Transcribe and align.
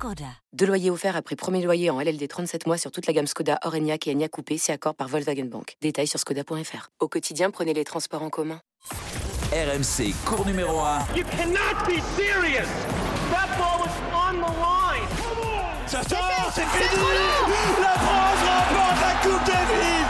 Skoda. 0.00 0.24
Deux 0.54 0.64
loyers 0.64 0.88
offerts 0.88 1.14
après 1.14 1.36
premier 1.36 1.60
loyer 1.60 1.90
en 1.90 2.00
LLD 2.00 2.26
37 2.26 2.66
mois 2.66 2.78
sur 2.78 2.90
toute 2.90 3.06
la 3.06 3.12
gamme 3.12 3.26
Skoda, 3.26 3.58
Orenia 3.64 3.96
et 4.06 4.10
Enya 4.10 4.30
Coupé, 4.30 4.56
c'est 4.56 4.72
accord 4.72 4.94
par 4.94 5.08
Volkswagen 5.08 5.44
Bank. 5.44 5.76
Détails 5.82 6.06
sur 6.06 6.18
skoda.fr. 6.18 6.88
Au 7.00 7.08
quotidien, 7.08 7.50
prenez 7.50 7.74
les 7.74 7.84
transports 7.84 8.22
en 8.22 8.30
commun. 8.30 8.62
RMC, 9.52 10.14
cours 10.24 10.46
numéro 10.46 10.80
1. 10.80 11.00
You 11.14 11.24
cannot 11.36 11.84
be 11.86 12.00
serious! 12.16 12.66
That 13.30 13.50
ball 13.58 13.80
was 13.80 13.92
on 14.14 14.38
the 14.38 14.48
line! 14.56 15.06
Ça 15.86 16.02
sort, 16.02 16.50
c'est 16.54 16.62
fini 16.62 17.02
La 17.82 17.92
France 17.98 18.40
remporte 18.48 19.00
la 19.02 19.12
Coupe 19.22 19.46
Davis 19.46 20.00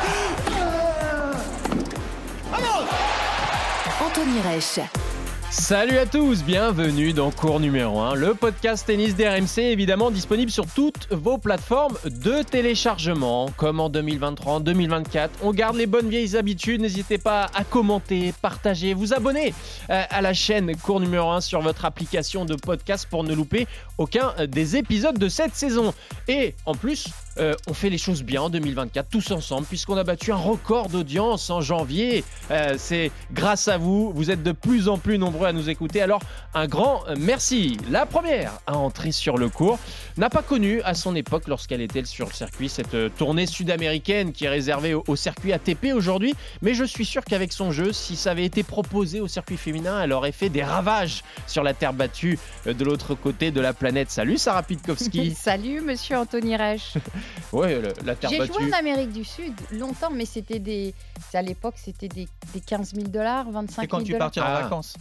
Anthony 4.01 4.41
Reich. 4.41 5.10
Salut 5.51 5.99
à 5.99 6.07
tous, 6.07 6.45
bienvenue 6.45 7.13
dans 7.13 7.33
cours 7.33 7.59
numéro 7.59 7.99
1, 7.99 8.15
le 8.15 8.35
podcast 8.35 8.87
tennis 8.87 9.17
d'RMC 9.17 9.59
évidemment 9.59 10.13
disponible 10.13 10.49
sur 10.49 10.65
toutes 10.65 11.09
vos 11.11 11.39
plateformes 11.39 11.99
de 12.05 12.45
téléchargement. 12.45 13.51
Comme 13.57 13.81
en 13.81 13.89
2023, 13.89 14.53
en 14.53 14.61
2024, 14.61 15.41
on 15.43 15.53
garde 15.53 15.75
les 15.75 15.87
bonnes 15.87 16.09
vieilles 16.09 16.37
habitudes, 16.37 16.81
n'hésitez 16.81 17.19
pas 17.19 17.51
à 17.53 17.65
commenter, 17.65 18.33
partager, 18.41 18.95
vous 18.95 19.13
abonner 19.13 19.53
euh, 19.91 20.05
à 20.09 20.21
la 20.21 20.35
chaîne 20.35 20.77
cours 20.77 21.01
numéro 21.01 21.29
1 21.31 21.41
sur 21.41 21.61
votre 21.61 21.85
application 21.85 22.45
de 22.45 22.55
podcast 22.55 23.09
pour 23.11 23.25
ne 23.25 23.35
louper 23.35 23.67
aucun 23.99 24.33
des 24.47 24.77
épisodes 24.77 25.19
de 25.19 25.29
cette 25.29 25.57
saison. 25.57 25.93
Et 26.29 26.55
en 26.65 26.77
plus, 26.77 27.09
euh, 27.39 27.55
on 27.69 27.75
fait 27.75 27.91
les 27.91 27.99
choses 27.99 28.23
bien 28.23 28.43
en 28.43 28.51
2024 28.51 29.09
tous 29.09 29.31
ensemble 29.33 29.67
puisqu'on 29.67 29.97
a 29.97 30.05
battu 30.05 30.31
un 30.31 30.37
record 30.37 30.89
d'audience 30.89 31.51
en 31.51 31.61
janvier. 31.61 32.23
Euh, 32.53 32.77
c'est 32.79 33.11
grâce 33.33 33.67
à 33.67 33.79
vous, 33.79 34.13
vous 34.13 34.31
êtes 34.31 34.45
de 34.45 34.53
plus 34.53 34.89
en 34.89 34.97
plus 34.97 35.19
nombreux 35.19 35.40
à 35.49 35.53
nous 35.53 35.69
écouter. 35.71 36.01
Alors 36.03 36.21
un 36.55 36.67
grand 36.67 37.03
merci. 37.19 37.77
La 37.91 38.07
première 38.07 38.53
à 38.67 38.77
entrer 38.77 39.13
sur 39.13 39.37
le 39.39 39.49
cours 39.49 39.79
n'a 40.17 40.31
pas 40.31 40.43
connu 40.43 40.83
à 40.83 40.95
son 40.95 41.15
époque 41.17 41.49
lorsqu'elle 41.49 41.81
était 41.81 42.05
sur 42.05 42.27
le 42.29 42.33
circuit 42.33 42.69
cette 42.69 42.95
euh, 42.95 43.09
tournée 43.09 43.47
sud-américaine 43.47 44.33
qui 44.33 44.45
est 44.45 44.49
réservée 44.49 44.95
au, 44.95 45.05
au 45.07 45.17
circuit 45.17 45.53
ATP 45.53 45.89
aujourd'hui. 45.95 46.35
Mais 46.63 46.75
je 46.75 46.85
suis 46.85 47.05
sûr 47.05 47.25
qu'avec 47.25 47.53
son 47.53 47.71
jeu, 47.73 47.93
si 47.93 48.17
ça 48.17 48.33
avait 48.33 48.45
été 48.45 48.63
proposé 48.63 49.21
au 49.21 49.29
circuit 49.29 49.57
féminin, 49.57 50.03
elle 50.03 50.13
aurait 50.13 50.33
fait 50.33 50.49
des 50.49 50.63
ravages 50.63 51.23
sur 51.47 51.63
la 51.63 51.75
terre 51.75 51.93
battue 51.93 52.39
de 52.67 52.85
l'autre 52.85 53.15
côté 53.15 53.51
de 53.51 53.61
la 53.61 53.73
planète. 53.73 54.11
Salut 54.11 54.39
Sarah 54.39 54.63
Pitkowski. 54.63 55.35
Salut 55.39 55.81
Monsieur 55.81 56.17
Anthony 56.19 56.57
Reich. 56.57 56.95
Ouais, 57.53 57.81
le- 57.81 57.93
la 58.05 58.15
terre 58.15 58.31
J'ai 58.31 58.39
battue. 58.39 58.53
joué 58.53 58.73
en 58.73 58.79
Amérique 58.79 59.13
du 59.13 59.25
Sud 59.25 59.53
longtemps, 59.73 60.11
mais 60.13 60.25
c'était 60.25 60.61
des. 60.61 60.95
c'est 61.31 61.39
À 61.39 61.43
l'époque, 61.43 61.75
c'était 61.77 62.07
des, 62.09 62.29
des 62.55 62.61
15 62.61 62.95
000 62.95 63.09
dollars, 63.09 63.51
25 63.51 63.75
C'est 63.75 63.81
000 63.81 63.89
quand 63.91 64.03
tu 64.05 64.13
dollars. 64.13 64.27
partiras 64.29 64.47
en 64.53 64.57
Ah. 64.57 64.63
vacances. 64.63 64.95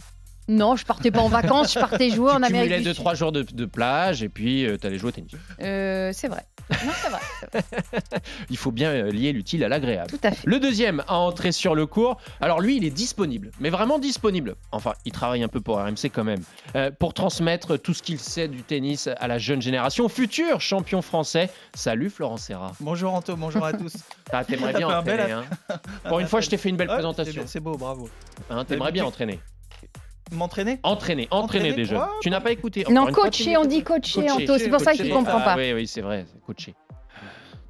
Non, 0.48 0.74
je 0.74 0.84
partais 0.84 1.10
pas 1.12 1.20
en 1.20 1.28
vacances, 1.28 1.74
je 1.74 1.78
partais 1.78 2.10
jouer 2.14 2.32
en 2.32 2.38
tu 2.38 2.44
Amérique 2.46 2.70
cumulais 2.72 2.92
du 2.92 3.00
2-3 3.00 3.08
Sud. 3.10 3.16
jours 3.18 3.32
de, 3.32 3.42
de 3.42 3.64
plage 3.66 4.22
et 4.24 4.28
puis 4.28 4.66
tu 4.80 4.86
allais 4.86 4.98
jouer 4.98 5.08
au 5.08 5.12
tennis. 5.12 5.30
Euh, 5.62 6.10
c'est 6.12 6.26
vrai. 6.28 6.44
Non, 6.70 6.92
c'est 6.94 7.08
vrai. 7.08 7.62
Il 8.50 8.56
faut 8.56 8.70
bien 8.72 8.90
euh, 8.90 9.10
lier 9.10 9.32
l'utile 9.32 9.62
à 9.64 9.68
l'agréable. 9.68 10.08
Tout 10.10 10.20
à 10.22 10.30
fait. 10.32 10.46
Le 10.46 10.58
deuxième 10.60 11.02
à 11.08 11.16
entrer 11.18 11.52
sur 11.52 11.74
le 11.74 11.86
cours, 11.86 12.16
alors 12.40 12.60
lui 12.60 12.76
il 12.76 12.84
est 12.84 12.90
disponible, 12.90 13.50
mais 13.60 13.70
vraiment 13.70 13.98
disponible. 13.98 14.54
Enfin, 14.72 14.94
il 15.04 15.12
travaille 15.12 15.42
un 15.42 15.48
peu 15.48 15.60
pour 15.60 15.76
RMC 15.78 16.10
quand 16.12 16.24
même, 16.24 16.42
euh, 16.76 16.90
pour 16.96 17.14
transmettre 17.14 17.76
tout 17.78 17.94
ce 17.94 18.02
qu'il 18.02 18.18
sait 18.18 18.48
du 18.48 18.62
tennis 18.62 19.08
à 19.18 19.28
la 19.28 19.38
jeune 19.38 19.62
génération, 19.62 20.08
futur 20.08 20.60
champion 20.60 21.02
français. 21.02 21.50
Salut 21.74 22.10
Florent 22.10 22.36
Serra. 22.38 22.72
Bonjour 22.80 23.14
Anto, 23.14 23.36
bonjour 23.36 23.64
à 23.64 23.72
tous. 23.72 23.92
Ah, 24.32 24.44
T'aimerais 24.44 24.72
bien 24.74 24.86
fait 24.88 24.94
un 24.94 25.02
bel 25.02 25.20
entraîner. 25.20 25.32
Hein. 25.68 25.80
Pour 26.08 26.20
une 26.20 26.28
fois, 26.28 26.40
je 26.40 26.48
t'ai 26.48 26.56
fait 26.56 26.68
une 26.68 26.76
belle 26.76 26.86
Ouais, 26.88 26.94
présentation. 26.94 27.42
c'est- 27.46 27.48
C'est 27.54 27.60
beau, 27.60 27.76
bravo. 27.76 28.08
Hein, 28.48 28.64
T'aimerais 28.64 28.92
bien 28.92 29.04
entraîner. 29.04 29.40
M'entraîner 30.32 30.78
Entraîner, 30.82 31.28
entraîner 31.30 31.64
Entraîner 31.66 31.72
des 31.72 31.84
jeunes. 31.84 31.98
Ouais. 31.98 32.04
Tu 32.22 32.30
n'as 32.30 32.40
pas 32.40 32.52
écouté. 32.52 32.84
Non, 32.90 33.02
Encore 33.02 33.24
coacher, 33.24 33.56
on 33.56 33.64
dit 33.64 33.82
coacher, 33.82 34.30
Anto, 34.30 34.58
c'est 34.58 34.68
pour 34.68 34.80
ça 34.80 34.92
que 34.92 34.96
tu 34.98 35.02
coacher. 35.04 35.14
comprends 35.14 35.38
Ah, 35.40 35.54
pas. 35.54 35.56
Oui, 35.56 35.72
oui, 35.72 35.86
c'est 35.86 36.00
vrai, 36.02 36.24
coacher. 36.46 36.74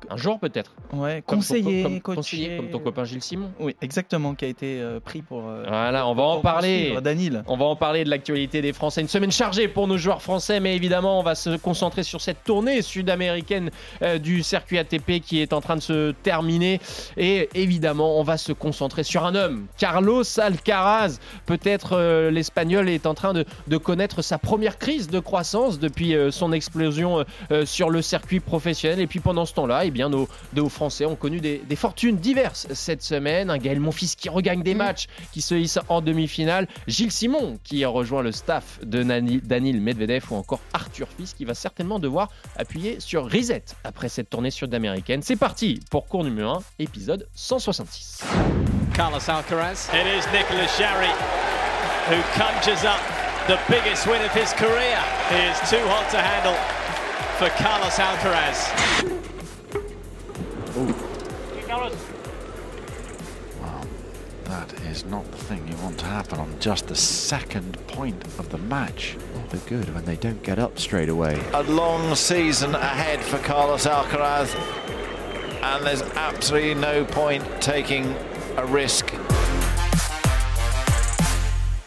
Un 0.08 0.16
jour 0.16 0.38
peut-être. 0.40 0.72
Ouais, 0.92 1.22
Comme 1.26 1.40
ton 1.40 1.46
co- 1.46 1.54
conseiller, 1.54 1.82
comme, 1.82 2.00
coacher. 2.00 2.16
conseiller, 2.16 2.56
comme 2.56 2.70
ton 2.70 2.78
copain 2.78 3.04
Gilles 3.04 3.22
Simon. 3.22 3.50
Oui, 3.60 3.76
exactement, 3.82 4.34
qui 4.34 4.44
a 4.44 4.48
été 4.48 4.80
euh, 4.80 4.98
pris 5.00 5.22
pour. 5.22 5.42
euh, 5.48 5.64
Voilà, 5.68 6.06
on 6.08 6.14
va 6.14 6.22
en 6.22 6.40
parler. 6.40 6.96
Danil. 7.02 7.42
On 7.46 7.56
va 7.56 7.66
en 7.66 7.76
parler 7.76 8.04
de 8.04 8.10
l'actualité 8.10 8.62
des 8.62 8.72
Français. 8.72 9.00
Une 9.02 9.08
semaine 9.08 9.30
chargée 9.32 9.68
pour 9.68 9.86
nos 9.86 9.98
joueurs 9.98 10.22
français, 10.22 10.58
mais 10.60 10.74
évidemment, 10.74 11.20
on 11.20 11.22
va 11.22 11.34
se 11.34 11.56
concentrer 11.56 12.02
sur 12.02 12.20
cette 12.20 12.42
tournée 12.44 12.82
sud-américaine 12.82 13.70
euh, 14.02 14.18
du 14.18 14.42
circuit 14.42 14.78
ATP 14.78 15.20
qui 15.20 15.40
est 15.40 15.52
en 15.52 15.60
train 15.60 15.76
de 15.76 15.80
se 15.82 16.12
terminer. 16.22 16.80
Et 17.16 17.48
évidemment, 17.54 18.18
on 18.18 18.22
va 18.22 18.36
se 18.38 18.52
concentrer 18.52 19.02
sur 19.02 19.24
un 19.24 19.34
homme, 19.34 19.66
Carlos 19.78 20.22
Alcaraz. 20.38 21.18
Peut-être 21.46 22.30
l'Espagnol 22.30 22.88
est 22.88 23.06
en 23.06 23.14
train 23.14 23.32
de, 23.32 23.44
de 23.68 23.76
connaître 23.76 24.22
sa 24.22 24.38
première 24.38 24.78
crise 24.78 25.08
de 25.08 25.20
croissance 25.20 25.78
depuis 25.78 26.14
son 26.30 26.52
explosion 26.52 27.24
sur 27.64 27.90
le 27.90 28.02
circuit 28.02 28.40
professionnel. 28.40 29.00
Et 29.00 29.06
puis 29.06 29.20
pendant 29.20 29.46
ce 29.46 29.54
temps-là, 29.54 29.84
eh 29.90 29.92
bien, 29.92 30.08
nos, 30.08 30.28
nos 30.54 30.68
Français 30.68 31.04
ont 31.04 31.16
connu 31.16 31.40
des, 31.40 31.58
des 31.58 31.76
fortunes 31.76 32.16
diverses 32.16 32.66
cette 32.72 33.02
semaine. 33.02 33.50
Un 33.50 33.58
Gaël 33.58 33.78
Monfils 33.80 34.16
qui 34.16 34.28
regagne 34.28 34.62
des 34.62 34.74
Mm. 34.74 34.78
matchs, 34.78 35.06
qui 35.32 35.42
se 35.42 35.54
hisse 35.54 35.78
en 35.88 36.00
demi-finale. 36.00 36.66
Gilles 36.86 37.10
Simon 37.12 37.58
qui 37.64 37.84
a 37.84 37.88
rejoint 37.88 38.22
le 38.22 38.32
staff 38.32 38.78
de 38.82 39.02
Nani- 39.02 39.40
Danil 39.42 39.80
Medvedev 39.80 40.24
ou 40.30 40.36
encore 40.36 40.60
Arthur 40.72 41.08
Fils 41.16 41.34
qui 41.34 41.44
va 41.44 41.54
certainement 41.54 41.98
devoir 41.98 42.28
appuyer 42.56 42.98
sur 43.00 43.24
Reset 43.30 43.64
après 43.84 44.08
cette 44.08 44.30
tournée 44.30 44.50
sud-américaine. 44.50 45.22
C'est 45.22 45.36
parti 45.36 45.80
pour 45.90 46.06
cours 46.06 46.24
numéro 46.24 46.50
1, 46.54 46.62
épisode 46.78 47.26
166. 47.34 48.20
Carlos 48.94 49.18
Alcaraz. 49.28 49.88
It 49.92 50.06
is 50.06 50.26
Nicolas 50.32 50.68
Jarry 50.78 51.12
who 52.08 52.16
conjures 52.34 52.84
up 52.84 53.00
the 53.48 53.58
biggest 53.68 54.06
win 54.06 54.20
of 54.22 54.32
his 54.34 54.52
career. 54.54 54.98
He 55.30 55.36
is 55.50 55.70
too 55.70 55.84
hot 55.88 56.08
to 56.10 56.18
handle 56.18 56.54
for 57.38 57.48
Carlos 57.62 57.98
Alcaraz. 57.98 59.19
Is 65.00 65.10
not 65.10 65.30
the 65.30 65.38
thing 65.38 65.66
you 65.66 65.76
want 65.78 65.98
to 65.98 66.04
happen 66.04 66.38
on 66.38 66.54
just 66.60 66.88
the 66.88 66.94
second 66.94 67.74
point 67.86 68.22
of 68.38 68.50
the 68.50 68.58
match. 68.58 69.16
Oh, 69.34 69.42
they're 69.48 69.60
good 69.68 69.94
when 69.94 70.04
they 70.04 70.16
don't 70.16 70.42
get 70.42 70.58
up 70.58 70.78
straight 70.78 71.08
away. 71.08 71.42
A 71.54 71.62
long 71.62 72.14
season 72.14 72.74
ahead 72.74 73.20
for 73.20 73.38
Carlos 73.38 73.86
Alcaraz, 73.86 74.54
and 75.62 75.86
there's 75.86 76.02
absolutely 76.02 76.74
no 76.74 77.04
point 77.06 77.44
taking 77.62 78.14
a 78.56 78.66
risk. 78.66 79.09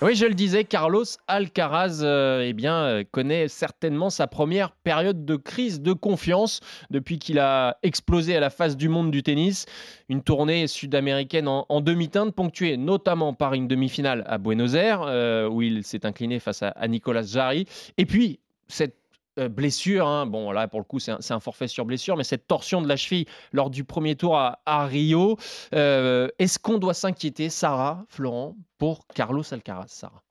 Oui, 0.03 0.15
je 0.15 0.25
le 0.25 0.33
disais, 0.33 0.65
Carlos 0.65 1.05
Alcaraz 1.29 2.01
euh, 2.03 2.43
eh 2.45 2.51
bien, 2.51 2.75
euh, 2.75 3.03
connaît 3.09 3.47
certainement 3.47 4.09
sa 4.09 4.27
première 4.27 4.71
période 4.71 5.23
de 5.23 5.37
crise 5.37 5.79
de 5.79 5.93
confiance 5.93 6.59
depuis 6.89 7.19
qu'il 7.19 7.39
a 7.39 7.77
explosé 7.83 8.35
à 8.35 8.41
la 8.41 8.49
face 8.49 8.75
du 8.75 8.89
monde 8.89 9.11
du 9.11 9.23
tennis. 9.23 9.65
Une 10.09 10.21
tournée 10.21 10.67
sud-américaine 10.67 11.47
en, 11.47 11.79
demi-teinte, 11.79 12.35
ponctuée 12.35 12.75
notamment 12.75 13.33
par 13.33 13.53
une 13.53 13.69
demi-finale 13.69 14.25
à 14.27 14.39
Buenos 14.39 14.73
Aires, 14.73 15.03
euh, 15.07 15.47
où 15.47 15.61
il 15.61 15.85
s'est 15.85 16.05
incliné 16.05 16.39
face 16.39 16.63
à, 16.63 16.71
à 16.71 16.89
Nicolas 16.89 17.23
Jarry. 17.23 17.65
Et 17.97 18.05
puis, 18.05 18.41
cette 18.67 19.02
euh, 19.39 19.49
blessure, 19.49 20.07
hein, 20.07 20.27
bon 20.27 20.51
là 20.51 20.67
pour 20.67 20.79
le 20.79 20.83
coup 20.83 20.99
c'est 20.99 21.11
un, 21.11 21.39
forfait 21.39 21.67
sur 21.67 21.85
blessure, 21.85 22.15
mais 22.15 22.23
cette 22.23 22.45
torsion 22.45 22.83
de 22.83 22.87
la 22.87 22.95
cheville 22.95 23.25
lors 23.51 23.71
du 23.71 23.83
premier 23.83 24.15
tour 24.15 24.37
à, 24.37 24.85
Rio, 24.85 25.37
euh, 25.73 26.27
est-ce 26.37 26.59
qu'on 26.59 26.77
doit 26.77 26.93
s'inquiéter, 26.93 27.49
Sarah, 27.49 28.05
Florent, 28.09 28.55
pour 28.77 29.07
Carlos 29.07 29.43
Alcaraz, 29.51 29.87
Sarah? 29.87 30.21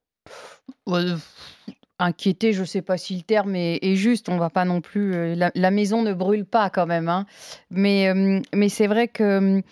Inquiéter, 1.98 2.52
je 2.52 2.60
ne 2.60 2.66
sais 2.66 2.82
pas 2.82 2.96
si 2.96 3.16
le 3.16 3.22
terme 3.22 3.56
est, 3.56 3.94
juste. 3.96 4.28
On 4.28 4.36
va 4.36 4.50
pas 4.50 4.64
non 4.64 4.80
plus. 4.80 5.14
euh, 5.14 5.50
la, 5.54 5.70
maison 5.70 6.02
ne 6.02 6.12
brûle 6.12 6.44
pas 6.44 6.70
quand 6.70 6.86
même. 6.86 7.08
hein. 7.08 7.26
Mais, 7.70 8.12
c'est 8.68 8.86
vrai 8.86 9.08
que 9.08 9.62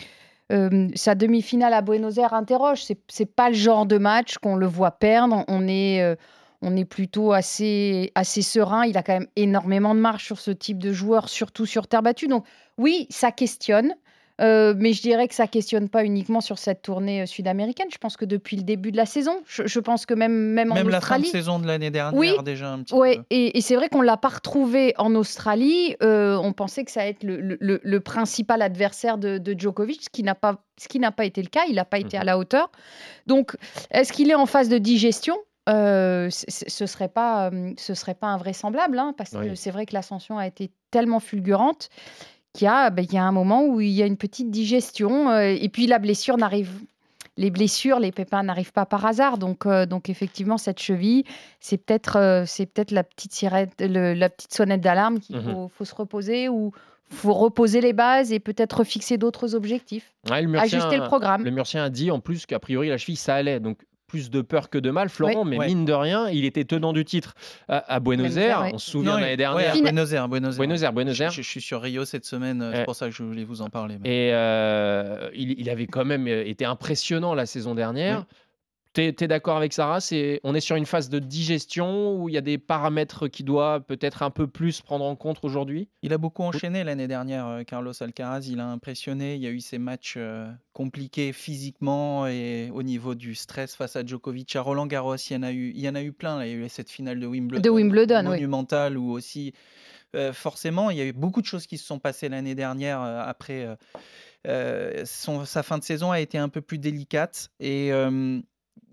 sa 0.95 1.15
demi-finale 1.15 1.73
à 1.73 1.81
Buenos 1.81 2.17
Aires 2.17 2.33
interroge. 2.33 2.83
C'est 2.83 2.99
c'est 3.07 3.25
pas 3.25 3.49
le 3.49 3.55
genre 3.55 3.85
de 3.85 3.97
match 3.97 4.37
qu'on 4.37 4.55
le 4.57 4.67
voit 4.67 4.91
perdre. 4.91 5.45
On 5.47 5.67
est, 5.67 6.17
on 6.61 6.75
est 6.77 6.85
plutôt 6.85 7.33
assez, 7.33 8.11
assez 8.15 8.41
serein. 8.41 8.85
Il 8.85 8.97
a 8.97 9.03
quand 9.03 9.13
même 9.13 9.27
énormément 9.35 9.95
de 9.95 9.99
marge 9.99 10.23
sur 10.23 10.39
ce 10.39 10.51
type 10.51 10.77
de 10.77 10.93
joueur, 10.93 11.29
surtout 11.29 11.65
sur 11.65 11.87
terre 11.87 12.03
battue. 12.03 12.27
Donc 12.27 12.45
oui, 12.77 13.07
ça 13.09 13.31
questionne. 13.31 13.93
Euh, 14.39 14.73
mais 14.75 14.91
je 14.93 15.03
dirais 15.03 15.27
que 15.27 15.35
ça 15.35 15.45
questionne 15.45 15.87
pas 15.87 16.03
uniquement 16.03 16.41
sur 16.41 16.57
cette 16.57 16.81
tournée 16.81 17.21
euh, 17.21 17.25
sud-américaine. 17.27 17.85
Je 17.93 17.99
pense 17.99 18.17
que 18.17 18.25
depuis 18.25 18.57
le 18.57 18.63
début 18.63 18.91
de 18.91 18.97
la 18.97 19.05
saison, 19.05 19.33
je, 19.45 19.67
je 19.67 19.79
pense 19.79 20.07
que 20.07 20.15
même, 20.15 20.33
même, 20.33 20.71
en 20.71 20.75
Même 20.75 20.89
la 20.89 20.99
fin 20.99 21.19
de 21.19 21.25
saison 21.25 21.59
de 21.59 21.67
l'année 21.67 21.91
dernière, 21.91 22.17
Oui, 22.19 22.33
déjà 22.43 22.71
un 22.71 22.81
petit 22.81 22.95
Ouais, 22.95 23.17
peu. 23.17 23.23
et, 23.29 23.55
et 23.55 23.61
c'est 23.61 23.75
vrai 23.75 23.87
qu'on 23.87 24.01
l'a 24.01 24.17
pas 24.17 24.29
retrouvé 24.29 24.95
en 24.97 25.13
Australie. 25.13 25.95
Euh, 26.01 26.37
on 26.41 26.53
pensait 26.53 26.83
que 26.83 26.89
ça 26.91 27.01
allait 27.01 27.11
être 27.11 27.23
le, 27.23 27.39
le- 27.39 27.57
le- 27.59 27.81
le 27.83 27.99
principal 27.99 28.63
adversaire 28.63 29.19
de, 29.19 29.37
de 29.37 29.53
Djokovic, 29.55 30.03
ce 30.05 30.09
qui 30.09 30.23
n'a 30.23 30.33
pas, 30.33 30.63
ce 30.81 30.87
qui 30.87 30.97
n'a 30.97 31.11
pas 31.11 31.25
été 31.25 31.43
le 31.43 31.49
cas. 31.49 31.61
Il 31.69 31.75
n'a 31.75 31.85
pas 31.85 31.99
été 31.99 32.17
à 32.17 32.23
la 32.23 32.39
hauteur. 32.39 32.71
Donc, 33.27 33.55
est-ce 33.91 34.11
qu'il 34.11 34.31
est 34.31 34.35
en 34.35 34.47
phase 34.47 34.69
de 34.69 34.79
digestion? 34.79 35.37
Ce 35.67 36.85
serait 36.85 37.07
pas, 37.09 37.51
ce 37.77 37.93
serait 37.93 38.15
pas 38.15 38.27
invraisemblable, 38.27 38.97
hein, 38.99 39.13
parce 39.17 39.31
que 39.31 39.37
Oui. 39.37 39.57
c'est 39.57 39.71
vrai 39.71 39.85
que 39.85 39.93
l'ascension 39.93 40.37
a 40.37 40.47
été 40.47 40.71
tellement 40.91 41.19
fulgurante 41.19 41.89
qu'il 42.53 42.65
y 42.65 42.67
a, 42.67 42.89
ben, 42.89 43.05
il 43.07 43.13
y 43.13 43.17
a 43.17 43.23
un 43.23 43.31
moment 43.31 43.65
où 43.65 43.79
il 43.79 43.89
y 43.91 44.03
a 44.03 44.05
une 44.05 44.17
petite 44.17 44.51
digestion, 44.51 45.33
et 45.39 45.69
puis 45.69 45.87
la 45.87 45.99
blessure 45.99 46.37
n'arrive. 46.37 46.71
Les 47.37 47.49
blessures, 47.49 47.99
les 47.99 48.11
pépins 48.11 48.43
n'arrivent 48.43 48.73
pas 48.73 48.85
par 48.85 49.05
hasard, 49.05 49.37
donc, 49.37 49.65
donc 49.65 50.09
effectivement 50.09 50.57
cette 50.57 50.79
cheville, 50.81 51.23
c'est 51.61 51.77
peut-être, 51.77 52.43
c'est 52.45 52.65
peut-être 52.65 52.91
la 52.91 53.03
petite 53.05 53.39
le- 53.79 54.13
la 54.13 54.29
petite 54.29 54.53
sonnette 54.53 54.81
d'alarme 54.81 55.19
qu'il 55.19 55.37
Mhm. 55.37 55.53
faut, 55.53 55.67
faut 55.69 55.85
se 55.85 55.95
reposer 55.95 56.49
ou 56.49 56.73
faut 57.09 57.33
reposer 57.33 57.79
les 57.79 57.93
bases 57.93 58.33
et 58.33 58.39
peut-être 58.39 58.83
fixer 58.83 59.17
d'autres 59.17 59.55
objectifs. 59.55 60.13
Ouais, 60.29 60.41
le 60.41 60.59
Ajuster 60.59 60.97
le 60.97 61.03
programme. 61.05 61.43
Le 61.45 61.51
Murcien 61.51 61.85
a 61.85 61.89
dit 61.89 62.11
en 62.11 62.19
plus 62.19 62.45
qu'a 62.45 62.59
priori 62.59 62.89
la 62.89 62.97
cheville 62.97 63.15
ça 63.17 63.35
allait. 63.35 63.59
Donc 63.61 63.79
plus 64.11 64.29
de 64.29 64.41
peur 64.41 64.69
que 64.69 64.77
de 64.77 64.91
mal, 64.91 65.07
Florent, 65.07 65.43
Oui. 65.43 65.49
mais 65.51 65.57
Ouais. 65.57 65.67
mine 65.67 65.85
de 65.85 65.93
rien, 65.93 66.27
il 66.29 66.43
était 66.43 66.65
tenant 66.65 66.91
du 66.91 67.05
titre 67.05 67.33
à, 67.69 67.93
à 67.95 67.99
Buenos 68.01 68.35
Aires. 68.35 68.61
Ouais. 68.63 68.71
On 68.73 68.77
se 68.77 68.91
souvient 68.91 69.15
l'année 69.15 69.31
ouais, 69.31 69.37
dernière. 69.37 69.69
à 69.69 69.73
Fina- 69.73 69.83
Buenos 69.91 70.11
Aires, 70.11 70.27
Buenos 70.27 70.51
Aires. 70.53 70.57
Buenos 70.57 70.81
Aires, 70.83 70.93
Buenos 70.93 71.19
Aires. 71.21 71.31
Je, 71.31 71.41
je 71.41 71.47
suis 71.49 71.61
sur 71.61 71.81
Rio 71.81 72.03
cette 72.03 72.25
semaine, 72.25 72.61
euh, 72.61 72.71
Ouais. 72.71 72.75
c'est 72.79 72.83
pour 72.85 72.95
ça 72.95 73.07
que 73.07 73.15
je 73.15 73.23
voulais 73.23 73.45
vous 73.45 73.61
en 73.61 73.69
parler. 73.69 73.95
mais- 74.03 74.09
Et 74.09 74.33
euh, 74.33 75.29
il, 75.33 75.57
il 75.59 75.69
avait 75.69 75.87
quand 75.87 76.03
même 76.03 76.27
euh, 76.27 76.43
été 76.45 76.65
impressionnant 76.65 77.33
la 77.33 77.45
saison 77.45 77.73
dernière. 77.73 78.25
T'es 78.93 79.15
es, 79.21 79.27
d'accord 79.27 79.55
avec 79.55 79.71
Sarah 79.71 80.01
c'est, 80.01 80.41
On 80.43 80.53
est 80.53 80.59
sur 80.59 80.75
une 80.75 80.85
phase 80.85 81.07
de 81.09 81.19
digestion 81.19 82.15
où 82.15 82.27
il 82.27 82.35
y 82.35 82.37
a 82.37 82.41
des 82.41 82.57
paramètres 82.57 83.29
qui 83.29 83.43
doivent 83.43 83.83
peut-être 83.83 84.21
un 84.21 84.31
peu 84.31 84.47
plus 84.47 84.81
prendre 84.81 85.05
en 85.05 85.15
compte 85.15 85.37
aujourd'hui? 85.43 85.87
Il 86.01 86.11
a 86.11 86.17
beaucoup 86.17 86.43
enchaîné 86.43 86.83
l'année 86.83 87.07
dernière, 87.07 87.47
euh, 87.47 87.63
Carlos 87.63 87.93
Alcaraz. 88.01 88.41
Il 88.49 88.59
a 88.59 88.67
impressionné. 88.67 89.35
Il 89.35 89.41
y 89.41 89.47
a 89.47 89.51
eu 89.51 89.61
ces 89.61 89.77
matchs 89.77 90.15
euh, 90.17 90.51
compliqués 90.73 91.31
physiquement 91.31 92.27
et 92.27 92.69
au 92.73 92.83
niveau 92.83 93.15
du 93.15 93.33
stress 93.33 93.75
face 93.75 93.95
à 93.95 94.05
Djokovic. 94.05 94.53
À 94.57 94.61
Roland 94.61 94.87
Garros, 94.87 95.15
il 95.15 95.33
y 95.33 95.35
en 95.37 95.43
a 95.43 95.53
eu, 95.53 95.71
il 95.73 95.79
y 95.79 95.87
en 95.87 95.95
a 95.95 96.03
eu 96.03 96.11
plein. 96.11 96.37
là. 96.37 96.45
Il 96.45 96.51
y 96.51 96.61
a 96.61 96.65
eu 96.65 96.69
cette 96.69 96.89
finale 96.89 97.19
de 97.21 97.27
Wimbledon, 97.27 97.61
De 97.61 97.69
Wimbledon, 97.69 98.19
oui. 98.19 98.23
monumentale 98.31 98.97
où 98.97 99.11
aussi, 99.11 99.53
euh, 100.15 100.33
forcément, 100.33 100.89
il 100.89 100.97
y 100.97 101.01
a 101.01 101.05
eu 101.05 101.13
beaucoup 101.13 101.41
de 101.41 101.45
choses 101.47 101.65
qui 101.65 101.77
se 101.77 101.85
sont 101.85 101.99
passées 101.99 102.27
l'année 102.27 102.55
dernière 102.55 103.01
euh, 103.01 103.23
après. 103.25 103.65
euh, 103.65 103.75
euh, 104.47 105.03
son- 105.05 105.45
sa 105.45 105.61
fin 105.63 105.77
de 105.77 105.83
saison 105.83 106.11
a 106.11 106.19
été 106.19 106.37
un 106.37 106.49
peu 106.49 106.61
plus 106.61 106.79
délicate 106.79 107.51
et 107.59 107.93
euh, 107.93 108.39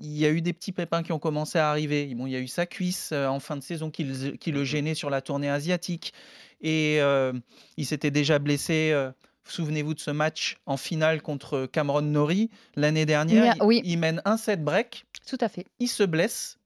il 0.01 0.17
y 0.17 0.25
a 0.27 0.31
eu 0.31 0.41
des 0.41 0.53
petits 0.53 0.73
pépins 0.73 1.03
qui 1.03 1.13
ont 1.13 1.19
commencé 1.19 1.59
à 1.59 1.71
arriver. 1.71 2.07
Bon, 2.15 2.27
il 2.27 2.33
y 2.33 2.37
a 2.37 2.41
eu 2.41 2.47
sa 2.49 2.67
cuisse 2.67 3.11
euh, 3.13 3.27
en 3.27 3.41
fin 3.41 3.57
de 3.57 3.63
saison 3.63 3.91
qui, 3.91 4.05
le- 4.05 4.33
qui 4.37 4.53
le 4.53 4.65
gênait 4.65 4.95
sur 4.95 5.11
la 5.11 5.21
tournée 5.21 5.51
asiatique. 5.51 6.13
Et 6.61 6.99
euh, 7.01 7.33
il 7.77 7.87
s'était 7.87 8.11
déjà 8.11 8.39
blessé. 8.39 8.91
euh, 8.93 9.11
Souvenez-vous 9.45 9.95
de 9.95 10.01
ce 10.01 10.11
match 10.11 10.59
en 10.67 10.77
finale 10.77 11.23
contre 11.23 11.65
Cameron 11.67 12.03
Norrie 12.03 12.51
l'année 12.77 13.07
dernière. 13.07 13.55
Il 13.57 13.63
oui. 13.63 13.81
il 13.83 13.99
mène 13.99 14.21
un 14.27 14.37
set 14.37 14.63
break, 14.63 15.07
Tout 15.27 15.39
à 15.41 15.49
fait. 15.49 15.65
il 15.79 15.89
se 15.89 16.03
blesse 16.03 16.58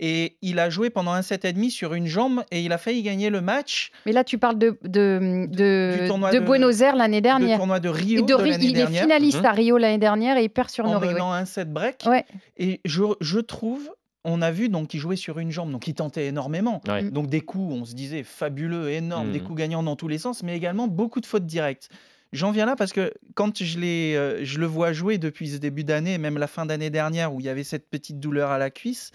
et 0.00 0.36
il 0.42 0.58
a 0.58 0.70
joué 0.70 0.90
pendant 0.90 1.12
un 1.12 1.22
set 1.22 1.44
et 1.44 1.52
demi 1.52 1.70
sur 1.70 1.94
une 1.94 2.06
jambe 2.06 2.42
et 2.50 2.62
il 2.62 2.72
a 2.72 2.78
failli 2.78 3.02
gagner 3.02 3.30
le 3.30 3.40
match 3.40 3.92
Mais 4.06 4.12
là, 4.12 4.24
tu 4.24 4.38
parles 4.38 4.58
de, 4.58 4.76
de, 4.82 5.46
de, 5.48 5.98
Du 6.02 6.08
tournoi 6.08 6.32
de 6.32 6.38
de- 6.40 6.44
Buenos 6.44 6.80
Aires 6.80 6.96
l'année 6.96 7.18
du 7.18 7.22
dernière. 7.22 7.58
tournoi 7.58 7.78
de 7.80 7.88
Et 7.88 7.92
Rio 7.92 8.22
de 8.24 8.34
Ri- 8.34 8.56
il 8.60 8.78
est 8.78 8.86
finaliste 8.86 9.38
Mhm. 9.38 9.44
à 9.46 9.52
Rio 9.52 9.78
l'année 9.78 9.98
dernière 9.98 10.36
et 10.36 10.44
il 10.44 10.48
perd 10.50 10.68
sur 10.70 10.84
en 10.86 10.98
menant 11.00 11.32
un 11.32 11.44
set 11.44 11.72
break. 11.72 12.02
Ouais. 12.06 12.24
Et 12.56 12.80
je, 12.84 13.04
je 13.20 13.38
trouve, 13.38 13.88
on 14.24 14.42
a 14.42 14.50
vu 14.50 14.68
donc 14.68 14.88
qu'il 14.88 15.00
jouait 15.00 15.16
sur 15.16 15.38
une 15.38 15.50
jambe, 15.50 15.70
donc 15.70 15.86
il 15.86 15.94
tentait 15.94 16.26
énormément. 16.26 16.80
Ouais. 16.88 17.02
Mm. 17.02 17.10
Donc 17.10 17.28
des 17.28 17.40
coups, 17.42 17.74
on 17.74 17.84
se 17.84 17.94
disait 17.94 18.22
fabuleux, 18.24 18.90
énormes, 18.90 19.30
des 19.32 19.38
Mhm. 19.40 19.46
coups 19.46 19.58
gagnants 19.58 19.82
dans 19.82 19.96
tous 19.96 20.08
les 20.08 20.18
sens, 20.18 20.42
mais 20.42 20.56
également 20.56 20.88
beaucoup 20.88 21.20
de 21.20 21.26
fautes 21.26 21.46
directes. 21.46 21.88
J'en 22.34 22.50
viens 22.50 22.66
là 22.66 22.74
parce 22.74 22.92
que 22.92 23.14
quand 23.34 23.62
je, 23.62 23.78
euh, 23.78 24.40
je 24.42 24.58
le 24.58 24.66
vois 24.66 24.92
jouer 24.92 25.18
depuis 25.18 25.48
ce 25.48 25.56
début 25.56 25.84
d'année, 25.84 26.18
même 26.18 26.36
la 26.36 26.48
fin 26.48 26.66
d'année 26.66 26.90
dernière 26.90 27.32
où 27.32 27.40
il 27.40 27.46
y 27.46 27.48
avait 27.48 27.64
cette 27.64 27.88
petite 27.88 28.18
douleur 28.18 28.50
à 28.50 28.58
la 28.58 28.70
cuisse, 28.70 29.12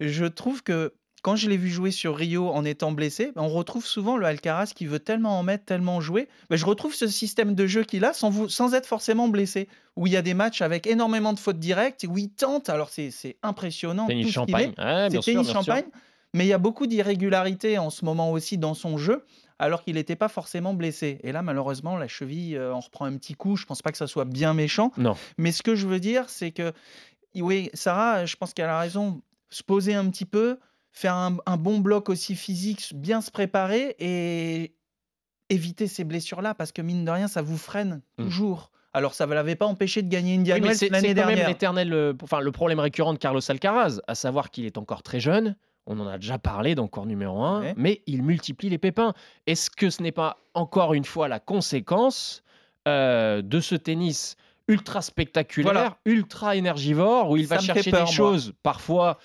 je 0.00 0.24
trouve 0.24 0.62
que 0.62 0.94
quand 1.22 1.36
je 1.36 1.50
l'ai 1.50 1.56
vu 1.56 1.68
jouer 1.68 1.90
sur 1.90 2.16
Rio 2.16 2.50
en 2.50 2.64
étant 2.64 2.92
blessé, 2.92 3.32
on 3.36 3.48
retrouve 3.48 3.84
souvent 3.84 4.16
le 4.16 4.26
Alcaraz 4.26 4.72
qui 4.74 4.86
veut 4.86 5.00
tellement 5.00 5.38
en 5.38 5.42
mettre, 5.42 5.64
tellement 5.64 6.00
jouer. 6.00 6.28
Ben, 6.50 6.56
je 6.56 6.64
retrouve 6.64 6.94
ce 6.94 7.08
système 7.08 7.54
de 7.54 7.66
jeu 7.66 7.82
qu'il 7.82 8.04
a 8.04 8.12
sans, 8.12 8.30
vous- 8.30 8.48
sans 8.48 8.74
être 8.74 8.86
forcément 8.86 9.28
blessé, 9.28 9.68
où 9.96 10.06
il 10.06 10.12
y 10.12 10.16
a 10.16 10.22
des 10.22 10.34
matchs 10.34 10.62
avec 10.62 10.86
énormément 10.86 11.32
de 11.32 11.38
fautes 11.38 11.58
directes, 11.58 12.06
où 12.08 12.16
il 12.16 12.30
tente. 12.30 12.68
Alors 12.68 12.88
c'est, 12.90 13.10
impressionnant. 13.42 14.06
Tennis 14.06 14.30
champagne. 14.32 14.72
Ouais, 14.78 15.08
bien 15.08 15.20
c'est 15.20 15.32
sûr, 15.32 15.42
tennis 15.42 15.52
bien 15.52 15.62
sûr. 15.62 15.74
Mais 16.36 16.44
il 16.44 16.48
y 16.48 16.52
a 16.52 16.58
beaucoup 16.58 16.86
d'irrégularités 16.86 17.78
en 17.78 17.90
ce 17.90 18.04
moment 18.04 18.30
aussi 18.30 18.58
dans 18.58 18.74
son 18.74 18.98
jeu, 18.98 19.24
alors 19.58 19.82
qu'il 19.82 19.94
n'était 19.94 20.16
pas 20.16 20.28
forcément 20.28 20.74
blessé. 20.74 21.18
Et 21.22 21.32
là, 21.32 21.42
malheureusement, 21.42 21.96
la 21.96 22.08
cheville, 22.08 22.56
euh, 22.56 22.74
on 22.74 22.80
reprend 22.80 23.06
un 23.06 23.16
petit 23.16 23.34
coup. 23.34 23.56
Je 23.56 23.64
pense 23.64 23.80
pas 23.82 23.90
que 23.90 23.98
ça 23.98 24.06
soit 24.06 24.24
bien 24.26 24.52
méchant. 24.54 24.92
Non. 24.98 25.16
Mais 25.38 25.50
ce 25.52 25.62
que 25.62 25.74
je 25.74 25.86
veux 25.86 25.98
dire, 26.00 26.28
c'est 26.28 26.50
que, 26.50 26.72
oui, 27.34 27.70
Sarah, 27.74 28.26
je 28.26 28.36
pense 28.36 28.52
qu'elle 28.54 28.68
a 28.68 28.78
raison. 28.78 29.22
Se 29.48 29.62
poser 29.62 29.94
un 29.94 30.08
petit 30.10 30.24
peu, 30.26 30.58
faire 30.92 31.14
un, 31.14 31.36
un 31.46 31.56
bon 31.56 31.78
bloc 31.78 32.08
aussi 32.10 32.34
physique, 32.34 32.92
bien 32.94 33.20
se 33.20 33.30
préparer 33.30 33.94
et 33.98 34.74
éviter 35.48 35.86
ces 35.86 36.04
blessures-là, 36.04 36.54
parce 36.54 36.72
que 36.72 36.82
mine 36.82 37.04
de 37.04 37.10
rien, 37.10 37.28
ça 37.28 37.40
vous 37.42 37.56
freine 37.58 38.02
Mm. 38.18 38.24
toujours. 38.24 38.70
Alors, 38.92 39.14
ça 39.14 39.26
ne 39.26 39.34
l'avait 39.34 39.56
pas 39.56 39.66
empêché 39.66 40.02
de 40.02 40.08
gagner 40.08 40.34
Indian 40.36 40.54
Oui, 40.56 40.60
mais 40.62 40.66
Wells 40.68 40.78
c'est 40.78 40.88
l'année 40.88 41.08
c'est 41.08 41.14
quand 41.14 41.20
même 41.20 41.28
dernière. 41.36 41.48
l'éternel, 41.48 41.92
euh, 41.92 42.14
enfin 42.22 42.40
le 42.40 42.50
problème 42.50 42.80
récurrent 42.80 43.12
de 43.12 43.18
Carlos 43.18 43.40
Alcaraz, 43.48 44.00
à 44.08 44.14
savoir 44.14 44.50
qu'il 44.50 44.64
est 44.64 44.78
encore 44.78 45.02
très 45.02 45.20
jeune. 45.20 45.54
On 45.86 45.98
en 46.00 46.06
a 46.08 46.18
déjà 46.18 46.38
parlé 46.38 46.74
dans 46.74 46.88
cours 46.88 47.06
numéro 47.06 47.42
1, 47.42 47.60
Ouais. 47.60 47.74
mais 47.76 48.02
il 48.06 48.22
multiplie 48.22 48.68
les 48.68 48.78
pépins. 48.78 49.14
Est-ce 49.46 49.70
que 49.70 49.88
ce 49.90 50.02
n'est 50.02 50.12
pas 50.12 50.38
encore 50.54 50.94
une 50.94 51.04
fois 51.04 51.28
la 51.28 51.38
conséquence 51.40 52.42
euh, 52.88 53.42
de 53.42 53.60
ce 53.60 53.74
tennis 53.74 54.36
ultra 54.68 55.00
spectaculaire, 55.02 55.72
Voilà. 55.72 55.98
ultra 56.04 56.56
énergivore, 56.56 57.30
où 57.30 57.36
il 57.36 57.46
va 57.46 57.58
Ça 57.60 57.74
chercher 57.74 57.90
peur, 57.90 58.00
des 58.00 58.04
moi. 58.06 58.12
choses 58.12 58.52
parfois 58.62 59.18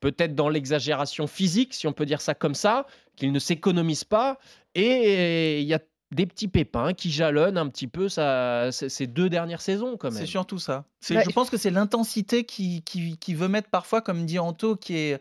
peut-être 0.00 0.34
dans 0.34 0.48
l'exagération 0.48 1.26
physique, 1.26 1.74
si 1.74 1.86
on 1.88 1.92
peut 1.92 2.06
dire 2.06 2.20
ça 2.20 2.34
comme 2.34 2.54
ça, 2.54 2.86
qu'il 3.16 3.32
ne 3.32 3.38
s'économise 3.38 4.04
pas, 4.04 4.38
et 4.74 5.60
il 5.60 5.66
y 5.66 5.74
a 5.74 5.80
des 6.12 6.26
petits 6.26 6.46
pépins 6.48 6.92
qui 6.92 7.10
jalonnent 7.10 7.58
un 7.58 7.68
petit 7.68 7.88
peu 7.88 8.08
sa- 8.08 8.70
ces 8.70 9.06
deux 9.08 9.28
dernières 9.28 9.60
saisons 9.60 9.96
quand 9.96 10.10
même. 10.12 10.18
C'est 10.20 10.26
surtout 10.26 10.58
ça. 10.58 10.84
Bah, 11.10 11.22
je 11.24 11.30
pense 11.30 11.50
que 11.50 11.56
c'est 11.56 11.70
l'intensité 11.70 12.44
qui, 12.44 12.82
qui, 12.82 13.16
qui 13.18 13.34
veut 13.34 13.48
mettre 13.48 13.70
parfois, 13.70 14.00
comme 14.02 14.24
dit 14.24 14.38
Anto, 14.38 14.76
qui 14.76 14.96
est. 14.96 15.20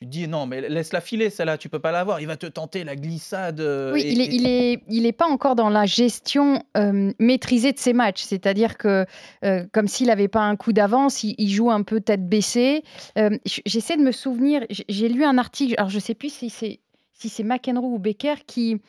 Tu 0.00 0.06
te 0.06 0.12
dis 0.12 0.28
non, 0.28 0.46
mais 0.46 0.66
laisse-la 0.66 1.02
filer, 1.02 1.28
celle-là, 1.28 1.58
tu 1.58 1.68
peux 1.68 1.78
pas 1.78 1.92
l'avoir. 1.92 2.22
Il 2.22 2.26
va 2.26 2.38
te 2.38 2.46
tenter 2.46 2.84
la 2.84 2.96
glissade. 2.96 3.60
euh, 3.60 3.92
Oui, 3.92 4.00
et- 4.00 4.12
il 4.12 4.20
est, 4.22 4.24
et- 4.24 4.34
il 4.34 4.46
est, 4.46 4.82
il 4.88 5.04
est 5.04 5.12
pas 5.12 5.26
encore 5.26 5.56
dans 5.56 5.68
la 5.68 5.84
gestion 5.84 6.62
euh, 6.78 7.12
maîtrisée 7.18 7.72
de 7.72 7.78
ses 7.78 7.92
matchs. 7.92 8.22
C'est-à-dire 8.22 8.78
que, 8.78 9.04
euh, 9.44 9.66
comme 9.72 9.88
s'il 9.88 10.06
n'avait 10.06 10.28
pas 10.28 10.40
un 10.40 10.56
coup 10.56 10.72
d'avance, 10.72 11.22
il, 11.22 11.34
il 11.36 11.50
joue 11.50 11.70
un 11.70 11.82
peu 11.82 12.00
tête 12.00 12.26
baissée. 12.26 12.82
Euh, 13.18 13.36
J'essaie 13.66 13.98
de 13.98 14.02
me 14.02 14.12
souvenir. 14.12 14.64
J'ai 14.88 15.10
lu 15.10 15.22
un 15.22 15.36
article. 15.36 15.74
Alors, 15.76 15.90
je 15.90 15.98
sais 15.98 16.14
plus 16.14 16.32
si 16.32 16.48
c'est 16.48 16.80
si 17.12 17.28
c'est 17.28 17.42
McEnroe 17.42 17.92
ou 17.92 17.98
Becker 17.98 18.36
qui 18.46 18.80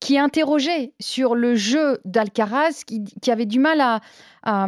qui 0.00 0.18
interrogeait 0.18 0.92
sur 1.00 1.34
le 1.34 1.54
jeu 1.56 1.98
d'Alcaraz, 2.04 2.82
qui, 2.86 3.02
qui 3.22 3.30
avait 3.32 3.46
du 3.46 3.58
mal 3.58 3.80
à, 3.80 4.00
à, 4.44 4.66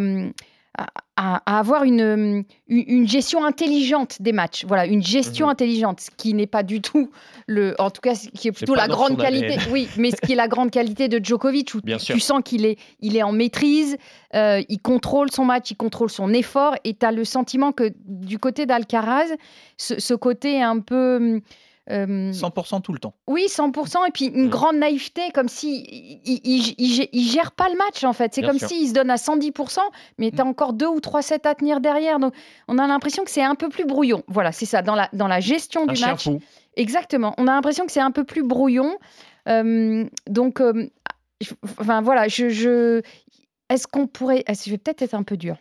à- 0.79 0.87
à 1.17 1.59
avoir 1.59 1.85
une, 1.85 2.45
une, 2.69 2.85
une 2.87 3.07
gestion 3.09 3.45
intelligente 3.45 4.23
des 4.23 4.33
matchs. 4.33 4.65
Voilà, 4.67 4.87
une 4.87 5.03
gestion 5.03 5.47
Mhm. 5.47 5.53
intelligente, 5.53 6.01
ce 6.01 6.11
qui 6.17 6.33
n'est 6.33 6.47
pas 6.47 6.63
du 6.63 6.81
tout 6.81 7.11
le, 7.47 7.75
en 7.79 7.91
tout 7.91 8.01
cas, 8.01 8.15
ce 8.15 8.29
qui 8.29 8.49
est 8.49 8.53
plutôt 8.53 8.75
la 8.75 8.89
grande 8.89 9.19
qualité. 9.19 9.57
Oui, 9.71 9.89
mais 9.99 10.13
ce 10.13 10.17
qui 10.17 10.33
est 10.33 10.37
la 10.37 10.49
grande 10.49 10.71
qualité 10.71 11.09
de 11.09 11.23
Djokovic, 11.23 11.75
où 11.75 11.81
Bien 11.83 11.99
tu, 11.99 12.19
sens 12.21 12.41
qu'il 12.45 12.65
est, 12.65 12.79
il 13.01 13.17
est 13.17 13.23
en 13.23 13.33
maîtrise, 13.33 13.99
euh, 14.35 14.63
il 14.69 14.81
contrôle 14.81 15.31
son 15.31 15.45
match, 15.45 15.71
il 15.73 15.77
contrôle 15.77 16.09
son 16.11 16.33
effort, 16.33 16.75
et 16.85 16.95
tu 16.95 17.05
as 17.05 17.13
le 17.13 17.25
sentiment 17.25 17.73
que 17.73 17.93
du 18.07 18.39
côté 18.39 18.65
d'Alcaraz, 18.65 19.27
ce, 19.77 20.01
ce 20.01 20.15
côté 20.15 20.63
un 20.63 20.79
peu. 20.79 21.41
Euh, 21.91 22.33
100% 22.33 22.81
tout 22.83 22.93
le 22.93 22.99
temps. 22.99 23.15
oui, 23.27 23.47
100%, 23.49 24.07
et 24.07 24.11
puis 24.13 24.27
une 24.27 24.47
Mm. 24.47 24.51
grande 24.51 24.77
naïveté, 24.77 25.31
comme 25.35 25.49
si 25.49 26.21
il, 26.25 26.75
il, 27.13 27.29
gère 27.29 27.53
pas 27.53 27.69
le 27.69 27.77
match 27.77 28.05
en 28.05 28.13
fait. 28.13 28.33
C'est 28.35 28.43
comme 28.43 28.59
s'il 28.59 28.89
se 28.89 28.93
donne 28.95 29.11
à 29.11 29.17
110%, 29.17 29.81
mais 30.19 30.31
tu 30.31 30.41
as 30.41 30.45
encore 30.47 30.73
deux 30.73 30.87
ou 30.87 31.01
trois 31.01 31.23
sets 31.23 31.47
à 31.47 31.55
tenir 31.55 31.81
derrière. 31.81 32.19
Donc 32.19 32.33
on 32.69 32.79
a 32.79 32.87
l'impression 32.87 33.25
que 33.25 33.31
c'est 33.31 33.43
un 33.43 33.55
peu 33.57 33.69
plus 33.69 33.85
brouillon. 33.85 34.23
Voilà, 34.29 34.53
c'est 34.53 34.67
ça, 34.67 34.83
dans 34.83 34.95
la, 34.95 35.09
dans 35.13 35.29
la 35.29 35.41
gestion 35.41 35.83
Un 35.89 35.93
du 35.93 36.01
match. 36.01 36.25
fou. 36.25 36.41
Exactement. 36.77 37.35
On 37.39 37.47
a 37.49 37.53
l'impression 37.53 37.85
que 37.87 37.93
c'est 37.93 38.01
un 38.01 38.13
peu 38.13 38.25
plus 38.25 38.43
brouillon. 38.43 38.97
Euh, 39.49 40.05
donc, 40.29 40.61
euh, 40.61 40.89
enfin 41.79 42.01
voilà, 42.03 42.29
je, 42.29 42.49
je- 42.51 43.03
est-ce 43.69 43.87
qu'on 43.87 44.07
pourrait, 44.07 44.45
je 44.49 44.71
vais 44.71 44.79
peut-être 44.79 45.03
être 45.03 45.15
un 45.15 45.23
peu 45.23 45.37
dur. 45.37 45.57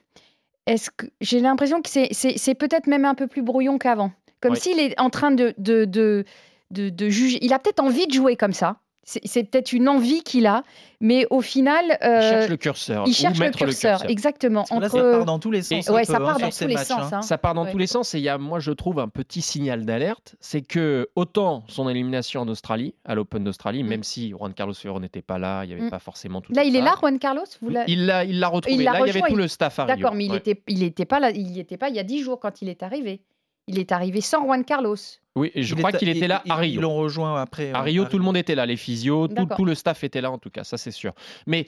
Est-ce 0.66 0.90
que 0.92 1.08
j'ai 1.22 1.40
l'impression 1.40 1.82
que 1.82 1.90
c'est 1.90 2.56
peut-être 2.56 2.86
même 2.88 3.06
un 3.06 3.16
peu 3.16 3.26
plus 3.28 3.42
brouillon 3.42 3.78
qu'avant, 3.80 4.12
comme 4.42 4.54
Oui. 4.54 4.60
s'il 4.60 4.80
est 4.80 5.00
en 5.00 5.10
train 5.10 5.32
de, 5.32 5.54
de, 5.58 5.86
de, 5.86 6.26
de, 6.72 6.90
de 6.90 7.10
juger. 7.10 7.40
Il 7.42 7.54
a 7.54 7.60
peut-être 7.60 7.80
envie 7.82 8.08
de 8.08 8.14
jouer 8.14 8.36
comme 8.36 8.54
ça. 8.54 8.78
C'est 9.26 9.44
peut-être 9.44 9.74
une 9.74 9.90
envie 9.90 10.22
qu'il 10.22 10.46
a, 10.46 10.62
mais 11.02 11.26
au 11.32 11.42
final, 11.42 11.84
Il 12.00 12.08
euh, 12.08 12.22
cherche 12.30 12.48
le 12.50 12.58
curseur. 12.58 13.06
il 13.08 13.14
cherche 13.16 13.40
le 13.40 13.46
mettre 13.46 13.58
curseur, 13.58 14.08
exactement. 14.08 14.66
Parce 14.70 14.92
que 14.92 14.98
là, 14.98 15.04
entre- 15.04 15.12
ça 15.12 15.18
part 15.18 15.26
dans 15.26 15.40
tous 15.40 15.50
les 15.50 15.64
sens. 15.64 15.90
Ouais, 15.90 16.02
peu, 16.02 16.14
ça 16.14 16.20
part 16.20 16.38
dans 16.38 16.50
tous 16.52 16.68
les 16.68 16.76
matchs, 16.76 16.86
sens. 16.86 17.12
hein. 17.14 17.22
Ça 17.24 17.40
part 17.40 17.56
dans 17.56 17.64
Ouais. 17.66 17.72
tous 17.72 17.80
les 17.80 17.88
sens 17.88 18.14
et 18.14 18.20
il 18.20 18.24
y 18.24 18.30
a, 18.30 18.38
moi 18.38 18.60
je 18.60 18.70
trouve, 18.72 19.00
un 19.00 19.08
petit 19.08 19.42
signal 19.42 19.84
d'alerte, 19.84 20.36
c'est 20.42 20.62
que 20.62 21.10
autant 21.16 21.64
son 21.68 21.90
élimination 21.90 22.42
en 22.42 22.48
Australie, 22.50 22.94
à 23.04 23.16
l'Open 23.16 23.44
d'Australie, 23.44 23.82
Mm. 23.84 23.88
même 23.88 24.04
si 24.04 24.30
Juan 24.30 24.54
Carlos 24.54 24.76
Ferrero 24.76 25.00
n'était 25.00 25.24
pas 25.24 25.40
là, 25.40 25.64
il 25.64 25.70
n'y 25.70 25.74
avait 25.74 25.86
Mm. 25.86 25.90
pas 25.90 25.98
forcément 25.98 26.42
tout 26.42 26.54
Là, 26.54 26.64
il 26.64 26.76
est 26.76 26.82
là, 26.82 26.94
Juan 27.00 27.18
Carlos 27.18 27.42
Vous 27.64 27.72
Il 27.88 28.06
l'a, 28.06 28.24
il 28.26 28.40
l'a 28.40 28.48
retrouvé. 28.48 28.76
Il 28.76 28.84
là, 28.84 28.92
il 28.94 29.00
y 29.00 29.02
avait 29.10 29.12
rejoint, 29.14 29.28
tout 29.30 29.34
il- 29.34 29.38
le 29.42 29.48
staff. 29.48 29.78
D'accord, 29.88 30.14
mais 30.14 30.26
il 30.26 30.32
Ouais. 30.34 30.44
il 30.68 30.84
était 30.84 31.06
pas 31.06 31.20
là. 31.20 31.32
Il 31.32 31.50
y 31.50 31.60
était 31.60 31.78
pas 31.78 31.90
il 31.90 31.96
y 31.96 32.00
a 32.00 32.04
10 32.04 32.22
jours 32.22 32.40
quand 32.40 32.62
il 32.62 32.70
est 32.70 32.84
arrivé. 32.84 33.22
Il 33.70 33.78
est 33.80 33.92
arrivé 33.92 34.20
sans 34.22 34.44
Juan 34.44 34.66
Carlos. 34.66 34.96
Oui, 35.36 35.52
et 35.54 35.62
je 35.64 35.76
Il 35.76 35.78
crois 35.78 35.92
qu'il 35.92 36.10
était 36.10 36.28
là 36.28 36.42
il- 36.46 36.52
à 36.52 36.56
Rio. 36.56 36.74
Ils 36.80 36.82
l'ont 36.82 36.96
rejoint 36.96 37.40
après. 37.40 37.72
À 37.72 37.80
euh, 37.80 37.84
Rio, 37.84 38.06
tout 38.06 38.18
le 38.18 38.24
monde 38.24 38.36
était 38.36 38.56
là, 38.56 38.66
les 38.66 38.76
physios, 38.78 39.28
tout, 39.28 39.64
le 39.66 39.76
staff 39.76 40.04
était 40.04 40.22
là 40.22 40.32
en 40.32 40.38
tout 40.40 40.50
cas, 40.50 40.64
ça 40.64 40.78
c'est 40.78 40.92
sûr. 40.92 41.14
Mais 41.46 41.68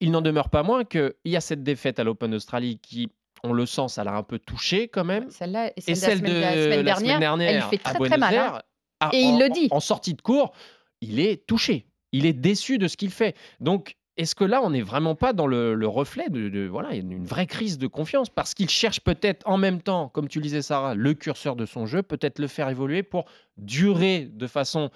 il 0.00 0.10
n'en 0.10 0.22
demeure 0.22 0.48
pas 0.48 0.62
moins 0.62 0.84
qu'il 0.84 1.12
y 1.26 1.36
a 1.36 1.40
cette 1.42 1.62
défaite 1.62 1.98
à 2.00 2.04
l'Open 2.04 2.30
d'Australie 2.30 2.78
qui, 2.82 3.10
on 3.44 3.52
le 3.52 3.66
sent, 3.66 3.88
ça 3.88 4.02
l'a 4.02 4.14
un 4.14 4.22
peu 4.22 4.38
touché 4.38 4.88
quand 4.88 5.04
même. 5.04 5.30
Celle-là 5.30 5.68
et 5.68 5.72
Et 5.76 5.94
celle, 5.94 5.96
celle 5.96 6.22
de 6.22 6.26
de 6.28 6.32
la 6.40 6.52
semaine, 6.52 6.84
la 6.86 6.96
semaine 6.96 7.20
dernière, 7.20 7.50
elle 7.50 7.62
fait 7.70 7.78
très 7.78 7.98
très 7.98 8.16
mal. 8.18 8.34
hein. 8.36 8.60
À- 9.00 9.10
Et 9.12 9.20
il 9.20 9.34
en- 9.34 9.38
le 9.40 9.48
dit. 9.50 9.68
En 9.72 9.80
sortie 9.80 10.14
de 10.14 10.22
cours, 10.22 10.52
il 11.00 11.20
est 11.20 11.44
touché. 11.46 11.86
Il 12.12 12.24
est 12.26 12.32
déçu 12.32 12.78
de 12.78 12.88
ce 12.88 12.96
qu'il 12.96 13.10
fait. 13.10 13.36
Donc, 13.60 13.96
est-ce 14.22 14.34
que 14.34 14.44
là, 14.44 14.62
on 14.62 14.70
n'est 14.70 14.82
vraiment 14.82 15.14
pas 15.14 15.32
dans 15.32 15.46
le, 15.46 15.74
le 15.74 15.88
reflet 15.88 16.28
de, 16.28 16.66
voilà, 16.66 16.94
une 16.94 17.12
une 17.12 17.26
vraie 17.26 17.46
crise 17.46 17.78
de 17.78 17.86
confiance? 17.86 18.30
Parce 18.30 18.54
qu'il 18.54 18.70
cherche 18.70 19.00
peut-être 19.00 19.46
en 19.48 19.58
même 19.58 19.82
temps, 19.82 20.08
comme 20.08 20.28
tu 20.28 20.38
le 20.38 20.44
disais 20.44 20.62
Sarah, 20.62 20.94
le 20.94 21.14
curseur 21.14 21.56
de 21.56 21.66
son 21.66 21.86
jeu, 21.86 22.02
peut-être 22.02 22.38
le 22.38 22.46
faire 22.46 22.68
évoluer 22.68 23.02
pour 23.02 23.26
durer 23.58 24.30
de 24.32 24.46
façon 24.46 24.90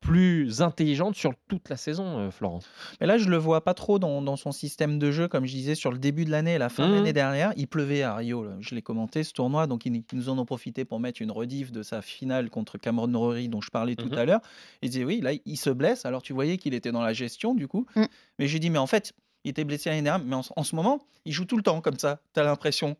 plus 0.00 0.62
intelligente 0.62 1.16
sur 1.16 1.32
toute 1.48 1.68
la 1.68 1.76
saison, 1.76 2.18
euh, 2.18 2.30
Florence. 2.30 2.66
Mais 3.00 3.06
là, 3.06 3.18
je 3.18 3.28
le 3.28 3.36
vois 3.36 3.62
pas 3.64 3.74
trop 3.74 3.98
dans, 3.98 4.22
dans 4.22 4.36
son 4.36 4.52
système 4.52 4.98
de 4.98 5.10
jeu, 5.10 5.28
comme 5.28 5.44
je 5.44 5.52
disais, 5.52 5.74
sur 5.74 5.90
le 5.92 5.98
début 5.98 6.24
de 6.24 6.30
l'année 6.30 6.54
et 6.54 6.58
la 6.58 6.68
fin 6.68 6.84
de 6.84 6.88
Mhm. 6.90 6.94
l'année 6.94 7.12
dernière. 7.12 7.52
Il 7.56 7.66
pleuvait 7.68 8.02
à 8.02 8.14
Rio, 8.14 8.44
là. 8.44 8.52
je 8.60 8.74
l'ai 8.74 8.82
commenté 8.82 9.24
ce 9.24 9.32
tournoi, 9.32 9.66
donc 9.66 9.84
ils, 9.86 9.94
ils 9.96 10.04
nous 10.12 10.28
en 10.28 10.38
ont 10.38 10.44
profité 10.44 10.84
pour 10.84 11.00
mettre 11.00 11.20
une 11.20 11.30
rediff 11.32 11.72
de 11.72 11.82
sa 11.82 12.00
finale 12.02 12.48
contre 12.50 12.78
Cameron 12.78 13.10
Rory 13.18 13.48
dont 13.48 13.60
je 13.60 13.70
parlais 13.70 13.96
tout 13.96 14.06
Mhm. 14.08 14.18
à 14.18 14.24
l'heure. 14.24 14.40
Il 14.82 14.90
disait 14.90 15.04
oui, 15.04 15.20
là, 15.20 15.32
il 15.44 15.56
se 15.56 15.70
blesse, 15.70 16.06
alors 16.06 16.22
tu 16.22 16.32
voyais 16.32 16.58
qu'il 16.58 16.74
était 16.74 16.92
dans 16.92 17.02
la 17.02 17.12
gestion 17.12 17.54
du 17.54 17.66
coup. 17.68 17.86
Mm. 17.96 18.04
Mais 18.38 18.46
j'ai 18.46 18.58
dit, 18.60 18.70
mais 18.70 18.78
en 18.78 18.86
fait, 18.86 19.12
il 19.44 19.50
était 19.50 19.64
blessé 19.64 19.90
l'année 19.90 20.02
dernière, 20.02 20.24
mais 20.26 20.36
en, 20.36 20.42
en 20.56 20.62
ce 20.64 20.74
moment, 20.76 21.00
il 21.24 21.32
joue 21.32 21.44
tout 21.44 21.56
le 21.56 21.62
temps 21.62 21.80
comme 21.80 21.98
ça, 21.98 22.20
tu 22.34 22.40
as 22.40 22.44
l'impression. 22.44 22.96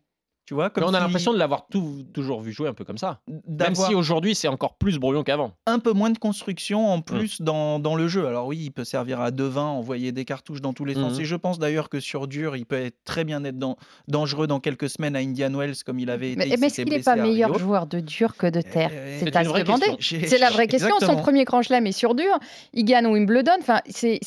Tu 0.49 0.55
vois, 0.55 0.71
comme 0.71 0.83
on 0.85 0.93
a 0.95 0.97
si- 0.97 1.03
l'impression 1.03 1.31
de 1.31 1.37
l'avoir 1.37 1.67
toujours 2.11 2.41
vu 2.41 2.51
jouer 2.51 2.67
un 2.69 2.73
peu 2.73 2.83
comme 2.83 2.97
ça. 2.97 3.19
Même 3.47 3.75
si 3.75 3.93
aujourd'hui, 3.93 4.33
c'est 4.33 4.47
encore 4.47 4.73
plus 4.77 4.97
brouillon 4.97 5.21
qu'avant. 5.21 5.51
un 5.67 5.77
peu 5.77 5.91
moins 5.91 6.09
de 6.09 6.17
construction 6.17 6.87
en 6.91 7.01
plus 7.01 7.39
dans, 7.39 7.77
dans 7.77 7.95
le 7.95 8.07
jeu. 8.07 8.25
Alors 8.25 8.47
oui, 8.47 8.57
il 8.59 8.71
peut 8.71 8.83
servir 8.83 9.21
à 9.21 9.29
devin, 9.29 9.61
envoyer 9.65 10.11
des 10.11 10.25
cartouches 10.25 10.61
dans 10.61 10.73
tous 10.73 10.85
les 10.85 10.95
sens. 10.95 11.13
Mhm. 11.17 11.21
Et 11.21 11.25
je 11.25 11.35
pense 11.35 11.59
d'ailleurs 11.59 11.87
que 11.87 11.99
sur 11.99 12.27
dur, 12.27 12.55
il 12.55 12.65
peut 12.65 12.77
être 12.83 12.97
très 13.05 13.25
bien 13.25 13.43
être 13.43 13.59
dans- 13.59 13.77
dangereux 14.07 14.47
dans 14.47 14.59
quelques 14.59 14.89
semaines 14.89 15.15
à 15.15 15.19
Indian 15.19 15.53
Wells 15.53 15.83
comme 15.85 15.99
il 15.99 16.09
avait 16.09 16.31
été. 16.31 16.37
Mais, 16.49 16.57
mais 16.57 16.65
est-ce 16.65 16.81
qu'il 16.81 16.89
n'est 16.89 16.99
pas 17.03 17.15
meilleur 17.15 17.59
joueur 17.59 17.85
de 17.85 17.99
dur 17.99 18.35
que 18.35 18.47
de 18.47 18.61
terre 18.61 18.89
Euh, 18.91 19.17
C'est 19.19 19.35
à 19.35 19.43
se 19.43 19.49
demander. 19.63 19.85
C'est 19.99 20.39
la 20.39 20.49
vraie 20.49 20.65
question. 20.65 20.95
Son 20.99 21.15
premier 21.17 21.43
grand 21.43 21.61
chelem 21.61 21.85
est 21.85 21.91
sur 21.91 22.15
dur. 22.15 22.39
Il 22.73 22.85
gagne 22.85 23.05
Wimbledon. 23.05 23.51
Enfin, 23.59 23.81
c'est- 23.87 24.19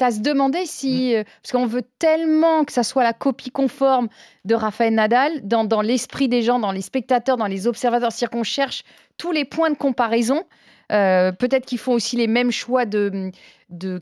à 0.00 0.10
se 0.12 0.20
demander 0.20 0.64
si. 0.64 1.10
Mm. 1.12 1.16
euh, 1.18 1.24
Parce 1.42 1.52
qu'on 1.52 1.66
veut 1.66 1.82
tellement 1.98 2.64
que 2.64 2.72
ça 2.72 2.82
soit 2.82 3.02
la 3.02 3.12
copie 3.12 3.50
conforme 3.50 4.08
de 4.46 4.54
Rafael 4.54 4.94
Nadal 4.94 5.32
dans, 5.42 5.57
dans 5.64 5.82
l'esprit 5.82 6.28
des 6.28 6.42
gens, 6.42 6.58
dans 6.58 6.72
les 6.72 6.82
spectateurs, 6.82 7.36
dans 7.36 7.46
les 7.46 7.66
observateurs. 7.66 8.12
C'est-à-dire 8.12 8.30
qu'on 8.30 8.44
cherche 8.44 8.84
tous 9.16 9.32
les 9.32 9.44
points 9.44 9.70
de 9.70 9.76
comparaison. 9.76 10.44
Euh, 10.90 11.32
Peut-être 11.32 11.66
qu'ils 11.66 11.78
font 11.78 11.92
aussi 11.92 12.16
les 12.16 12.26
mêmes 12.26 12.50
choix 12.50 12.86
de, 12.86 13.30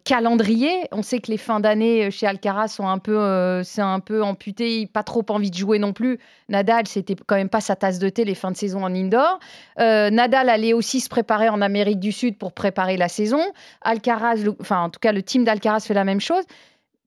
calendrier. 0.05 0.87
On 0.93 1.03
sait 1.03 1.19
que 1.19 1.31
les 1.31 1.37
fins 1.37 1.59
d'année 1.59 2.11
chez 2.13 2.27
Alcaraz 2.27 2.69
sont 2.69 2.87
un 2.87 2.99
peu, 2.99 3.19
euh, 3.19 3.65
c'est 3.65 3.83
un 3.83 3.99
peu 3.99 4.23
amputé, 4.23 4.87
pas 4.87 5.03
trop 5.03 5.25
envie 5.31 5.51
de 5.51 5.57
jouer 5.57 5.81
non 5.81 5.93
plus. 5.93 6.21
Nadal, 6.49 6.87
c'était 6.87 7.17
quand 7.27 7.35
même 7.35 7.49
pas 7.49 7.61
sa 7.61 7.75
tasse 7.75 7.99
de 7.99 8.09
thé 8.09 8.25
les 8.25 8.37
fins 8.37 8.53
de 8.53 8.57
saison 8.57 8.85
en 8.85 8.95
indoor. 8.95 9.41
Euh, 9.81 10.11
Nadal 10.11 10.49
allait 10.49 10.73
aussi 10.73 11.01
se 11.01 11.09
préparer 11.09 11.49
en 11.49 11.61
Amérique 11.61 11.99
du 11.99 12.13
Sud 12.13 12.39
pour 12.39 12.53
préparer 12.53 12.97
la 12.97 13.09
saison. 13.09 13.41
Alcaraz, 13.83 14.45
enfin 14.61 14.83
en 14.83 14.91
tout 14.91 15.01
cas 15.01 15.11
le 15.11 15.23
team 15.23 15.43
d'Alcaraz 15.43 15.81
fait 15.81 15.95
la 15.95 16.05
même 16.05 16.21
chose. 16.21 16.45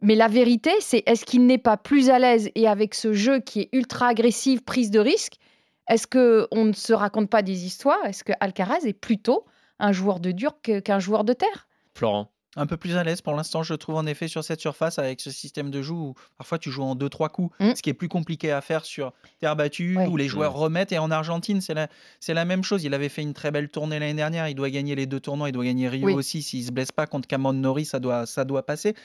Mais 0.02 0.16
la 0.16 0.28
vérité, 0.28 0.72
c'est 0.80 1.04
est-ce 1.06 1.26
qu'il 1.26 1.46
n'est 1.46 1.58
pas 1.58 1.78
plus 1.78 2.10
à 2.10 2.20
l'aise 2.20 2.50
et 2.56 2.68
avec 2.68 2.96
ce 2.96 3.14
jeu 3.14 3.40
qui 3.40 3.62
est 3.62 3.70
ultra 3.74 4.08
agressif, 4.08 4.64
prise 4.64 4.92
de 4.92 5.00
risque, 5.00 5.34
est-ce 5.90 6.08
que 6.08 6.48
on 6.52 6.66
ne 6.66 6.74
se 6.74 6.94
raconte 6.94 7.30
pas 7.30 7.42
des 7.42 7.66
histoires? 7.66 8.04
Est-ce 8.06 8.24
que 8.24 8.32
Alcaraz 8.40 8.86
est 8.86 8.94
plutôt 8.94 9.46
un 9.80 9.92
joueur 9.92 10.20
de 10.20 10.32
dur 10.32 10.54
qu'un 10.62 11.00
joueur 11.00 11.24
de 11.24 11.34
terre? 11.34 11.68
Florent. 11.94 12.32
Un 12.56 12.66
peu 12.66 12.78
plus 12.78 12.96
à 12.98 13.04
l'aise 13.04 13.22
pour 13.22 13.36
l'instant, 13.36 13.62
je 13.62 13.76
trouve 13.76 13.96
en 13.96 14.06
effet 14.08 14.28
sur 14.28 14.44
cette 14.44 14.60
surface 14.60 14.98
avec 14.98 15.22
ce 15.22 15.30
système 15.30 15.70
de 15.70 15.82
jeu 15.84 15.94
où 15.94 16.16
parfois 16.38 16.58
tu 16.58 16.72
joues 16.72 16.82
en 16.84 16.96
2-3 16.96 17.30
coups, 17.30 17.56
Mm. 17.60 17.76
ce 17.76 17.82
qui 17.84 17.90
est 17.92 17.94
plus 17.94 18.08
compliqué 18.08 18.52
à 18.52 18.60
faire 18.62 18.86
sur 18.86 19.14
terre 19.40 19.56
battue 19.56 19.96
Ouais. 19.98 20.08
où 20.08 20.18
les 20.18 20.28
joueurs 20.28 20.54
Mm. 20.54 20.62
remettent. 20.62 20.92
Et 20.92 20.98
en 20.98 21.12
Argentine, 21.12 21.62
c'est 21.62 21.76
la, 21.76 21.88
c'est 22.20 22.34
la 22.34 22.46
même 22.46 22.64
chose. 22.64 22.84
Il 22.84 22.94
avait 22.96 23.10
fait 23.10 23.22
une 23.22 23.34
très 23.36 23.52
belle 23.52 23.70
tournée 23.70 24.00
l'année 24.00 24.16
dernière. 24.16 24.48
Il 24.48 24.56
doit 24.56 24.70
gagner 24.72 24.96
les 24.96 25.06
deux 25.06 25.20
tournois. 25.20 25.50
Il 25.50 25.52
doit 25.52 25.64
gagner 25.66 25.88
Rio 25.90 26.08
Oui. 26.08 26.14
aussi. 26.14 26.42
S'il 26.42 26.64
se 26.66 26.72
blesse 26.72 26.92
pas 26.92 27.06
contre 27.06 27.28
Cameron 27.28 27.54
Norrie, 27.54 27.86
ça 27.86 28.00
doit, 28.00 28.26
ça 28.26 28.46
doit 28.46 28.66
passer. 28.66 28.96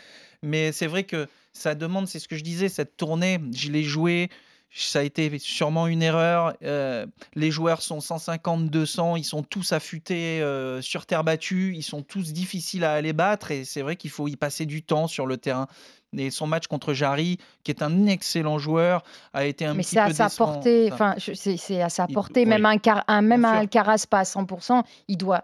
Mais 0.43 0.73
c'est 0.73 0.87
vrai 0.87 1.05
que 1.05 1.27
ça 1.53 1.75
demande, 1.75 2.09
c'est 2.09 2.19
ce 2.19 2.29
que 2.29 2.37
je 2.37 2.43
disais, 2.45 2.69
cette 2.71 2.97
tournée, 2.97 3.39
je 3.55 3.71
l'ai 3.71 3.83
jouée. 3.83 4.31
Ça 4.77 4.99
a 4.99 5.03
été 5.03 5.39
sûrement 5.39 5.87
une 5.87 6.03
erreur. 6.03 6.55
Euh, 6.65 7.07
les 7.37 7.53
joueurs 7.53 7.81
sont 7.81 8.01
150, 8.01 8.71
200, 8.71 9.15
ils 9.17 9.25
sont 9.25 9.45
tous 9.45 9.73
affûtés 9.73 10.43
euh, 10.43 10.83
sur 10.83 11.07
terre 11.07 11.23
battue, 11.23 11.75
ils 11.77 11.83
sont 11.85 12.03
tous 12.03 12.33
difficiles 12.33 12.83
à 12.83 12.93
aller 12.95 13.13
battre 13.13 13.53
et 13.53 13.65
c'est 13.65 13.83
vrai 13.83 13.95
qu'il 13.95 14.11
faut 14.11 14.27
y 14.27 14.35
passer 14.35 14.67
du 14.67 14.83
temps 14.83 15.07
sur 15.07 15.27
le 15.27 15.37
terrain. 15.37 15.69
Et 16.17 16.31
son 16.31 16.47
match 16.49 16.67
contre 16.67 16.93
Jarry, 16.93 17.39
qui 17.63 17.71
est 17.73 17.83
un 17.83 18.07
excellent 18.07 18.59
joueur, 18.59 19.03
a 19.33 19.45
été 19.47 19.65
un 19.65 19.75
Mais 19.75 19.83
petit 19.83 19.91
c'est 19.95 20.01
à 20.01 20.07
peu 20.09 20.13
sa 20.13 20.29
portée, 20.29 20.91
Enfin, 20.93 21.15
c'est 21.19 21.81
à 21.83 21.89
sa 21.89 22.07
portée. 22.07 22.41
oui. 22.43 22.47
Même 22.47 22.67
un, 22.67 22.79
Car- 22.79 23.05
un- 23.09 23.23
même 23.23 23.45
un. 23.45 23.53
Alcaraz 23.59 24.07
pas 24.09 24.21
à 24.21 24.25
100%, 24.25 24.83
il 25.09 25.17
doit. 25.17 25.43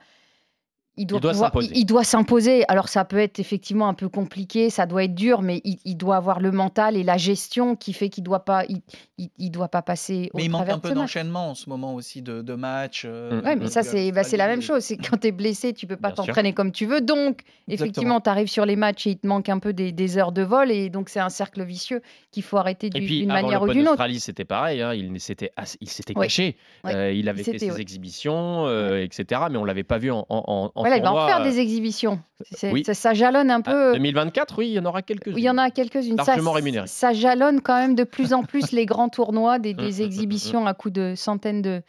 Il 1.01 1.07
doit, 1.07 1.19
Il 1.19 1.23
doit 1.23 1.31
pouvoir- 1.33 1.49
s'imposer. 1.49 1.71
il- 1.73 1.79
il 1.79 1.85
doit 1.87 2.05
s'imposer. 2.05 2.65
Alors 2.69 2.89
ça 2.89 3.05
peut 3.05 3.19
être 3.19 3.39
effectivement 3.39 3.89
un 3.89 3.95
peu 3.95 4.09
compliqué, 4.09 4.69
ça 4.71 4.85
doit 4.85 5.05
être 5.05 5.15
dur, 5.15 5.41
mais 5.41 5.61
il, 5.65 5.79
il 5.87 5.97
doit 5.97 6.17
avoir 6.17 6.41
le 6.41 6.51
mental 6.53 6.97
et 6.97 7.03
la 7.03 7.17
gestion 7.17 7.75
qui 7.75 7.93
fait 7.95 8.09
qu'il 8.11 8.23
doit 8.23 8.45
pas, 8.45 8.65
il, 8.69 8.81
il- 9.19 9.31
il 9.39 9.51
doit 9.51 9.69
pas 9.69 9.81
passer 9.83 10.29
au 10.35 10.37
Mais 10.37 10.45
il 10.45 10.51
manque 10.51 10.69
un 10.69 10.79
peu 10.79 10.93
d'enchaînement 10.93 11.51
en 11.51 11.55
ce 11.55 11.71
moment 11.71 11.95
aussi 11.95 12.21
de, 12.21 12.43
de 12.43 12.55
matchs. 12.55 13.05
euh, 13.07 13.41
Mm. 13.41 13.45
Ouais, 13.47 13.57
mais 13.57 13.69
ça, 13.69 13.83
c'est 13.83 14.13
bah, 14.13 14.25
c'est 14.25 14.37
la 14.37 14.47
même 14.47 14.61
chose. 14.63 14.83
C'est 14.85 14.97
quand 14.99 15.17
tu 15.17 15.29
es 15.29 15.33
blessé, 15.33 15.73
tu 15.73 15.87
peux 15.87 15.97
pas 15.97 16.09
Bien 16.09 16.17
sûr. 16.17 16.27
t'entraîner 16.27 16.53
comme 16.53 16.71
tu 16.73 16.85
veux. 16.87 17.01
Donc, 17.01 17.41
effectivement, 17.69 18.21
tu 18.21 18.29
arrives 18.29 18.49
sur 18.51 18.67
les 18.67 18.77
matchs 18.77 19.07
et 19.07 19.11
il 19.11 19.19
te 19.19 19.27
manque 19.27 19.49
un 19.49 19.59
peu 19.59 19.73
des, 19.73 19.93
des 19.93 20.19
heures 20.19 20.33
de 20.33 20.43
vol. 20.43 20.71
Et 20.71 20.91
donc, 20.91 21.09
c'est 21.09 21.21
un 21.21 21.29
cercle 21.31 21.63
vicieux 21.65 22.03
qu'il 22.31 22.43
faut 22.43 22.59
arrêter 22.59 22.89
Et 22.89 22.91
du- 22.91 23.07
puis, 23.07 23.21
d'une 23.21 23.29
manière 23.29 23.63
ou 23.63 23.69
d'une 23.69 23.81
autre. 23.83 23.91
d'Australie, 23.93 24.21
c'était 24.21 24.45
pareil. 24.45 24.83
hein, 24.83 24.93
il 24.95 25.19
s'était 25.21 25.51
ass- 25.57 25.77
il 25.81 25.89
s'était 25.89 26.13
Oui. 26.17 26.27
caché. 26.27 26.57
Oui. 26.85 26.93
Euh, 26.95 27.13
il 27.13 27.29
avait 27.29 27.43
fait 27.43 27.59
ses 27.59 27.71
oui. 27.71 27.81
exhibitions, 27.81 28.67
euh, 28.67 29.03
etc. 29.03 29.43
Mais 29.51 29.57
on 29.57 29.65
l'avait 29.65 29.85
pas 29.85 29.99
vu 29.99 30.11
en, 30.11 30.27
en, 30.29 30.45
en- 30.47 30.73
en 30.75 30.83
Voilà, 30.91 30.97
il 30.99 31.03
va 31.03 31.13
en 31.25 31.27
faire 31.27 31.41
euh, 31.41 31.45
des 31.51 31.59
exhibitions. 31.61 32.21
Oui. 32.65 32.85
ça, 32.85 32.95
ça 32.95 33.15
jalonne 33.15 33.51
un 33.51 33.61
ah, 33.65 33.71
peu. 33.71 33.93
2024, 33.95 34.59
oui, 34.59 34.69
il 34.69 34.73
y 34.73 34.79
en 34.79 34.85
aura 34.85 35.03
quelques-unes. 35.03 35.35
Il 35.37 35.43
y 35.45 35.51
en 35.51 35.59
a 35.59 35.71
quelques-unes. 35.71 36.17
Ça, 36.19 36.25
Largement 36.33 36.53
rémunérées. 36.53 36.87
ça 36.87 37.13
jalonne 37.13 37.61
quand 37.61 37.79
même 37.79 37.95
de 37.95 38.05
plus 38.05 38.33
en 38.33 38.43
plus 38.43 38.73
les 38.73 38.87
grands 38.87 39.09
tournois, 39.09 39.59
des, 39.59 39.75
des 39.75 40.03
exhibitions 40.03 40.67
à 40.67 40.75
coût 40.75 40.91
de 40.91 41.15
centaines 41.17 41.63
de, 41.63 41.83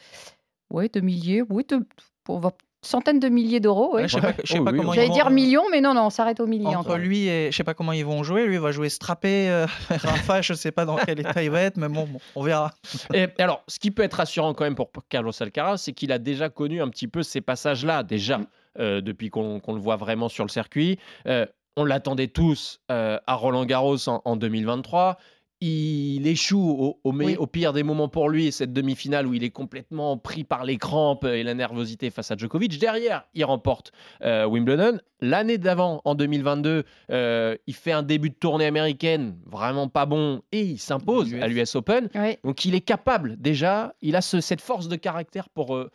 ouais, 0.70 0.90
de 0.90 1.00
milliers, 1.02 1.44
oui, 1.50 1.66
de, 1.68 1.86
on 2.30 2.40
va- 2.40 2.52
centaines 2.84 3.20
de 3.20 3.30
milliers 3.30 3.60
d'euros. 3.60 3.94
ouais. 3.94 4.02
Ouais, 4.02 4.08
je 4.08 4.16
sais 4.16 4.22
pas, 4.22 4.34
je 4.44 4.54
sais 4.54 4.60
Oh, 4.60 4.64
pas 4.66 4.72
oui, 4.72 4.78
comment 4.80 4.90
oui. 4.90 4.96
J'allais 4.96 5.08
vont- 5.10 5.14
dire 5.14 5.30
millions, 5.30 5.66
mais 5.72 5.82
non, 5.82 5.94
non, 5.94 6.06
on 6.08 6.10
s'arrête 6.10 6.40
au 6.40 6.48
millier 6.48 6.76
Entre 6.76 6.98
lui 6.98 7.28
et 7.28 7.52
je 7.52 7.56
sais 7.56 7.64
pas 7.64 7.76
comment 7.76 7.92
ils 7.92 8.04
vont 8.04 8.24
jouer. 8.24 8.48
Lui 8.48 8.58
va 8.58 8.72
jouer 8.72 8.90
strappé. 8.90 9.50
euh, 9.52 9.68
Rafa, 9.92 10.42
je 10.42 10.54
sais 10.56 10.72
pas 10.72 10.84
dans 10.86 10.96
quel 10.96 11.20
état 11.20 11.44
il 11.44 11.52
va 11.52 11.62
être, 11.62 11.78
mais 11.78 11.90
bon, 11.90 12.08
bon, 12.08 12.20
on 12.36 12.42
verra. 12.42 12.72
Et 13.14 13.28
alors, 13.38 13.64
ce 13.68 13.78
qui 13.78 13.92
peut 13.92 14.02
être 14.02 14.16
rassurant 14.16 14.56
quand 14.56 14.64
même 14.64 14.74
pour 14.74 14.90
Carlos 15.10 15.32
Alcaraz, 15.40 15.78
c'est 15.78 15.94
qu'il 15.94 16.12
a 16.12 16.18
déjà 16.18 16.50
connu 16.50 16.82
un 16.82 16.90
petit 16.90 17.08
peu 17.08 17.22
ces 17.22 17.40
passages-là, 17.42 18.02
déjà, 18.02 18.40
Mm. 18.40 18.46
Euh, 18.80 19.02
depuis 19.02 19.30
qu'on 19.30 19.60
le 19.68 19.80
voit 19.80 19.96
vraiment 19.98 20.30
sur 20.30 20.44
le 20.46 20.50
circuit. 20.50 20.98
Euh, 21.28 21.46
on 21.78 21.86
l'attendait 21.86 22.28
tous 22.28 22.80
euh, 22.92 23.18
à 23.28 23.36
Roland 23.36 23.66
Garros 23.66 24.10
en, 24.10 24.22
en 24.26 24.36
2023. 24.36 25.18
Il 25.64 26.26
échoue 26.26 26.58
au, 26.72 27.00
au 27.04 27.12
me- 27.12 27.24
Oui. 27.24 27.36
au 27.38 27.46
pire 27.46 27.72
des 27.72 27.84
moments 27.84 28.08
pour 28.10 28.30
lui, 28.30 28.52
cette 28.52 28.74
demi-finale 28.74 29.28
où 29.28 29.36
il 29.36 29.44
est 29.44 29.52
complètement 29.52 30.18
pris 30.18 30.44
par 30.44 30.64
les 30.66 30.78
crampes 30.78 31.24
et 31.24 31.44
la 31.44 31.54
nervosité 31.54 32.10
face 32.10 32.32
à 32.32 32.36
Djokovic. 32.36 32.80
Derrière, 32.80 33.26
il 33.36 33.46
remporte 33.46 33.92
euh, 34.24 34.46
Wimbledon. 34.48 34.98
L'année 35.20 35.60
d'avant, 35.60 36.02
en 36.04 36.16
2022, 36.16 36.84
euh, 37.12 37.56
il 37.68 37.76
fait 37.76 37.92
un 37.92 38.02
début 38.02 38.32
de 38.32 38.36
tournée 38.36 38.66
américaine 38.66 39.38
vraiment 39.46 39.88
pas 39.88 40.08
bon 40.08 40.42
et 40.52 40.62
il 40.62 40.80
s'impose 40.80 41.32
US. 41.32 41.44
à 41.44 41.48
l'US 41.48 41.76
Open. 41.76 42.10
Oui. 42.16 42.38
Donc 42.44 42.66
il 42.66 42.74
est 42.74 42.82
capable 42.82 43.40
déjà, 43.40 43.94
il 44.02 44.16
a 44.16 44.22
ce- 44.22 44.42
cette 44.42 44.62
force 44.62 44.88
de 44.88 44.96
caractère 44.96 45.48
pour 45.50 45.76
euh, 45.76 45.92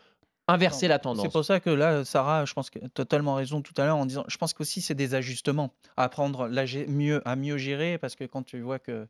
inverser 0.49 0.89
la 0.89 0.99
tendance. 0.99 1.25
C'est 1.25 1.33
pour 1.33 1.45
ça 1.45 1.61
que 1.61 1.71
là, 1.71 2.05
Sarah, 2.05 2.45
je 2.45 2.53
pense 2.55 2.71
que 2.71 2.79
tu 2.79 2.85
as 2.85 2.89
totalement 2.89 3.35
raison 3.35 3.63
tout 3.63 3.75
à 3.77 3.85
l'heure 3.87 3.97
en 3.97 4.07
disant, 4.07 4.25
je 4.29 4.37
pense 4.37 4.53
qu'aussi 4.55 4.81
c'est 4.81 4.95
des 4.95 5.15
ajustements 5.15 5.73
à 5.97 6.05
apprendre 6.05 6.49
la 6.49 6.65
mieux, 6.89 7.21
à 7.29 7.37
mieux 7.37 7.57
gérer 7.59 7.99
parce 7.99 8.15
que 8.17 8.25
quand 8.25 8.43
tu 8.45 8.61
vois 8.61 8.79
que 8.79 9.07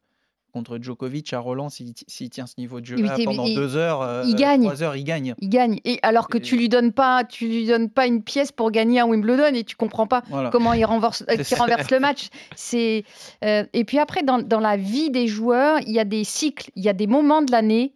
contre 0.53 0.79
Djokovic 0.81 1.35
à 1.35 1.39
Roland, 1.39 1.69
s'il 1.69 1.93
s'il 2.07 2.31
tient 2.31 2.47
ce 2.47 2.55
niveau 2.57 2.81
de 2.81 2.87
t'es- 3.19 3.25
pendant 3.25 3.45
il- 3.45 3.55
deux 3.55 3.77
heures, 3.77 4.01
euh, 4.01 4.25
il 4.27 4.35
gagne. 4.37 4.63
trois 4.63 4.83
heures, 4.83 4.97
il 4.97 5.05
gagne. 5.05 5.35
Il 5.43 5.51
gagne. 5.51 5.81
Et 5.85 5.99
alors 6.03 6.29
que 6.29 6.39
tu 6.39 6.57
lui 6.57 6.71
donnes 6.71 6.93
pas, 6.93 7.25
tu 7.25 7.47
lui 7.47 7.67
donnes 7.67 7.91
pas 7.91 8.07
une 8.07 8.23
pièce 8.23 8.53
pour 8.53 8.71
gagner 8.71 9.01
un 9.01 9.07
Wimbledon 9.07 9.53
et 9.55 9.65
tu 9.65 9.77
comprends 9.77 10.07
pas 10.07 10.23
Voilà. 10.31 10.49
comment 10.49 10.73
il 10.73 10.83
renverse, 10.87 11.23
euh, 11.29 11.37
le 11.37 11.99
match. 11.99 12.29
C'est 12.55 13.05
euh, 13.45 13.65
et 13.75 13.85
puis 13.85 13.99
après 13.99 14.23
dans, 14.23 14.39
dans 14.39 14.61
la 14.61 14.79
vie 14.79 15.11
des 15.11 15.27
joueurs, 15.27 15.81
il 15.81 15.93
y 15.93 15.99
a 15.99 16.05
des 16.07 16.25
cycles, 16.25 16.71
il 16.75 16.83
y 16.83 16.89
a 16.89 16.95
des 16.95 17.07
moments 17.07 17.43
de 17.43 17.53
l'année 17.53 17.93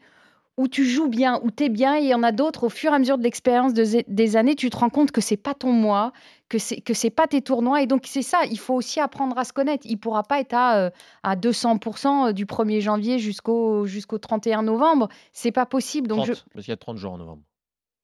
où 0.56 0.68
tu 0.68 0.84
joues 0.84 1.08
bien, 1.08 1.40
où 1.42 1.50
tu 1.50 1.64
es 1.64 1.68
bien, 1.68 1.96
et 1.96 2.00
il 2.02 2.08
y 2.08 2.14
en 2.14 2.22
a 2.22 2.32
d'autres 2.32 2.64
au 2.64 2.68
fur 2.68 2.92
et 2.92 2.94
à 2.94 2.98
mesure 2.98 3.16
de 3.16 3.22
l'expérience 3.22 3.72
de 3.72 3.84
des 4.06 4.36
années, 4.36 4.54
tu 4.54 4.68
te 4.68 4.76
rends 4.76 4.90
compte 4.90 5.10
que 5.10 5.20
c'est 5.20 5.36
pas 5.38 5.54
ton 5.54 5.72
mois, 5.72 6.12
que 6.50 6.58
c'est 6.58 6.80
que 6.80 6.92
c'est 6.92 7.08
pas 7.10 7.26
tes 7.26 7.40
tournois, 7.40 7.80
et 7.82 7.86
donc 7.86 8.02
c'est 8.06 8.22
ça. 8.22 8.40
Il 8.50 8.58
faut 8.58 8.74
aussi 8.74 9.00
apprendre 9.00 9.38
à 9.38 9.44
se 9.44 9.52
connaître. 9.52 9.86
Il 9.88 9.96
pourra 9.98 10.22
pas 10.22 10.38
être 10.40 10.52
à 10.54 10.76
euh, 10.76 10.90
à 11.22 11.36
200% 11.36 12.32
du 12.32 12.46
1er 12.46 12.80
janvier 12.80 13.18
jusqu'au 13.18 13.86
jusqu'au 13.86 14.18
31 14.18 14.62
novembre. 14.62 15.08
C'est 15.32 15.52
pas 15.52 15.66
possible. 15.66 16.08
Donc 16.08 16.24
30, 16.24 16.26
je 16.26 16.32
parce 16.52 16.64
qu'il 16.64 16.72
y 16.72 16.74
a 16.74 16.76
30 16.76 16.96
jours 16.96 17.12
en 17.12 17.18
novembre. 17.18 17.42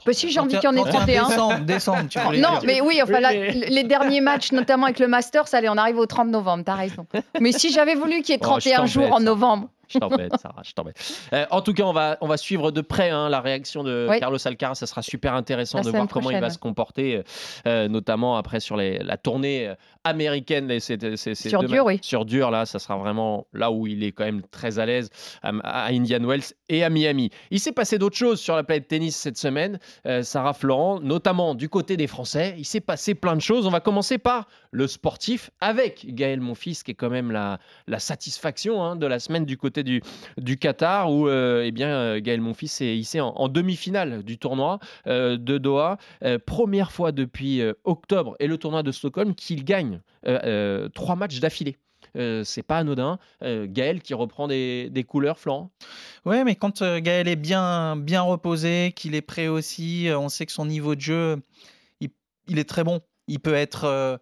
bah 0.06 0.12
si 0.12 0.30
j'ai 0.30 0.40
envie 0.40 0.54
qu'il 0.58 0.64
y 0.64 0.68
en 0.68 0.76
ait 0.76 0.88
31. 0.88 1.28
Décembre, 1.28 1.60
décembre, 1.64 2.08
tu 2.08 2.18
Non, 2.24 2.32
dire. 2.32 2.60
mais 2.64 2.80
oui, 2.80 3.00
enfin, 3.02 3.20
mais- 3.20 3.50
les 3.52 3.84
derniers 3.84 4.20
matchs, 4.20 4.52
notamment 4.52 4.84
avec 4.86 4.98
le 4.98 5.08
Masters, 5.08 5.52
allez, 5.52 5.68
on 5.68 5.76
arrive 5.76 5.98
au 5.98 6.06
30 6.06 6.28
novembre, 6.28 6.64
t'as 6.64 6.74
raison. 6.74 7.06
Mais 7.40 7.52
si 7.52 7.70
j'avais 7.72 7.94
voulu 7.94 8.22
qu'il 8.22 8.34
y 8.34 8.38
ait 8.38 8.40
Oh, 8.42 8.56
je 8.60 8.70
31 8.70 8.86
jours 8.86 9.02
t'embête, 9.04 9.14
en 9.14 9.20
novembre, 9.20 9.68
Je 9.88 9.98
t'embête, 9.98 10.32
Sarah, 10.40 10.62
je 10.64 10.72
t'embête. 10.72 10.96
Euh, 11.32 11.46
en 11.50 11.60
tout 11.62 11.72
cas, 11.72 11.84
on 11.84 11.92
va, 11.92 12.18
on 12.20 12.26
va 12.26 12.36
suivre 12.36 12.70
de 12.70 12.80
près 12.80 13.10
hein, 13.10 13.28
la 13.28 13.40
réaction 13.40 13.84
de 13.84 14.06
Oui. 14.10 14.18
Carlos 14.20 14.38
Alcaraz. 14.44 14.74
Ça 14.76 14.86
sera 14.86 15.02
super 15.02 15.34
intéressant 15.34 15.78
La 15.78 15.84
de 15.84 15.90
voir 15.90 16.08
comment 16.08 16.30
il 16.30 16.40
va 16.40 16.50
se 16.50 16.58
comporter, 16.58 17.22
euh, 17.66 17.88
notamment 17.88 18.36
après 18.36 18.60
sur 18.60 18.76
les, 18.76 18.98
la 18.98 19.16
tournée 19.16 19.68
euh, 19.68 19.74
américaine. 20.04 20.68
les- 20.68 20.80
Sur 20.80 21.62
dur, 21.64 21.84
oui. 21.86 21.98
Sur 22.02 22.24
dur, 22.24 22.50
là, 22.50 22.66
ça 22.66 22.78
sera 22.78 22.96
vraiment 22.96 23.46
là 23.52 23.70
où 23.70 23.86
il 23.86 24.02
est 24.04 24.12
quand 24.12 24.24
même 24.24 24.42
très 24.50 24.78
à 24.78 24.86
l'aise, 24.86 25.10
à, 25.42 25.52
à 25.62 25.86
Indian 25.92 26.20
Wells 26.24 26.42
et 26.68 26.84
à 26.84 26.90
Miami. 26.90 27.30
Il 27.50 27.60
s'est 27.60 27.72
passé 27.72 27.98
d'autres 27.98 28.16
choses 28.16 28.40
sur 28.40 28.56
la 28.56 28.64
planète 28.64 28.88
tennis 28.88 29.16
cette 29.16 29.38
semaine, 29.38 29.78
euh, 30.06 30.22
Sarah 30.22 30.52
Florent, 30.52 31.00
notamment 31.00 31.54
du 31.54 31.68
côté 31.68 31.96
des 31.96 32.06
Français. 32.06 32.54
Il 32.58 32.64
s'est 32.64 32.80
passé 32.80 33.14
plein 33.14 33.34
de 33.36 33.40
choses. 33.40 33.66
On 33.66 33.70
va 33.70 33.80
commencer 33.80 34.18
par 34.18 34.46
le 34.70 34.86
sportif 34.86 35.50
avec 35.60 36.06
Gaël 36.14 36.40
Monfils, 36.40 36.82
qui 36.84 36.90
est 36.92 36.94
quand 36.94 37.10
même 37.10 37.30
la, 37.30 37.58
la 37.86 37.98
satisfaction 37.98 38.82
hein, 38.82 38.96
de 38.96 39.06
la 39.06 39.18
semaine 39.18 39.44
du 39.44 39.56
côté 39.56 39.75
du, 39.82 40.02
Qatar, 40.58 41.12
où 41.12 41.28
euh, 41.28 41.62
eh 41.64 41.72
bien, 41.72 41.88
euh, 41.88 42.20
Gaël 42.20 42.40
Monfils 42.40 42.82
est 42.82 42.96
ici 42.96 43.20
en, 43.20 43.28
en 43.28 43.48
demi-finale 43.48 44.22
du 44.22 44.38
tournoi 44.38 44.78
euh, 45.06 45.36
de 45.36 45.58
Doha. 45.58 45.98
Première 46.46 46.92
fois 46.92 47.12
depuis 47.12 47.62
octobre 47.84 48.36
et 48.40 48.46
le 48.46 48.58
tournoi 48.58 48.82
de 48.82 48.92
Stockholm 48.92 49.34
qu'il 49.34 49.64
gagne 49.64 50.00
trois 50.94 51.16
matchs 51.16 51.40
d'affilée. 51.40 51.76
Euh, 52.16 52.44
c'est 52.44 52.62
pas 52.62 52.78
anodin. 52.78 53.18
Gaël 53.42 54.00
qui 54.00 54.14
reprend 54.14 54.48
des, 54.48 54.88
des 54.90 55.04
couleurs, 55.04 55.38
Florent? 55.38 55.70
Ouais, 56.24 56.44
mais 56.44 56.54
quand 56.54 56.82
Gaël 56.82 57.28
est 57.28 57.36
bien, 57.36 57.96
bien 57.96 58.22
reposé, 58.22 58.92
qu'il 58.94 59.14
est 59.14 59.22
prêt 59.22 59.48
aussi, 59.48 60.08
on 60.16 60.28
sait 60.28 60.46
que 60.46 60.52
son 60.52 60.66
niveau 60.66 60.94
de 60.94 61.00
jeu, 61.00 61.42
il, 62.00 62.10
il 62.48 62.58
est 62.58 62.68
très 62.68 62.84
bon. 62.84 63.00
Il 63.28 63.40
peut 63.40 63.54
être 63.54 64.20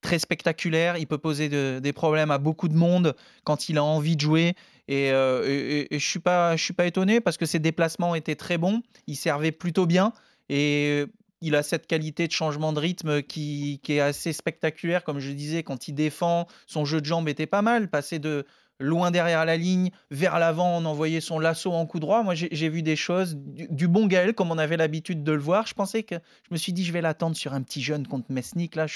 très 0.00 0.18
spectaculaire, 0.18 0.96
il 0.96 1.06
peut 1.06 1.18
poser 1.18 1.48
de- 1.48 1.80
des 1.82 1.92
problèmes 1.92 2.30
à 2.30 2.38
beaucoup 2.38 2.68
de 2.68 2.76
monde 2.76 3.14
quand 3.44 3.68
il 3.68 3.78
a 3.78 3.84
envie 3.84 4.16
de 4.16 4.20
jouer. 4.20 4.54
Et, 4.88 5.12
euh, 5.12 5.86
et- 5.90 5.98
je 5.98 6.06
suis 6.06 6.18
pas, 6.18 6.56
je 6.56 6.64
suis 6.64 6.74
pas 6.74 6.86
étonné 6.86 7.20
parce 7.20 7.36
que 7.36 7.46
ses 7.46 7.58
déplacements 7.58 8.14
étaient 8.14 8.36
très 8.36 8.58
bons, 8.58 8.82
il 9.06 9.16
servait 9.16 9.52
plutôt 9.52 9.86
bien 9.86 10.12
et 10.48 11.04
il 11.40 11.54
a 11.54 11.62
cette 11.62 11.86
qualité 11.86 12.26
de 12.26 12.32
changement 12.32 12.72
de 12.72 12.80
rythme 12.80 13.22
qui, 13.22 13.80
qui 13.84 13.92
est 13.94 14.00
assez 14.00 14.32
spectaculaire, 14.32 15.04
comme 15.04 15.20
je 15.20 15.30
disais, 15.30 15.62
quand 15.62 15.86
il 15.86 15.92
défend, 15.94 16.46
son 16.66 16.84
jeu 16.84 17.00
de 17.00 17.06
jambes 17.06 17.28
était 17.28 17.46
pas 17.46 17.62
mal, 17.62 17.88
passer 17.88 18.18
de 18.18 18.44
loin 18.80 19.10
derrière 19.10 19.44
la 19.44 19.56
ligne, 19.56 19.90
vers 20.10 20.38
l'avant, 20.38 20.78
on 20.78 20.84
envoyait 20.84 21.20
son 21.20 21.38
lasso 21.38 21.70
en 21.72 21.84
coup 21.84 21.98
droit. 22.00 22.22
Moi, 22.22 22.34
j'ai 22.34 22.68
vu 22.68 22.82
des 22.82 22.96
choses, 22.96 23.36
du, 23.36 23.66
du 23.70 23.88
bon 23.88 24.06
Gaël, 24.06 24.34
comme 24.34 24.50
on 24.50 24.58
avait 24.58 24.76
l'habitude 24.76 25.22
de 25.22 25.32
le 25.32 25.40
voir. 25.40 25.66
Je 25.66 25.74
pensais 25.74 26.02
que, 26.04 26.14
je 26.14 26.48
me 26.52 26.56
suis 26.56 26.72
dit, 26.72 26.84
je 26.84 26.92
vais 26.92 27.00
l'attendre 27.00 27.36
sur 27.36 27.54
un 27.54 27.62
petit 27.62 27.82
jeune 27.82 28.06
contre 28.06 28.30
Mesnik. 28.30 28.76
Là, 28.76 28.86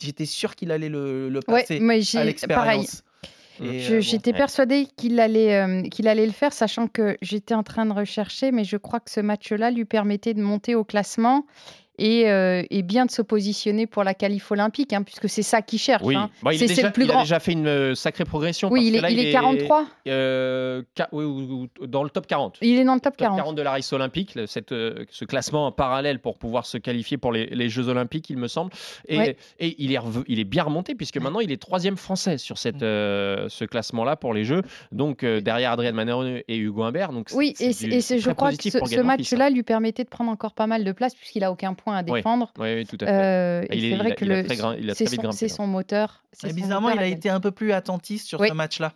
j'étais 0.00 0.26
sûr 0.26 0.56
qu'il 0.56 0.72
allait 0.72 0.88
le, 0.88 1.28
le 1.28 1.40
Ouais, 1.48 1.62
passer 1.62 1.78
mais 1.80 2.00
à 2.16 2.24
l'expérience. 2.24 3.04
Euh, 3.60 3.88
bon. 3.88 4.00
J'étais 4.00 4.32
persuadée 4.32 4.86
qu'il 4.96 5.20
allait, 5.20 5.56
euh, 5.56 5.82
qu'il 5.88 6.08
allait 6.08 6.26
le 6.26 6.32
faire, 6.32 6.52
sachant 6.52 6.86
que 6.86 7.16
j'étais 7.22 7.54
en 7.54 7.62
train 7.62 7.86
de 7.86 7.92
rechercher, 7.92 8.52
mais 8.52 8.64
je 8.64 8.76
crois 8.76 9.00
que 9.00 9.10
ce 9.10 9.20
match-là 9.20 9.70
lui 9.70 9.84
permettait 9.84 10.34
de 10.34 10.42
monter 10.42 10.74
au 10.74 10.84
classement 10.84 11.46
et, 12.04 12.28
euh, 12.28 12.62
et 12.70 12.82
bien 12.82 13.06
de 13.06 13.10
se 13.12 13.22
positionner 13.22 13.86
pour 13.86 14.02
la 14.02 14.12
qualif 14.14 14.50
olympique, 14.50 14.92
hein, 14.92 15.02
puisque 15.04 15.28
c'est 15.28 15.42
ça 15.42 15.62
qu'il 15.62 15.78
cherche. 15.78 16.02
Oui, 16.04 16.16
hein. 16.16 16.30
Bon, 16.42 16.50
il, 16.50 16.62
est 16.62 16.66
déjà- 16.66 16.82
le 16.88 16.90
plus 16.92 17.04
il 17.04 17.10
a 17.12 17.20
déjà 17.20 17.38
fait 17.38 17.52
une 17.52 17.66
euh, 17.68 17.94
sacrée 17.94 18.24
progression. 18.24 18.68
Oui, 18.70 18.80
parce 18.80 18.86
il 18.86 18.92
que 18.92 18.98
est, 18.98 19.00
là, 19.02 19.10
il 19.10 19.28
est 19.28 19.32
43. 19.32 19.86
euh, 20.08 20.82
ca- 20.96 21.08
oui, 21.12 21.24
ou- 21.24 21.68
ou- 21.80 21.86
dans 21.86 22.02
le 22.02 22.10
top 22.10 22.26
40. 22.26 22.58
Il 22.60 22.78
est 22.78 22.84
dans 22.84 22.94
le 22.94 23.00
top 23.00 23.12
Top 23.16 23.18
40. 23.26 23.36
40 23.38 23.56
de 23.56 23.62
la 23.62 23.70
race 23.72 23.92
olympique, 23.92 24.34
le- 24.34 24.46
cette, 24.46 24.72
euh, 24.72 25.04
ce 25.10 25.24
classement 25.24 25.66
en 25.66 25.72
parallèle 25.72 26.18
pour 26.18 26.38
pouvoir 26.38 26.66
se 26.66 26.78
qualifier 26.78 27.18
pour 27.18 27.30
les, 27.32 27.46
les 27.46 27.68
Jeux 27.68 27.88
olympiques, 27.88 28.30
il 28.30 28.36
me 28.38 28.48
semble. 28.48 28.72
Et, 29.08 29.18
Ouais. 29.18 29.36
et 29.60 29.74
il, 29.78 29.92
est 29.92 29.98
rev- 29.98 30.24
il 30.26 30.40
est 30.40 30.44
bien 30.44 30.64
remonté 30.64 30.94
puisque 30.94 31.18
maintenant 31.18 31.40
il 31.40 31.52
est 31.52 31.60
troisième 31.60 31.96
français 31.96 32.38
sur 32.38 32.58
cette, 32.58 32.82
euh, 32.82 33.46
ce 33.48 33.64
classement-là 33.64 34.16
pour 34.16 34.34
les 34.34 34.44
Jeux. 34.44 34.62
Donc 34.92 35.22
euh, 35.22 35.40
derrière 35.40 35.72
Adrien 35.72 35.92
Manero 35.92 36.24
et 36.24 36.56
Hugo 36.56 36.82
Humbert. 36.82 37.12
Donc 37.12 37.28
Oui, 37.34 37.54
et, 37.60 37.66
et 37.70 38.00
je 38.00 38.30
crois 38.32 38.50
que 38.52 38.62
ce, 38.62 38.70
ce 38.70 38.98
hein. 38.98 39.02
match-là 39.02 39.50
lui 39.50 39.62
permettait 39.62 40.04
de 40.04 40.08
prendre 40.08 40.30
encore 40.30 40.52
pas 40.54 40.66
mal 40.66 40.84
de 40.84 40.92
place, 40.92 41.14
puisqu'il 41.14 41.44
a 41.44 41.52
aucun 41.52 41.74
point 41.74 41.91
à 41.92 42.02
défendre. 42.02 42.52
Oui, 42.58 42.74
oui, 42.74 42.86
tout 42.86 42.96
à 43.00 43.06
fait. 43.06 43.12
Euh, 43.12 43.62
et 43.70 43.76
Il 43.76 43.84
est- 43.84 43.88
c'est 43.90 43.94
il 43.94 43.98
vrai 43.98 44.12
a- 44.12 44.14
que 44.14 44.24
il 44.24 44.32
a 44.32 44.36
le- 44.42 44.46
très 44.46 44.56
gra- 44.56 44.76
il 44.78 44.90
a 44.90 44.94
c'est 44.94 45.06
son, 45.48 45.66
moteur. 45.66 46.22
bizarrement, 46.52 46.88
moteur 46.88 47.02
il 47.02 47.04
a 47.04 47.08
été 47.08 47.28
un 47.30 47.40
peu 47.40 47.50
plus 47.50 47.72
attentiste 47.72 48.26
sur 48.26 48.40
Oui. 48.40 48.48
ce 48.48 48.54
match-là. 48.54 48.92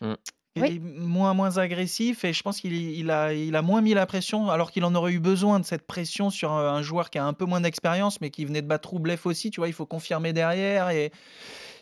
Mm. 0.00 0.12
Il 0.56 0.62
Oui. 0.62 0.68
est 0.76 0.78
moins, 0.80 1.34
moins 1.34 1.56
agressif 1.58 2.24
et 2.24 2.32
je 2.32 2.42
pense 2.42 2.60
qu'il 2.60 2.72
il 2.72 3.10
a, 3.12 3.32
il 3.32 3.54
a 3.54 3.62
moins 3.62 3.80
mis 3.80 3.94
la 3.94 4.06
pression 4.06 4.50
alors 4.50 4.72
qu'il 4.72 4.82
en 4.84 4.94
aurait 4.96 5.12
eu 5.12 5.20
besoin 5.20 5.60
de 5.60 5.64
cette 5.64 5.86
pression 5.86 6.30
sur 6.30 6.50
un, 6.52 6.74
un 6.74 6.82
joueur 6.82 7.10
qui 7.10 7.18
a 7.18 7.24
un 7.24 7.32
peu 7.32 7.44
moins 7.44 7.60
d'expérience 7.60 8.20
mais 8.20 8.30
qui 8.30 8.44
venait 8.44 8.62
de 8.62 8.66
battre 8.66 8.90
Roublev 8.90 9.20
aussi. 9.24 9.50
Tu 9.52 9.60
vois, 9.60 9.68
il 9.68 9.72
faut 9.74 9.86
confirmer 9.86 10.32
derrière 10.32 10.88
et 10.90 11.12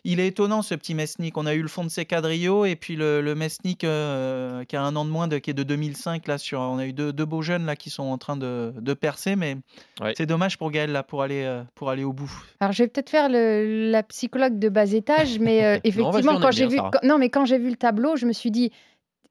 il 0.08 0.20
est 0.20 0.28
étonnant 0.28 0.62
ce 0.62 0.74
petit 0.74 0.94
Mesnik. 0.94 1.36
On 1.36 1.46
a 1.46 1.54
eu 1.54 1.62
le 1.62 1.68
fond 1.68 1.84
de 1.84 1.88
ses 1.88 2.04
quadrillos 2.06 2.64
et 2.64 2.76
puis 2.76 2.96
le, 2.96 3.20
le 3.20 3.34
Mesnik 3.34 3.84
euh, 3.84 4.64
qui 4.64 4.76
a 4.76 4.82
un 4.82 4.94
an 4.96 5.04
de 5.04 5.10
moins, 5.10 5.28
de, 5.28 5.38
qui 5.38 5.50
est 5.50 5.54
de 5.54 5.62
2005 5.62 6.26
là 6.28 6.38
sur. 6.38 6.60
On 6.60 6.78
a 6.78 6.86
eu 6.86 6.92
deux, 6.92 7.12
deux 7.12 7.24
beaux 7.24 7.42
jeunes 7.42 7.66
là 7.66 7.76
qui 7.76 7.90
sont 7.90 8.04
en 8.04 8.18
train 8.18 8.36
de, 8.36 8.72
de 8.80 8.94
percer 8.94 9.36
mais 9.36 9.56
Ouais. 10.00 10.12
c'est 10.16 10.26
dommage 10.26 10.58
pour 10.58 10.70
Gaël 10.70 10.92
là 10.92 11.02
pour 11.02 11.22
aller, 11.22 11.42
euh, 11.44 11.62
pour 11.74 11.90
aller 11.90 12.04
au 12.04 12.12
bout. 12.12 12.30
Alors, 12.60 12.72
je 12.72 12.82
vais 12.82 12.88
peut-être 12.88 13.08
faire 13.10 13.28
le- 13.30 13.90
la 13.90 14.02
psychologue 14.02 14.58
de 14.58 14.68
bas 14.68 14.92
étage, 14.92 15.38
mais 15.40 15.64
euh, 15.64 15.78
effectivement, 15.84 16.38
quand 16.40 16.50
j'ai 16.50 16.66
vu, 16.66 16.76
Sarah. 16.76 16.90
quand- 16.92 17.06
non, 17.08 17.18
mais 17.18 17.30
quand 17.30 17.44
j'ai 17.46 17.58
vu 17.58 17.70
le 17.70 17.76
tableau, 17.76 18.16
je 18.16 18.26
me 18.26 18.32
suis 18.32 18.50
dit, 18.50 18.70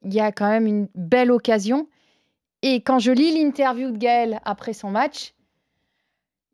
il 0.03 0.13
y 0.13 0.19
a 0.19 0.31
quand 0.31 0.49
même 0.49 0.65
une 0.67 0.87
belle 0.95 1.31
occasion. 1.31 1.87
Et 2.63 2.81
quand 2.81 2.97
je 2.97 3.11
lis 3.11 3.31
l'interview 3.37 3.91
de 3.91 3.97
Gaël 3.97 4.39
après 4.43 4.73
son 4.73 4.89
match, 4.89 5.34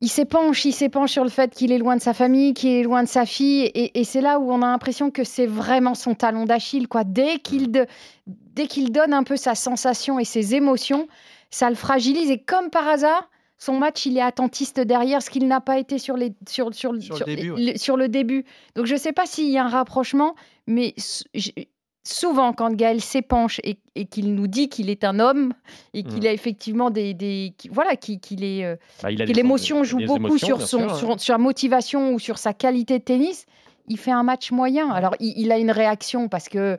il 0.02 0.10
s'épanche, 0.10 0.66
il 0.66 0.74
s'épanche 0.74 1.12
sur 1.12 1.24
le 1.24 1.30
fait 1.30 1.54
qu'il 1.54 1.72
est 1.72 1.78
loin 1.78 1.96
de 1.96 2.02
sa 2.02 2.14
famille, 2.14 2.54
qu'il 2.54 2.72
est 2.72 2.84
loin 2.84 3.04
de 3.04 3.08
sa 3.08 3.26
fille, 3.26 3.64
et, 3.66 4.00
et 4.00 4.04
c'est 4.04 4.22
là 4.22 4.40
où 4.40 4.52
on 4.52 4.62
a 4.62 4.66
l'impression 4.68 5.12
que 5.12 5.24
c'est 5.24 5.46
vraiment 5.46 5.94
son 5.94 6.16
talon 6.16 6.46
d'Achille, 6.46 6.88
quoi. 6.88 7.04
Dès 7.04 7.38
qu'il 7.40 7.72
de- 7.72 7.86
dès 8.28 8.68
qu'il 8.68 8.92
donne 8.92 9.14
un 9.14 9.24
peu 9.24 9.38
sa 9.38 9.56
sensation 9.56 10.20
et 10.20 10.26
ses 10.26 10.56
émotions, 10.56 11.08
ça 11.52 11.70
le 11.70 11.76
fragilise. 11.76 12.30
Et 12.32 12.40
comme 12.40 12.70
par 12.70 12.88
hasard, 12.88 13.30
son 13.58 13.78
match, 13.78 14.08
il 14.08 14.18
est 14.18 14.22
attentiste 14.22 14.80
derrière, 14.80 15.22
ce 15.22 15.30
qu'il 15.30 15.48
n'a 15.48 15.62
pas 15.62 15.78
été 15.78 16.00
sur, 16.00 16.18
les, 16.18 16.34
sur, 16.50 16.74
sur, 16.74 16.94
Sur 17.00 17.20
le 17.20 17.26
début, 17.26 17.52
ouais. 17.52 17.72
le- 17.74 17.78
sur 17.78 17.96
le 17.96 18.10
début. 18.10 18.44
Donc 18.76 18.88
je 18.88 18.94
ne 18.94 19.00
sais 19.00 19.12
pas 19.14 19.28
s'il 19.28 19.50
y 19.52 19.58
a 19.60 19.66
un 19.66 19.70
rapprochement, 19.70 20.36
mais 20.66 20.96
souvent 22.04 22.54
quand 22.54 22.74
Gaël 22.76 23.00
s'épanche 23.02 23.60
et, 23.64 23.78
et 23.96 24.06
qu'il 24.06 24.34
nous 24.34 24.48
dit 24.48 24.70
qu'il 24.70 24.90
est 24.90 25.04
un 25.04 25.20
homme 25.20 25.54
et 25.94 26.04
qu'il 26.04 26.24
Mm. 26.24 26.28
a 26.28 26.32
effectivement 26.34 26.90
des... 26.90 27.14
des 27.14 27.54
qui- 27.58 27.70
voilà, 27.70 27.96
qu'il 27.96 28.44
est... 28.44 28.66
euh, 28.66 28.76
Bah, 29.04 29.10
que 29.14 29.32
l'émotion 29.34 29.84
joue 29.84 30.00
beaucoup 30.00 30.16
émotions, 30.28 30.58
sur, 30.60 30.68
son, 30.68 30.90
sûr, 30.98 31.12
hein. 31.12 31.18
sur, 31.18 31.38
motivation 31.40 32.14
ou 32.14 32.20
sur 32.20 32.38
sa 32.38 32.54
qualité 32.54 32.98
de 33.00 33.04
tennis, 33.04 33.46
il 33.88 33.98
fait 33.98 34.12
un 34.12 34.24
match 34.24 34.52
moyen. 34.52 34.90
Alors, 34.90 35.16
il, 35.20 35.34
il 35.38 35.52
a 35.52 35.58
une 35.60 35.72
réaction 35.72 36.28
parce 36.28 36.50
que 36.50 36.78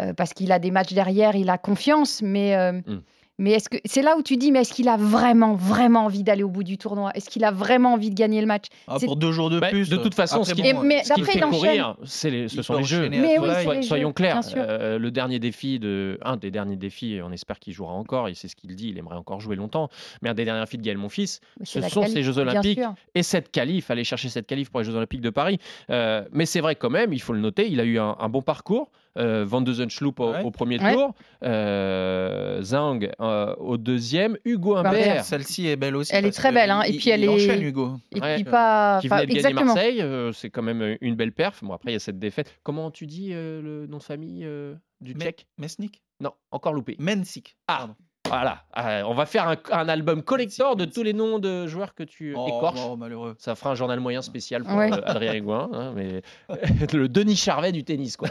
euh, 0.00 0.12
parce 0.14 0.32
qu'il 0.34 0.52
a 0.52 0.58
des 0.58 0.70
matchs 0.70 0.92
derrière, 0.92 1.34
il 1.34 1.50
a 1.50 1.58
confiance, 1.58 2.20
mais 2.22 2.54
euh, 2.54 2.72
Mm. 2.72 3.00
Mais 3.38 3.52
est-ce 3.52 3.68
que 3.68 3.76
c'est 3.84 4.02
là 4.02 4.16
où 4.18 4.22
tu 4.22 4.36
dis, 4.36 4.50
mais 4.52 4.60
est-ce 4.60 4.72
qu'il 4.72 4.88
a 4.88 4.96
vraiment 4.96 5.54
vraiment 5.54 6.04
envie 6.04 6.22
d'aller 6.24 6.42
au 6.42 6.48
bout 6.48 6.64
du 6.64 6.76
tournoi? 6.78 7.10
Est-ce 7.14 7.30
qu'il 7.30 7.44
a 7.44 7.50
vraiment 7.50 7.92
envie 7.94 8.10
de 8.10 8.14
gagner 8.14 8.40
le 8.40 8.46
match? 8.46 8.64
Ah, 8.86 8.96
C'est- 8.98 9.06
pour 9.06 9.16
deux 9.16 9.30
jours 9.32 9.48
de 9.50 9.60
Bah, 9.60 9.68
plus. 9.68 9.88
de 9.88 9.96
toute 9.96 10.14
façon, 10.14 10.36
après, 10.40 10.50
ce 10.50 10.54
qui- 10.54 10.72
bon, 10.72 10.82
mais 10.82 11.04
Ce 11.04 11.14
fait 11.22 11.40
courir, 11.40 11.96
c'est 12.04 12.30
les- 12.30 12.48
ce 12.48 12.56
Il 12.56 12.64
sont 12.64 12.74
les 12.74 12.84
jeux. 12.84 13.08
Mais 13.08 13.38
oui, 13.38 13.48
les 13.76 13.82
Soyons 13.82 14.08
jeux, 14.08 14.12
clairs, 14.12 14.40
euh, 14.56 14.98
le 14.98 15.10
dernier 15.10 15.38
défi 15.38 15.78
de 15.78 16.18
un 16.22 16.36
des 16.36 16.50
derniers 16.50 16.76
défis, 16.76 17.14
et 17.14 17.22
on 17.22 17.30
espère 17.32 17.58
qu'il 17.58 17.72
jouera 17.72 17.92
encore, 17.92 18.28
et 18.28 18.34
c'est 18.34 18.48
ce 18.48 18.56
qu'il 18.56 18.74
dit, 18.74 18.88
il 18.88 18.98
aimerait 18.98 19.16
encore 19.16 19.40
jouer 19.40 19.56
longtemps. 19.56 19.88
Mais 20.22 20.28
un 20.30 20.34
des 20.34 20.44
derniers 20.44 20.60
défis 20.64 20.78
de 20.78 20.82
Gaël 20.82 20.98
Monfils, 20.98 21.40
ce 21.62 21.80
sont 21.80 22.00
qualif, 22.00 22.14
ces 22.14 22.22
Jeux 22.22 22.38
Olympiques 22.38 22.80
et 23.14 23.22
cette 23.22 23.50
qualif, 23.52 23.90
aller 23.90 24.04
chercher 24.04 24.28
cette 24.28 24.46
qualif 24.46 24.70
pour 24.70 24.80
les 24.80 24.86
Jeux 24.86 24.94
Olympiques 24.96 25.20
de 25.20 25.30
Paris. 25.30 25.58
Euh, 25.90 26.24
mais 26.32 26.46
c'est 26.46 26.60
vrai 26.60 26.74
quand 26.74 26.90
même, 26.90 27.12
il 27.12 27.20
faut 27.20 27.32
le 27.32 27.40
noter, 27.40 27.68
il 27.70 27.78
a 27.80 27.84
eu 27.84 27.98
un, 27.98 28.16
un 28.18 28.28
bon 28.28 28.42
parcours. 28.42 28.90
Euh, 29.18 29.44
Van 29.44 29.60
de 29.60 29.72
Zandschloop 29.72 30.20
au, 30.20 30.30
Ouais. 30.32 30.42
au 30.44 30.50
premier 30.50 30.78
Ouais. 30.80 30.92
tour, 30.94 31.12
euh, 31.42 32.62
Zhang 32.62 33.10
euh, 33.20 33.54
au 33.56 33.76
deuxième, 33.76 34.36
Hugo 34.44 34.76
Humbert. 34.76 34.92
Humbert 34.92 35.24
Celle-ci 35.24 35.66
est 35.66 35.76
belle 35.76 35.96
aussi. 35.96 36.12
Elle 36.14 36.26
est 36.26 36.30
très 36.30 36.52
belle, 36.52 36.70
hein, 36.70 36.82
il- 36.86 36.94
et 36.94 36.98
puis 36.98 37.10
elle 37.10 37.20
il 37.20 37.24
est- 37.24 37.28
enchaîne, 37.28 37.62
Hugo. 37.62 37.96
Et 38.14 38.20
Ouais. 38.20 38.34
puis 38.36 38.44
pas, 38.44 38.98
qui 39.00 39.08
pas- 39.08 39.16
venait 39.16 39.26
de 39.26 39.28
gagner 39.34 39.38
exactement. 39.48 39.74
Marseille, 39.74 40.02
euh, 40.02 40.32
c'est 40.32 40.50
quand 40.50 40.62
même 40.62 40.96
une 41.00 41.14
belle 41.16 41.32
perf. 41.32 41.62
Bon 41.64 41.72
après 41.74 41.90
il 41.90 41.94
y 41.94 41.96
a 41.96 42.00
cette 42.00 42.18
défaite. 42.18 42.58
Comment 42.62 42.90
tu 42.90 43.06
dis 43.06 43.30
euh, 43.32 43.60
le 43.62 43.86
nom 43.86 43.98
de 43.98 44.02
famille 44.02 44.44
euh, 44.44 44.74
du 45.00 45.14
Me- 45.14 45.20
Tchèque? 45.20 45.46
Mesnik? 45.58 46.02
Non, 46.20 46.32
encore 46.50 46.72
loupé. 46.72 46.96
Mensik. 46.98 47.56
Ah, 47.68 47.76
pardon. 47.78 47.94
Voilà. 48.28 48.62
Ah, 48.72 49.02
on 49.06 49.14
va 49.14 49.26
faire 49.26 49.48
un, 49.48 49.56
un 49.72 49.88
album 49.88 50.22
collector 50.22 50.76
de 50.76 50.84
tous 50.84 51.02
les 51.02 51.12
noms 51.12 51.38
de 51.38 51.66
joueurs 51.66 51.94
que 51.94 52.02
tu 52.04 52.34
Oh, 52.36 52.46
écorches. 52.48 52.80
oh, 52.88 52.96
malheureux. 52.96 53.34
Ça 53.38 53.54
fera 53.54 53.70
un 53.70 53.74
journal 53.74 53.98
moyen 54.00 54.22
spécial 54.22 54.62
pour 54.64 54.74
Ouais. 54.76 54.92
euh, 54.92 55.00
Adrien 55.04 55.32
Aigouin. 55.32 55.68
hein, 55.72 55.92
mais 55.96 56.22
le 56.92 57.08
Denis 57.08 57.36
Charvet 57.36 57.72
du 57.72 57.84
tennis, 57.84 58.16
quoi. 58.16 58.28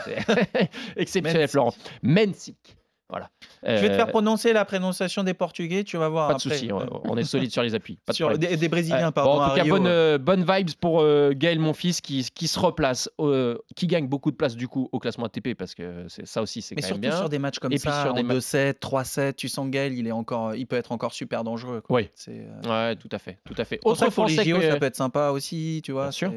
Exceptionnel, 0.96 1.42
Mensik. 1.42 1.52
Florent. 1.52 1.74
Mensik. 2.04 2.78
Voilà. 3.10 3.30
Je 3.64 3.72
vais 3.72 3.88
te 3.88 3.94
Euh, 3.94 3.96
faire 3.96 4.08
prononcer 4.08 4.52
la 4.52 4.66
prononciation 4.66 5.24
des 5.24 5.34
Portugais, 5.34 5.86
tu 5.86 5.96
vas 5.98 6.10
voir 6.10 6.28
Pas 6.28 6.34
de 6.36 6.42
souci, 6.42 6.70
on, 6.74 7.16
est 7.18 7.24
solide 7.24 7.52
sur 7.52 7.64
les 7.64 7.74
appuis. 7.74 7.98
Pas 8.06 8.12
de 8.12 8.16
Sur 8.18 8.28
problème. 8.30 8.50
des, 8.52 8.58
des 8.58 8.68
Brésiliens, 8.68 9.08
Euh, 9.08 9.12
pardon. 9.12 9.36
bon, 9.36 9.42
en 9.44 9.50
tout 9.50 9.56
cas, 9.56 9.64
Rio, 9.64 9.76
bonne, 9.76 9.88
euh. 9.88 10.16
euh, 10.16 10.18
bonne 10.18 10.44
vibes 10.44 10.72
pour 10.82 11.00
euh, 11.02 11.32
Gaël 11.34 11.58
Monfils 11.60 12.02
qui, 12.02 12.28
qui 12.36 12.48
se 12.48 12.60
replace, 12.60 13.10
euh, 13.22 13.58
qui 13.78 13.88
gagne 13.88 14.08
beaucoup 14.08 14.30
de 14.32 14.36
place 14.36 14.56
du 14.58 14.68
coup 14.68 14.90
au 14.92 15.00
classement 15.00 15.26
ATP 15.28 15.54
parce 15.54 15.74
que 15.74 16.06
ça 16.10 16.42
aussi 16.42 16.62
c'est 16.62 16.76
quand 16.76 16.90
même 16.90 17.00
bien. 17.00 17.16
sur 17.18 17.30
des 17.30 17.40
matchs 17.40 17.60
comme 17.60 17.72
Et 17.72 17.78
ça, 17.78 18.02
sur 18.04 18.12
en 18.12 18.16
des 18.16 18.24
ma- 18.24 18.34
2-7, 18.36 18.74
3-7, 18.80 19.36
tu 19.36 19.48
sens 19.48 19.70
Gaël, 19.70 19.94
il, 19.94 20.06
est 20.06 20.12
encore, 20.12 20.54
il 20.56 20.68
peut 20.68 20.76
être 20.76 20.92
encore 20.92 21.14
super 21.14 21.46
dangereux. 21.46 21.80
quoi. 21.82 21.96
Oui. 21.98 22.10
Euh, 22.28 22.44
Ouais, 22.68 22.96
tout 22.98 23.10
à 23.14 23.20
fait, 23.20 23.40
tout 23.46 23.56
à 23.58 23.64
fait. 23.64 23.80
Autre 23.86 24.10
pour 24.10 24.26
les 24.26 24.36
JO, 24.44 24.58
que- 24.58 24.70
ça 24.70 24.78
peut 24.78 24.86
être 24.86 24.96
sympa 24.98 25.30
aussi, 25.30 25.82
tu 25.84 25.94
vois. 25.94 26.04
Bien 26.04 26.12
sûr. 26.12 26.34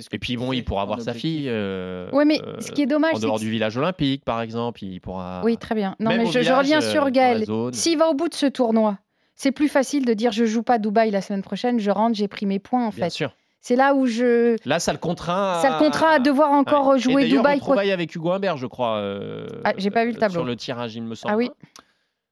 Ce 0.00 0.08
que 0.08 0.16
Et 0.16 0.18
puis 0.18 0.36
bon, 0.36 0.52
il 0.52 0.64
pourra 0.64 0.84
voir 0.86 1.00
sa 1.02 1.12
fille. 1.12 1.46
euh, 1.48 2.08
Ouais, 2.12 2.24
mais 2.24 2.40
euh, 2.40 2.60
ce 2.60 2.72
qui 2.72 2.82
est 2.82 2.86
dommage, 2.86 3.14
en 3.14 3.18
dehors 3.18 3.38
du 3.38 3.50
village 3.50 3.76
olympique, 3.76 4.24
par 4.24 4.40
exemple, 4.40 4.82
il 4.84 5.00
pourra. 5.00 5.42
Oui, 5.44 5.58
très 5.58 5.74
bien. 5.74 5.94
Non, 6.00 6.10
Même 6.10 6.22
mais 6.22 6.26
je, 6.26 6.52
reviens 6.52 6.78
euh, 6.78 6.90
sur 6.90 7.10
Gaël. 7.10 7.44
S'il 7.72 7.98
va 7.98 8.08
au 8.08 8.14
bout 8.14 8.28
de 8.28 8.34
ce 8.34 8.46
tournoi, 8.46 8.98
c'est 9.34 9.52
plus 9.52 9.68
facile 9.68 10.04
de 10.06 10.14
dire 10.14 10.32
je 10.32 10.44
joue 10.46 10.62
pas 10.62 10.74
à 10.74 10.78
Dubaï 10.78 11.10
la 11.10 11.20
semaine 11.20 11.42
prochaine, 11.42 11.78
je 11.78 11.90
rentre, 11.90 12.16
j'ai 12.16 12.28
pris 12.28 12.46
mes 12.46 12.58
points 12.58 12.86
en 12.86 12.90
Bien 12.90 13.04
fait. 13.04 13.10
sûr. 13.10 13.34
C'est 13.64 13.76
là 13.76 13.94
où 13.94 14.06
je. 14.06 14.56
Là, 14.68 14.80
ça 14.80 14.90
le 14.92 14.98
contraint. 14.98 15.60
Ça 15.62 15.70
le 15.70 15.78
contraint 15.78 16.12
à 16.14 16.18
devoir 16.18 16.50
encore 16.50 16.88
Ouais. 16.88 16.98
jouer 16.98 17.12
Et 17.12 17.28
d'ailleurs, 17.28 17.42
Dubaï. 17.42 17.58
On 17.58 17.64
travaille 17.64 17.92
avec 17.92 18.12
Hugo 18.14 18.32
Humbert, 18.32 18.56
je 18.56 18.66
crois. 18.66 18.96
euh, 18.96 19.46
Ah, 19.64 19.72
j'ai 19.78 19.90
pas 19.90 20.04
vu 20.04 20.10
le 20.10 20.16
euh, 20.16 20.20
tableau. 20.20 20.40
Sur 20.40 20.44
le 20.44 20.56
tirage, 20.56 20.96
il 20.96 21.02
me 21.04 21.14
semble. 21.14 21.32
Ah 21.32 21.36
oui. 21.36 21.48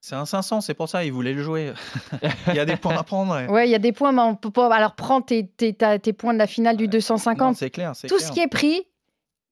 C'est 0.03 0.15
un 0.15 0.25
500, 0.25 0.63
c'est 0.63 0.73
pour 0.75 0.89
ça, 0.89 1.05
il 1.05 1.13
voulait 1.13 1.35
le 1.35 1.43
jouer. 1.43 1.73
il 2.49 2.55
y 2.55 2.59
a 2.59 2.65
des 2.65 2.77
points 2.77 2.97
à 2.97 3.03
prendre. 3.03 3.35
ouais. 3.35 3.49
Ouais, 3.51 3.69
il 3.69 3.71
y 3.71 3.75
a 3.75 3.79
des 3.79 3.93
points, 3.93 4.13
mais 4.13 4.23
on 4.23 4.35
peut 4.35 4.51
pas. 4.51 4.75
Alors 4.75 4.95
prends 4.95 5.21
tes, 5.21 5.47
tes, 5.47 5.75
ta- 5.75 5.99
tes 5.99 6.13
points 6.15 6.33
de 6.33 6.39
la 6.39 6.47
finale 6.47 6.77
du 6.77 6.85
Non, 6.85 6.91
250. 6.93 7.57
c'est 7.57 7.71
clair, 7.71 7.95
c'est 7.95 8.09
Tout 8.09 8.17
clair. 8.17 8.29
ce 8.29 8.33
qui 8.33 8.41
est 8.41 8.49
pris 8.49 8.83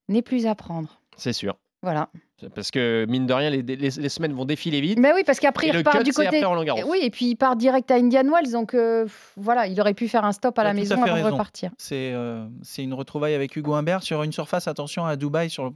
n'est 0.08 0.22
plus 0.22 0.46
à 0.46 0.54
prendre. 0.54 1.00
C'est 1.16 1.34
sûr. 1.34 1.56
Voilà. 1.82 2.08
Parce 2.54 2.70
que, 2.70 3.04
mine 3.08 3.26
de 3.26 3.32
rien, 3.34 3.50
les, 3.50 3.62
les- 3.62 3.76
les 3.76 4.08
semaines 4.08 4.32
vont 4.32 4.44
défiler 4.44 4.80
vite. 4.80 4.98
Mais 4.98 5.12
oui, 5.12 5.22
parce 5.26 5.38
qu'après, 5.40 5.66
Et 5.66 5.70
il 5.70 5.76
repart 5.76 5.98
cut, 5.98 6.04
du 6.04 6.12
côté. 6.12 6.28
après 6.28 6.44
Roland-Garros. 6.44 6.82
Oui, 6.88 7.00
et 7.02 7.10
puis 7.10 7.26
il 7.26 7.36
part 7.36 7.56
direct 7.56 7.90
à 7.90 7.96
Indian 7.96 8.24
Wells, 8.24 8.50
donc 8.52 8.74
euh, 8.74 9.06
voilà, 9.36 9.66
il 9.66 9.78
aurait 9.80 9.94
pu 9.94 10.08
faire 10.08 10.24
un 10.24 10.32
stop 10.32 10.58
à 10.58 10.64
la 10.64 10.72
maison 10.72 11.00
avant 11.02 11.16
de 11.18 11.22
repartir. 11.32 11.72
C'est 11.78 12.12
euh, 12.14 12.46
c'est 12.62 12.82
une 12.82 12.94
retrouvaille 12.94 13.34
avec 13.34 13.54
Hugo 13.54 13.74
Humbert 13.74 14.02
sur 14.02 14.22
une 14.22 14.32
surface, 14.32 14.66
attention 14.68 15.04
à 15.04 15.16
Dubaï, 15.16 15.50
sur 15.50 15.72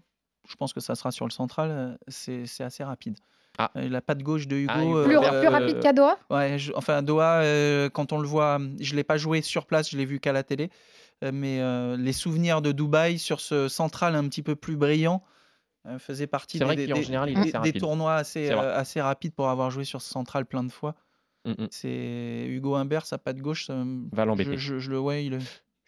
je 0.48 0.54
pense 0.56 0.72
que 0.72 0.80
ça 0.80 0.94
sera 0.94 1.10
sur 1.12 1.26
le 1.26 1.30
central, 1.32 1.70
euh, 1.70 1.94
c'est 2.08 2.46
c'est 2.46 2.64
assez 2.64 2.82
rapide. 2.84 3.16
Ah. 3.58 3.70
Euh, 3.76 3.88
La 3.88 4.00
patte 4.00 4.22
gauche 4.22 4.48
de 4.48 4.56
Hugo. 4.56 4.72
Ah, 4.74 4.82
Hugo 4.82 4.96
euh, 4.98 5.04
Plus, 5.04 5.16
euh, 5.16 5.50
rapide 5.50 5.80
qu'à 5.80 5.92
Doha 5.92 6.18
Ouais, 6.30 6.58
je- 6.58 6.72
enfin 6.74 7.02
Doha, 7.02 7.42
euh, 7.42 7.88
quand 7.90 8.12
on 8.12 8.18
le 8.18 8.26
voit, 8.26 8.58
je 8.80 8.94
l'ai 8.96 9.04
pas 9.04 9.16
joué 9.18 9.42
sur 9.42 9.66
place, 9.66 9.90
je 9.90 9.96
l'ai 9.98 10.04
vu 10.06 10.20
qu'à 10.20 10.32
la 10.32 10.42
télé, 10.42 10.70
euh, 11.22 11.30
mais 11.34 11.60
euh, 11.60 11.96
les 11.96 12.12
souvenirs 12.12 12.62
de 12.62 12.72
Dubaï 12.72 13.18
sur 13.18 13.40
ce 13.40 13.68
central 13.68 14.14
un 14.16 14.26
petit 14.28 14.42
peu 14.42 14.56
plus 14.56 14.76
brillant 14.76 15.22
euh, 15.86 15.98
faisaient 15.98 16.26
partie 16.26 16.58
des, 16.76 16.86
des- 16.86 17.02
général, 17.02 17.28
il 17.30 17.32
est 17.32 17.34
des- 17.34 17.40
assez 17.40 17.50
des 17.52 17.58
rapide. 17.58 17.80
tournois 17.80 18.14
assez, 18.14 18.50
euh, 18.50 18.74
assez 18.76 19.00
rapides 19.00 19.34
pour 19.34 19.48
avoir 19.48 19.70
joué 19.70 19.84
sur 19.84 20.00
ce 20.00 20.08
central 20.08 20.46
plein 20.46 20.64
de 20.64 20.72
fois. 20.72 20.94
Mm, 21.44 21.50
mm. 21.64 21.66
C'est 21.70 22.46
Hugo 22.48 22.74
Humbert, 22.76 23.04
sa 23.04 23.18
patte 23.18 23.38
gauche, 23.38 23.66
ça 23.66 23.84
Va 24.12 24.24
l'embêter. 24.24 24.52
je, 24.56 24.74
je, 24.74 24.78
je 24.78 24.90
le 24.92 25.00
ouais, 25.00 25.24
il, 25.26 25.38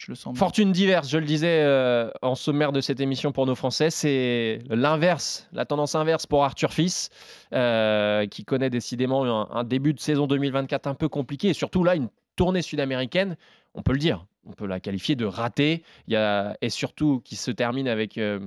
je 0.05 0.13
le. 0.13 0.37
Fortune 0.37 0.73
diverse, 0.73 1.09
je 1.09 1.19
le 1.19 1.25
disais 1.25 1.61
euh, 1.63 2.11
en 2.23 2.35
sommaire 2.35 2.73
de 2.73 2.81
cette 2.81 3.01
émission 3.01 3.33
pour 3.33 3.47
nos 3.47 3.55
Français, 3.55 3.91
c'est 3.91 4.61
l'inverse, 4.69 5.49
la 5.53 5.65
tendance 5.65 5.95
inverse 5.95 6.27
pour 6.27 6.45
Arthur 6.45 6.73
Fils, 6.73 7.11
euh, 7.53 8.27
qui 8.27 8.45
connaît 8.45 8.71
décidément 8.71 9.51
un, 9.55 9.65
début 9.65 9.95
de 9.95 10.01
saison 10.01 10.27
2024 10.27 10.87
un 10.87 10.95
peu 10.95 11.09
compliqué, 11.09 11.49
et 11.49 11.55
surtout 11.55 11.85
là, 11.85 11.95
une 11.95 12.09
tournée 12.37 12.63
sud-américaine, 12.63 13.37
on 13.75 13.83
peut 13.83 13.93
le 13.93 13.99
dire, 13.99 14.27
on 14.47 14.53
peut 14.53 14.67
la 14.67 14.81
qualifier 14.81 15.17
de 15.17 15.25
ratée, 15.25 15.83
y 16.09 16.17
a, 16.17 16.57
et 16.61 16.71
surtout 16.71 17.21
qui 17.25 17.37
se 17.37 17.51
termine 17.51 17.89
avec 17.89 18.19
euh, 18.19 18.41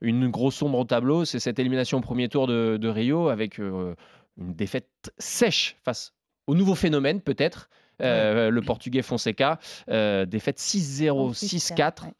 une 0.00 0.28
grosse 0.28 0.56
sombre 0.56 0.78
au 0.78 0.84
tableau, 0.84 1.24
c'est 1.24 1.40
cette 1.40 1.58
élimination 1.58 1.98
au 1.98 2.02
premier 2.02 2.28
tour 2.28 2.46
de, 2.46 2.88
Rio, 2.88 3.28
avec 3.28 3.58
une 3.58 3.94
défaite 4.36 4.88
sèche 5.18 5.76
face 5.84 6.12
au 6.46 6.54
nouveau 6.54 6.74
phénomène 6.74 7.20
peut-être, 7.20 7.70
euh, 8.02 8.50
le 8.50 8.60
portugais 8.62 9.02
Fonseca, 9.02 9.58
euh, 9.88 10.24
défaite 10.26 10.58
6-0, 10.58 11.32
6-4. 11.34 12.04
Ouais. 12.04 12.10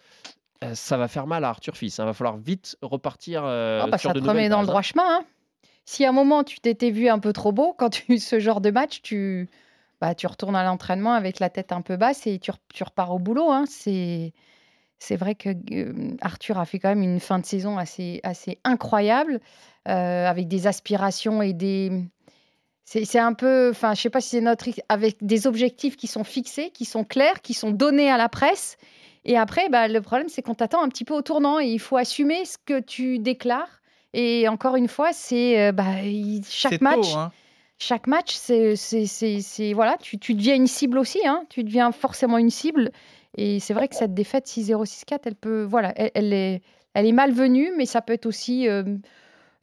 Euh, 0.62 0.74
ça 0.74 0.96
va 0.96 1.08
faire 1.08 1.26
mal 1.26 1.44
à 1.44 1.48
Arthur 1.48 1.76
Fils. 1.76 1.98
Il 1.98 2.04
va 2.04 2.12
falloir 2.12 2.37
vite 2.37 2.76
repartir 2.82 3.42
euh, 3.44 3.80
Ah 3.84 3.87
bah, 3.88 3.98
sur 3.98 4.10
ça 4.10 4.14
de 4.14 4.20
te 4.20 4.28
remet 4.28 4.48
dans 4.48 4.60
le 4.60 4.66
droit 4.66 4.78
hein. 4.80 4.82
chemin. 4.82 5.04
hein. 5.20 5.24
Si 5.84 6.04
à 6.04 6.08
un 6.08 6.12
moment 6.12 6.44
tu 6.44 6.60
t'étais 6.60 6.90
vu 6.90 7.08
un 7.08 7.18
peu 7.18 7.32
trop 7.32 7.52
beau, 7.52 7.74
quand 7.76 7.90
tu 7.90 8.18
ce 8.18 8.38
genre 8.40 8.60
de 8.60 8.70
match, 8.70 9.02
tu, 9.02 9.48
bah, 10.00 10.14
tu 10.14 10.26
retournes 10.26 10.56
à 10.56 10.64
l'entraînement 10.64 11.12
avec 11.12 11.40
la 11.40 11.50
tête 11.50 11.72
un 11.72 11.82
peu 11.82 11.96
basse 11.96 12.26
et 12.26 12.38
tu, 12.38 12.50
re- 12.52 12.56
tu 12.72 12.82
repars 12.84 13.12
au 13.12 13.18
boulot. 13.18 13.50
hein. 13.50 13.64
C'est, 13.68 14.32
c'est 14.98 15.16
vrai 15.16 15.34
que 15.34 15.50
euh, 15.72 16.16
Arthur 16.22 16.58
a 16.58 16.64
fait 16.64 16.78
quand 16.78 16.88
même 16.88 17.02
une 17.02 17.20
fin 17.20 17.38
de 17.38 17.44
saison 17.44 17.76
assez, 17.76 18.20
assez 18.22 18.58
incroyable, 18.64 19.40
euh, 19.88 20.26
avec 20.26 20.48
des 20.48 20.66
aspirations 20.66 21.42
et 21.42 21.52
des. 21.52 21.90
C'est, 22.85 23.05
c'est 23.05 23.18
un 23.18 23.33
peu, 23.33 23.70
enfin, 23.70 23.94
je 23.94 24.03
sais 24.03 24.11
pas 24.11 24.20
si 24.20 24.31
c'est 24.31 24.40
notre, 24.40 24.68
avec 24.88 25.16
des 25.23 25.47
objectifs 25.47 25.97
qui 25.97 26.07
sont 26.07 26.25
fixés, 26.25 26.70
qui 26.70 26.85
sont 26.85 27.03
clairs, 27.05 27.40
qui 27.40 27.55
sont 27.55 27.70
donnés 27.70 28.11
à 28.11 28.18
la 28.18 28.29
presse. 28.29 28.77
Et 29.25 29.38
après, 29.38 29.68
bah, 29.70 29.88
le 29.88 30.01
problème, 30.03 30.29
c'est 30.29 30.42
qu'on 30.42 30.55
t'attend 30.55 30.83
un 30.83 30.88
petit 30.88 31.05
peu 31.05 31.14
au 31.14 31.23
tournant 31.23 31.59
et 31.59 31.66
il 31.66 31.79
faut 31.79 31.97
assumer 31.97 32.44
ce 32.44 32.59
que 32.62 32.81
tu 32.81 33.18
déclares. 33.18 33.81
Et 34.12 34.47
encore 34.49 34.77
une 34.77 34.88
fois, 34.88 35.12
c'est 35.14 35.59
euh, 35.61 35.73
bah, 35.73 36.03
il- 36.05 36.42
chaque 36.49 36.73
C'est 36.73 36.79
tôt, 36.79 36.85
match. 36.85 37.14
hein. 37.16 37.33
Chaque 37.79 38.07
match, 38.07 38.35
c'est, 38.35 38.77
c'est, 38.77 39.07
c'est, 39.07 39.40
c'est- 39.40 39.73
voilà, 39.73 39.97
tu, 40.01 40.18
tu 40.18 40.35
deviens 40.35 40.55
une 40.55 40.66
cible 40.68 40.99
aussi. 40.99 41.27
Hein, 41.27 41.44
tu 41.49 41.64
deviens 41.64 41.90
forcément 41.90 42.38
une 42.38 42.51
cible. 42.51 42.92
Et 43.37 43.59
c'est 43.61 43.75
vrai 43.75 43.88
que 43.88 43.97
cette 43.97 44.14
défaite 44.14 44.47
6-0, 44.47 44.85
6-4, 44.85 45.20
elle 45.25 45.35
peut, 45.35 45.64
voilà, 45.64 45.92
elle, 45.97 46.11
elle 46.14 46.33
est, 46.33 46.62
elle 46.92 47.07
est 47.07 47.12
malvenue, 47.12 47.73
mais 47.77 47.87
ça 47.87 48.01
peut 48.03 48.12
être 48.12 48.27
aussi, 48.27 48.68
euh, 48.68 48.85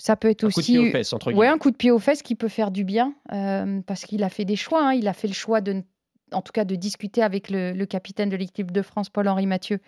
ça 0.02 0.16
peut 0.16 0.30
être 0.30 0.44
Un 0.44 0.48
coup 0.48 0.54
de 0.54 0.58
aussi, 0.60 0.72
pied 0.74 0.80
aux 0.80 0.92
fesses, 0.92 1.14
entre 1.14 1.28
ouais, 1.28 1.34
guillemets. 1.34 1.48
un 1.48 1.58
coup 1.58 1.70
de 1.72 1.76
pied 1.78 1.92
aux 1.92 2.00
fesses 2.00 2.22
qui 2.24 2.36
peut 2.36 2.48
faire 2.48 2.72
du 2.72 2.84
bien, 2.84 3.14
euh, 3.32 3.82
parce 3.86 4.06
qu'il 4.06 4.24
a 4.24 4.30
fait 4.30 4.46
des 4.46 4.56
choix. 4.56 4.84
hein. 4.88 4.94
Il 4.94 5.08
a 5.08 5.14
fait 5.14 5.28
le 5.28 5.34
choix 5.34 5.62
de, 5.62 5.84
en 6.32 6.42
tout 6.42 6.52
cas, 6.52 6.66
de 6.66 6.76
discuter 6.76 7.22
avec 7.22 7.50
le, 7.50 7.74
le 7.74 7.86
capitaine 7.86 8.30
de 8.30 8.36
l'équipe 8.36 8.72
de 8.72 8.82
France, 8.82 9.10
Paul-Henri 9.10 9.46
Mathieu, 9.46 9.80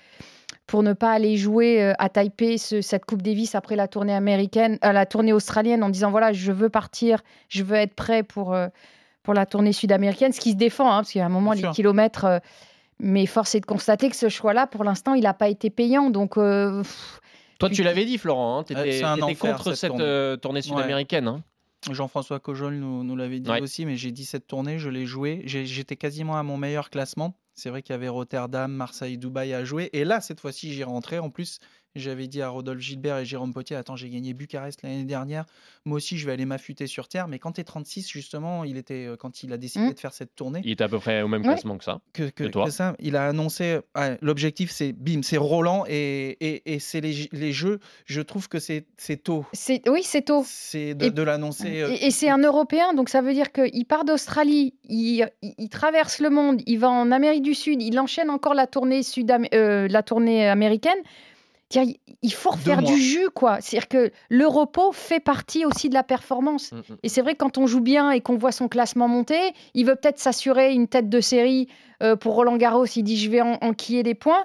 pour 0.67 0.83
ne 0.83 0.93
pas 0.93 1.11
aller 1.11 1.35
jouer 1.37 1.81
euh, 1.83 1.93
à 1.99 2.09
Taipei 2.09 2.57
ce- 2.57 2.81
cette 2.81 3.05
Coupe 3.05 3.21
Davis 3.21 3.55
après 3.55 3.75
la 3.75 3.87
tournée 3.87 4.13
américaine, 4.13 4.77
euh, 4.85 4.91
la 4.91 5.05
tournée 5.05 5.33
australienne, 5.33 5.83
en 5.83 5.89
disant 5.89 6.11
voilà, 6.11 6.31
je 6.31 6.51
veux 6.51 6.69
partir, 6.69 7.21
je 7.49 7.63
veux 7.63 7.75
être 7.75 7.95
prêt 7.95 8.23
pour 8.23 8.53
euh, 8.53 8.67
pour 9.23 9.33
la 9.33 9.45
tournée 9.45 9.71
sud-américaine, 9.73 10.33
ce 10.33 10.39
qui 10.41 10.51
se 10.51 10.57
défend, 10.57 10.87
hein, 10.91 10.97
parce 10.97 11.11
qu'il 11.11 11.19
y 11.19 11.21
a 11.21 11.25
un 11.25 11.29
moment 11.29 11.51
Bien 11.51 11.55
les 11.55 11.61
sûr. 11.63 11.71
kilomètres. 11.71 12.25
euh, 12.25 12.39
mais 12.99 13.25
force 13.25 13.55
est 13.55 13.61
de 13.61 13.65
constater 13.65 14.09
que 14.09 14.15
ce 14.15 14.29
choix-là, 14.29 14.67
pour 14.67 14.83
l'instant, 14.83 15.13
il 15.15 15.23
n'a 15.23 15.33
pas 15.33 15.47
été 15.49 15.69
payant. 15.69 16.09
Donc, 16.09 16.37
euh, 16.37 16.81
pff, 16.83 17.21
Toi, 17.59 17.69
tu 17.69 17.83
l'avais 17.83 18.05
dit, 18.05 18.17
Florent. 18.17 18.63
Tu 18.63 18.75
Euh, 18.75 18.83
étais, 18.85 19.03
enfer, 19.03 19.55
contre 19.55 19.73
cette 19.73 19.89
tournée. 19.89 20.03
euh, 20.03 20.37
tournée 20.37 20.61
sud-américaine. 20.61 21.27
hein. 21.27 21.43
Jean-François 21.91 22.39
Cojol 22.39 22.75
nous, 22.75 23.03
nous 23.03 23.15
l'avait 23.15 23.39
dit 23.41 23.49
Ouais. 23.49 23.61
aussi, 23.61 23.85
mais 23.85 23.97
j'ai 23.97 24.11
dit 24.11 24.23
cette 24.25 24.47
tournée, 24.47 24.79
je 24.79 24.89
l'ai 24.89 25.05
joué. 25.05 25.41
J'ai- 25.45 25.65
J'étais 25.65 25.97
quasiment 25.97 26.37
à 26.37 26.43
mon 26.43 26.55
meilleur 26.57 26.89
classement. 26.89 27.37
C'est 27.55 27.69
vrai 27.69 27.81
qu'il 27.81 27.91
y 27.93 27.95
avait 27.95 28.07
Rotterdam, 28.07 28.71
Marseille, 28.71 29.17
Dubaï 29.17 29.53
à 29.53 29.63
jouer. 29.65 29.89
Et 29.93 30.05
là, 30.05 30.21
cette 30.21 30.39
fois-ci, 30.39 30.73
j'y 30.73 30.83
rentrais. 30.83 31.19
En 31.19 31.29
plus, 31.29 31.59
j'avais 31.95 32.27
dit 32.27 32.41
à 32.41 32.49
Rodolphe 32.49 32.81
Gilbert 32.81 33.17
et 33.17 33.25
Jérôme 33.25 33.53
Potier 33.53 33.75
Attends, 33.75 33.95
j'ai 33.95 34.09
gagné 34.09 34.33
Bucarest 34.33 34.81
l'année 34.83 35.03
dernière. 35.03 35.45
Moi 35.85 35.97
aussi, 35.97 36.17
je 36.17 36.25
vais 36.25 36.31
aller 36.31 36.45
m'affûter 36.45 36.87
sur 36.87 37.07
terre. 37.07 37.27
Mais 37.27 37.39
quand 37.39 37.53
tu 37.53 37.61
es 37.61 37.63
36, 37.63 38.09
justement, 38.09 38.63
il 38.63 38.77
était, 38.77 39.05
euh, 39.07 39.15
quand 39.15 39.43
il 39.43 39.51
a 39.53 39.57
décidé 39.57 39.85
Mm. 39.87 39.93
de 39.93 39.99
faire 39.99 40.13
cette 40.13 40.35
tournée, 40.35 40.61
Il 40.63 40.71
était 40.71 40.83
à 40.83 40.89
peu 40.89 40.99
près 40.99 41.21
au 41.21 41.27
même 41.27 41.41
Ouais. 41.41 41.47
classement 41.49 41.77
que 41.77 41.83
ça. 41.83 41.99
que, 42.13 42.29
toi 42.47 42.65
que 42.65 42.71
ça, 42.71 42.95
il 42.99 43.15
a 43.15 43.27
annoncé 43.27 43.79
ouais, 43.95 44.17
l'objectif, 44.21 44.71
c'est 44.71 44.93
bim, 44.93 45.21
c'est 45.23 45.37
Roland 45.37 45.83
et, 45.87 46.37
et, 46.39 46.73
et 46.73 46.79
c'est 46.79 47.01
les, 47.01 47.29
les 47.31 47.51
jeux. 47.51 47.79
Je 48.05 48.21
trouve 48.21 48.47
que 48.49 48.59
c'est 48.59 48.85
c'est 48.97 49.17
tôt. 49.17 49.45
c'est 49.53 49.87
oui, 49.89 50.01
c'est 50.03 50.23
tôt. 50.23 50.43
C'est 50.45 50.95
de, 50.95 51.05
Et- 51.05 51.11
de 51.11 51.21
l'annoncer. 51.21 51.81
euh, 51.81 51.89
Et, 51.91 52.07
et 52.07 52.11
c'est 52.11 52.29
un 52.29 52.37
Européen, 52.39 52.93
donc 52.93 53.09
ça 53.09 53.21
veut 53.21 53.33
dire 53.33 53.51
qu'il 53.51 53.85
part 53.85 54.05
d'Australie, 54.05 54.73
il, 54.85 55.27
il- 55.41 55.53
il 55.57 55.69
traverse 55.69 56.19
le 56.19 56.29
monde, 56.29 56.61
il 56.65 56.79
va 56.79 56.89
en 56.89 57.11
Amérique 57.11 57.43
du 57.43 57.53
Sud, 57.53 57.81
il 57.81 57.99
enchaîne 57.99 58.29
encore 58.29 58.53
la 58.53 58.67
tournée, 58.67 59.03
sud 59.03 59.31
la 59.51 60.03
tournée 60.03 60.47
américaine. 60.47 60.97
Il- 62.21 62.33
faut 62.33 62.51
refaire 62.51 62.81
du 62.83 62.97
jus, 63.01 63.29
quoi. 63.33 63.59
C'est-à-dire 63.61 63.87
que 63.87 64.11
le 64.29 64.47
repos 64.47 64.91
fait 64.91 65.19
partie 65.19 65.65
aussi 65.65 65.89
de 65.89 65.93
la 65.93 66.03
performance. 66.03 66.71
Mm, 66.71 66.77
mm. 66.77 66.97
Et 67.03 67.09
c'est 67.09 67.21
vrai 67.21 67.33
que 67.33 67.39
quand 67.39 67.57
on 67.57 67.65
joue 67.67 67.81
bien 67.81 68.11
et 68.11 68.21
qu'on 68.21 68.37
voit 68.37 68.51
son 68.51 68.67
classement 68.67 69.07
monter, 69.07 69.39
il 69.73 69.85
veut 69.85 69.95
peut-être 69.95 70.19
s'assurer 70.19 70.73
une 70.73 70.87
tête 70.87 71.09
de 71.09 71.19
série 71.21 71.67
euh, 72.01 72.15
pour 72.15 72.35
Roland 72.35 72.57
Garros. 72.57 72.85
Il 72.85 73.03
dit 73.03 73.17
je 73.17 73.29
vais 73.29 73.41
en- 73.41 73.57
enquiller 73.61 74.03
des 74.03 74.13
points, 74.15 74.43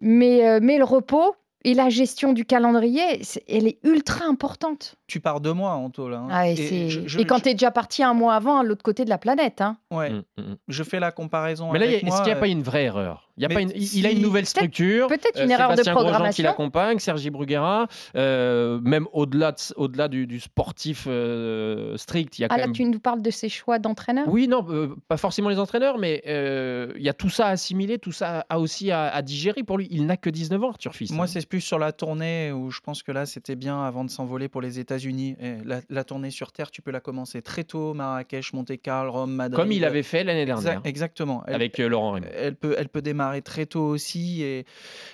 mais, 0.00 0.46
euh, 0.48 0.58
mais 0.62 0.78
le 0.78 0.84
repos 0.84 1.34
et 1.64 1.74
la 1.74 1.88
gestion 1.88 2.32
du 2.32 2.44
calendrier, 2.44 3.02
elle 3.48 3.66
est 3.66 3.78
ultra 3.82 4.24
importante. 4.26 4.94
Tu 5.06 5.20
pars 5.20 5.40
deux 5.40 5.52
mois 5.52 5.72
en 5.72 5.88
tôle. 5.90 6.14
hein. 6.14 6.26
Ah, 6.30 6.48
et, 6.48 6.52
Et 6.52 6.56
c'est- 6.56 6.88
je- 6.88 7.06
je- 7.06 7.18
et 7.20 7.24
quand 7.24 7.40
tu 7.40 7.48
es 7.50 7.54
déjà 7.54 7.70
parti 7.70 8.02
un 8.02 8.14
mois 8.14 8.34
avant 8.34 8.58
à 8.58 8.62
l'autre 8.64 8.82
côté 8.82 9.04
de 9.04 9.10
la 9.10 9.18
planète. 9.18 9.60
Hein. 9.60 9.76
Ouais, 9.90 10.10
Mm, 10.10 10.22
mm, 10.38 10.42
mm. 10.42 10.56
je 10.68 10.82
fais 10.82 10.98
la 11.00 11.12
comparaison. 11.12 11.70
Mais 11.72 11.78
là, 11.78 11.86
est-ce 11.86 12.04
moi, 12.04 12.16
qu'il 12.18 12.26
n'y 12.26 12.32
a 12.32 12.36
euh, 12.36 12.40
pas 12.40 12.48
une 12.48 12.62
vraie 12.62 12.84
erreur? 12.84 13.22
Il, 13.38 13.42
y 13.42 13.46
a 13.46 13.50
pas 13.50 13.60
une- 13.60 13.70
il- 13.74 13.98
il 13.98 14.06
a 14.06 14.10
une 14.10 14.16
si- 14.16 14.22
nouvelle 14.22 14.46
structure. 14.46 15.08
peut-être 15.08 15.38
euh, 15.38 15.44
une 15.44 15.50
erreur 15.50 15.68
de 15.68 15.74
Sébastien 15.76 15.92
Grosjean 15.92 16.06
qui 16.08 16.12
programmation. 16.14 16.44
l'accompagne, 16.44 16.98
Sergi 16.98 17.28
Bruguera, 17.28 17.86
euh, 18.16 18.80
même 18.80 19.06
au-delà 19.12 19.52
de- 19.52 19.58
au-delà 19.76 20.08
du, 20.08 20.26
du 20.26 20.40
sportif 20.40 21.04
euh, 21.06 21.96
strict, 21.98 22.38
il 22.38 22.42
y 22.42 22.44
a 22.44 22.48
Ah 22.50 22.54
quand 22.54 22.60
là, 22.60 22.66
même 22.66 22.72
tu 22.74 22.84
nous 22.84 22.98
parles 22.98 23.20
de 23.22 23.30
ces 23.30 23.48
choix 23.50 23.78
d'entraîneur? 23.78 24.26
Oui, 24.28 24.48
non, 24.48 24.64
euh, 24.70 24.94
pas 25.08 25.18
forcément 25.18 25.50
les 25.50 25.58
entraîneurs, 25.58 25.98
mais 25.98 26.22
euh, 26.26 26.92
il 26.96 27.02
y 27.02 27.08
a 27.08 27.14
tout 27.14 27.28
ça 27.28 27.46
à 27.48 27.50
assimiler, 27.50 27.98
tout 27.98 28.12
ça 28.12 28.46
à 28.48 28.58
aussi 28.58 28.90
à, 28.90 29.08
à 29.08 29.20
digérer 29.22 29.62
pour 29.62 29.76
lui. 29.78 29.86
Il 29.90 30.06
n'a 30.06 30.16
que 30.16 30.30
19 30.30 30.62
ans, 30.64 30.70
Arthur 30.70 30.94
Fils. 30.94 31.12
Moi, 31.12 31.24
hein. 31.24 31.28
c'est 31.28 31.46
plus 31.46 31.60
sur 31.60 31.78
la 31.78 31.92
tournée 31.92 32.52
où 32.52 32.70
je 32.70 32.80
pense 32.80 33.02
que 33.02 33.12
là, 33.12 33.26
c'était 33.26 33.54
bien 33.56 33.82
avant 33.84 34.04
de 34.04 34.10
s'envoler 34.10 34.48
pour 34.48 34.62
les 34.62 34.80
États-Unis. 34.96 35.36
Et 35.40 35.56
La, 35.64 35.80
la 35.90 36.04
tournée 36.04 36.30
sur 36.30 36.52
Terre, 36.52 36.70
tu 36.70 36.82
peux 36.82 36.90
la 36.90 37.00
commencer 37.00 37.42
très 37.42 37.64
tôt 37.64 37.94
Marrakech, 37.94 38.52
Monte-Carlo, 38.52 39.12
Rome, 39.12 39.34
Madrid. 39.34 39.56
Comme 39.56 39.72
il 39.72 39.84
avait 39.84 40.02
fait 40.02 40.24
l'année 40.24 40.46
dernière 40.46 40.80
Exactement. 40.84 41.42
Elle- 41.46 41.54
avec 41.54 41.78
euh, 41.80 41.88
Laurent 41.88 42.12
Raymond. 42.12 42.28
elle 42.34 42.56
peut, 42.56 42.74
elle 42.78 42.88
peut 42.88 43.02
démarrer 43.02 43.42
très 43.42 43.66
tôt 43.66 43.84
aussi. 43.84 44.42
Et 44.42 44.64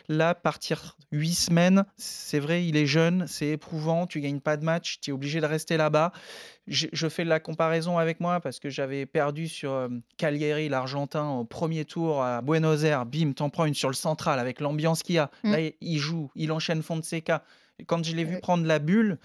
là, 0.09 0.35
partir 0.35 0.97
huit 1.11 1.35
semaines, 1.35 1.85
c'est 1.97 2.38
vrai, 2.38 2.64
il 2.66 2.77
est 2.77 2.87
jeune, 2.87 3.27
c'est 3.27 3.49
éprouvant. 3.49 4.07
Tu 4.07 4.21
gagnes 4.21 4.40
pas 4.40 4.57
de 4.57 4.64
match, 4.64 4.99
tu 5.01 5.11
es 5.11 5.12
obligé 5.12 5.40
de 5.40 5.47
rester 5.47 5.77
là-bas. 5.77 6.12
Je, 6.68 6.87
je 6.92 7.09
fais 7.09 7.25
la 7.25 7.40
comparaison 7.40 7.99
avec 7.99 8.21
moi 8.21 8.38
parce 8.40 8.61
que 8.61 8.71
j'avais 8.71 9.05
perdu 9.05 9.49
sur 9.49 9.73
euh, 9.73 9.88
Cagliari, 10.16 10.68
l'Argentin, 10.68 11.29
au 11.31 11.45
premier 11.45 11.85
tour 11.85 12.23
à 12.23 12.40
Buenos 12.40 12.85
Aires. 12.85 13.05
Bim, 13.05 13.33
t'en 13.33 13.51
prends 13.51 13.64
une 13.64 13.75
sur 13.75 13.88
le 13.88 13.95
central 13.95 14.38
avec 14.38 14.61
l'ambiance 14.61 15.03
qu'il 15.03 15.16
y 15.16 15.18
a. 15.18 15.31
Mm. 15.42 15.51
Là, 15.53 15.59
il 15.81 15.99
joue, 15.99 16.31
il 16.37 16.53
enchaîne 16.53 16.83
Fonseca. 16.83 17.42
Quand 17.87 18.05
je 18.05 18.14
l'ai 18.14 18.23
vu 18.25 18.38
prendre 18.38 18.64
la 18.64 18.79
bulle, 18.79 19.18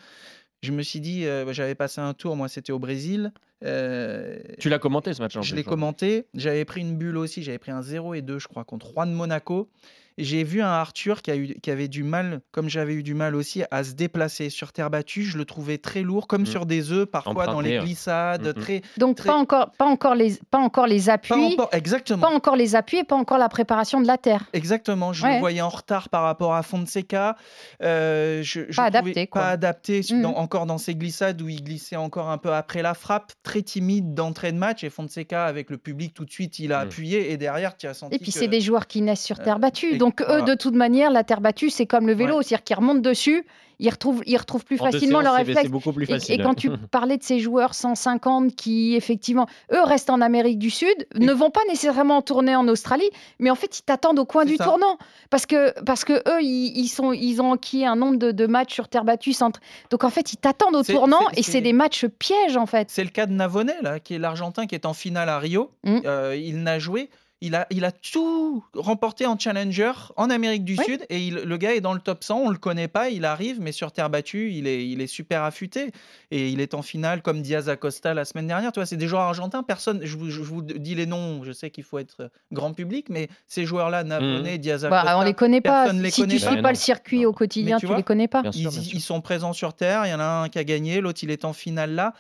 je 0.64 0.72
me 0.72 0.82
suis 0.82 1.00
dit, 1.00 1.26
euh, 1.26 1.52
j'avais 1.54 1.76
passé 1.76 2.02
un 2.02 2.14
tour, 2.14 2.36
moi 2.36 2.48
c'était 2.48 2.72
au 2.72 2.80
Brésil. 2.80 3.32
Euh, 3.64 4.38
Tu 4.60 4.70
l'as 4.70 4.80
commenté 4.80 5.14
ce 5.14 5.22
match 5.22 5.36
en 5.36 5.42
je 5.42 5.56
l'ai 5.56 5.62
hein. 5.62 5.66
commenté. 5.66 6.28
J'avais 6.34 6.66
pris 6.66 6.82
une 6.82 6.96
bulle 6.98 7.18
aussi. 7.18 7.44
J'avais 7.44 7.58
pris 7.58 7.72
un 7.72 7.82
0 7.82 8.14
et 8.14 8.22
2, 8.22 8.40
je 8.40 8.48
crois, 8.48 8.64
contre 8.64 8.92
Juan 8.92 9.12
Monaco. 9.12 9.70
J'ai 10.18 10.44
vu 10.44 10.62
un 10.62 10.68
Arthur 10.68 11.22
qui, 11.22 11.32
a 11.32 11.36
eu, 11.36 11.56
qui 11.62 11.70
avait 11.72 11.88
du 11.88 12.04
mal, 12.04 12.42
comme 12.52 12.70
j'avais 12.70 12.94
eu 12.94 13.04
du 13.04 13.14
mal 13.14 13.36
aussi, 13.36 13.64
à 13.72 13.84
se 13.84 13.94
déplacer 13.94 14.50
sur 14.50 14.74
terre 14.74 14.90
battue. 14.90 15.24
Je 15.24 15.38
le 15.38 15.46
trouvais 15.46 15.78
très 15.78 16.02
lourd, 16.02 16.28
comme 16.28 16.42
Mm. 16.42 16.46
sur 16.48 16.66
des 16.66 16.92
œufs, 16.92 17.06
parfois 17.06 17.46
dans 17.46 17.62
les 17.62 17.78
glissades. 17.80 18.48
Mm, 18.48 18.50
mm. 18.50 18.54
Très, 18.64 18.82
Donc 18.98 19.18
très- 19.18 19.28
pas 19.30 19.36
encore, 19.36 19.72
pas 19.78 19.86
encore 19.86 20.16
les, 20.16 20.40
pas 20.50 20.58
encore 20.58 20.88
les 20.88 21.04
pas 21.06 21.14
appuis, 21.14 21.54
encore- 21.54 21.70
exactement. 21.72 22.22
pas 22.28 22.34
encore 22.34 22.56
les 22.56 22.76
appuis, 22.76 22.98
et 23.00 23.04
pas 23.04 23.16
encore 23.16 23.38
la 23.38 23.50
préparation 23.50 24.02
de 24.02 24.08
la 24.08 24.18
terre. 24.18 24.46
Exactement, 24.54 25.14
je 25.14 25.24
Ouais. 25.24 25.34
le 25.36 25.40
voyais 25.40 25.62
en 25.62 25.70
retard 25.70 26.10
par 26.10 26.24
rapport 26.24 26.56
à 26.56 26.64
Fonseca. 26.64 27.36
Euh, 27.84 28.42
je, 28.44 28.62
je 28.70 28.76
Pas 28.76 28.86
adapté, 28.86 29.28
quoi. 29.28 29.42
Pas 29.42 29.50
adapté, 29.50 30.02
dans- 30.22 30.34
encore 30.36 30.66
dans 30.66 30.78
ses 30.78 30.96
glissades 30.96 31.42
où 31.42 31.50
il 31.50 31.64
glissait 31.64 31.96
encore 31.96 32.30
un 32.30 32.38
peu 32.38 32.54
après 32.54 32.82
la 32.82 32.94
frappe, 32.94 33.34
très 33.44 33.62
timide 33.62 34.14
d'entrée 34.14 34.52
de 34.52 34.58
match. 34.58 34.84
Et 34.84 34.90
Fonseca, 34.90 35.46
avec 35.46 35.70
le 35.70 35.78
public, 35.78 36.14
tout 36.14 36.26
de 36.26 36.32
suite, 36.32 36.60
il 36.60 36.74
a 36.74 36.80
appuyé. 36.80 37.32
Et 37.32 37.38
derrière, 37.38 37.78
tu 37.78 37.88
as 37.88 37.94
senti. 37.94 38.16
Et 38.16 38.20
puis 38.20 38.32
que- 38.32 38.40
c'est 38.40 38.48
des 38.48 38.62
joueurs 38.62 38.88
qui 38.88 39.02
naissent 39.02 39.24
sur 39.24 39.38
terre 39.40 39.56
Euh, 39.58 39.60
battue. 39.60 39.98
Donc 39.98 40.07
eux, 40.22 40.26
voilà. 40.28 40.42
de 40.44 40.54
toute 40.56 40.76
manière, 40.76 41.12
la 41.12 41.24
terre 41.24 41.42
battue, 41.42 41.70
c'est 41.70 41.86
comme 41.86 42.08
le 42.08 42.14
vélo, 42.14 42.38
Ouais. 42.38 42.44
c'est-à-dire 42.44 42.64
qu'ils 42.64 42.76
remontent 42.78 43.00
dessus, 43.00 43.46
ils 43.80 43.92
retrouvent, 43.92 44.24
ils 44.26 44.38
retrouvent 44.38 44.66
plus 44.66 44.82
En 44.82 44.86
facilement 44.92 45.20
leur 45.22 45.34
séances, 45.36 45.46
réflexe. 45.46 45.62
C'est 45.62 45.70
beaucoup 45.70 45.94
plus 45.94 46.06
Et, 46.06 46.08
facile. 46.14 46.42
et 46.42 46.44
quand 46.44 46.56
tu 46.56 46.70
parlais 46.92 47.18
de 47.18 47.22
ces 47.24 47.38
joueurs 47.40 47.76
150 47.76 48.56
qui, 48.56 48.96
effectivement, 48.96 49.46
eux 49.72 49.84
restent 49.84 50.10
en 50.10 50.20
Amérique 50.22 50.58
du 50.58 50.72
Sud, 50.72 50.96
ne 51.16 51.32
vont 51.32 51.52
pas 51.52 51.60
nécessairement 51.70 52.24
tourner 52.24 52.56
en 52.56 52.68
Australie, 52.68 53.08
mais 53.40 53.52
en 53.52 53.56
fait, 53.56 53.78
ils 53.78 53.84
t'attendent 53.84 54.18
au 54.18 54.26
coin 54.26 54.46
du 54.46 54.56
ça. 54.56 54.64
tournant. 54.64 54.98
Parce 55.30 55.46
que, 55.46 55.80
parce 55.84 56.06
que 56.06 56.14
eux, 56.14 56.42
ils, 56.42 56.76
ils 56.76 56.88
sont, 56.88 57.14
ils 57.14 57.40
ont 57.40 57.54
acquis 57.54 57.86
un 57.86 57.96
nombre 57.96 58.18
de, 58.18 58.32
de 58.32 58.48
matchs 58.48 58.74
sur 58.74 58.88
terre 58.88 59.04
battue. 59.04 59.34
sans- 59.34 59.52
Donc, 59.92 60.04
en 60.04 60.10
fait, 60.10 60.34
ils 60.34 60.38
t'attendent 60.38 60.76
au 60.76 60.82
tournant 60.84 61.30
et 61.36 61.44
c'est- 61.44 61.62
des 61.62 61.74
matchs 61.74 62.06
pièges, 62.08 62.58
en 62.58 62.66
fait. 62.66 62.88
C'est 62.90 63.04
le 63.04 63.12
cas 63.12 63.28
de 63.28 63.34
Navone, 63.34 63.72
là, 63.84 64.00
qui 64.00 64.16
est 64.16 64.20
l'Argentin 64.20 64.66
qui 64.66 64.74
est 64.74 64.88
en 64.88 64.94
finale 64.94 65.30
à 65.30 65.38
Rio. 65.38 65.70
Mm. 65.84 65.98
Euh, 66.06 66.36
il 66.36 66.64
n'a 66.64 66.80
joué. 66.80 67.12
Il 67.40 67.54
a, 67.54 67.68
il 67.70 67.86
a 67.86 67.92
tout 67.92 68.64
remporté 68.74 69.28
en 69.28 69.38
challenger 69.38 69.92
en 70.16 70.32
Amérique 70.32 70.64
du 70.64 70.76
Oui. 70.76 70.84
Sud 70.86 71.06
et 71.10 71.20
il- 71.20 71.36
le 71.36 71.58
gars 71.58 71.76
est 71.76 71.82
dans 71.82 71.94
le 71.94 72.00
top 72.00 72.24
100, 72.24 72.40
on 72.40 72.50
le 72.50 72.58
connaît 72.58 72.88
pas, 72.88 73.10
il 73.12 73.26
arrive, 73.26 73.62
mais 73.62 73.72
sur 73.72 73.92
terre 73.92 74.10
battue, 74.10 74.52
il 74.54 74.66
est, 74.66 74.88
il 74.88 75.02
est 75.02 75.08
super 75.08 75.44
affûté 75.44 75.92
et 76.32 76.50
il 76.50 76.60
est 76.62 76.74
en 76.74 76.82
finale 76.82 77.22
comme 77.22 77.44
Diaz 77.44 77.70
Acosta 77.70 78.16
la 78.16 78.26
semaine 78.26 78.48
dernière. 78.48 78.72
Tu 78.72 78.80
vois, 78.80 78.88
c'est 78.88 78.98
des 78.98 79.08
joueurs 79.08 79.22
argentins, 79.22 79.62
personne, 79.62 80.00
je 80.04 80.18
vous, 80.18 80.32
je 80.32 80.42
vous 80.42 80.64
dis 80.64 80.96
les 80.96 81.06
noms, 81.06 81.44
je 81.44 81.52
sais 81.52 81.70
qu'il 81.70 81.84
faut 81.84 82.00
être 82.00 82.32
grand 82.52 82.74
public, 82.74 83.06
mais 83.10 83.30
ces 83.48 83.66
joueurs-là, 83.66 84.04
Navone, 84.04 84.58
Diaz 84.58 84.84
Acosta, 84.86 85.04
Bah, 85.06 85.20
on 85.20 85.22
les 85.24 85.36
connaît 85.36 85.62
pas. 85.62 85.84
personne 85.84 86.02
les 86.02 86.10
si 86.10 86.22
connaît 86.22 86.36
tu 86.38 86.42
pas. 86.42 86.48
suis 86.48 86.56
Bah, 86.56 86.62
pas 86.64 86.72
le 86.72 86.76
circuit 86.76 87.22
Non. 87.22 87.30
au 87.30 87.34
quotidien, 87.34 87.76
Mais 87.76 87.80
tu 87.80 87.82
tu, 87.82 87.86
vois, 87.86 87.98
les 87.98 88.04
connais 88.04 88.28
pas. 88.28 88.42
Bien 88.42 88.52
sûr, 88.52 88.62
ils, 88.62 88.68
bien 88.70 88.82
sûr. 88.82 88.96
ils 88.96 89.02
sont 89.02 89.22
présents 89.22 89.54
sur 89.54 89.76
Terre. 89.76 90.08
Il 90.08 90.10
y 90.10 90.14
en 90.16 90.20
a 90.20 90.26
un 90.26 90.50
qui 90.50 90.58
a 90.58 90.64
gagné, 90.64 91.02
l'autre 91.02 91.20
il 91.22 91.30
est 91.30 91.46
en 91.46 91.54
finale 91.54 91.92
là. 91.94 92.14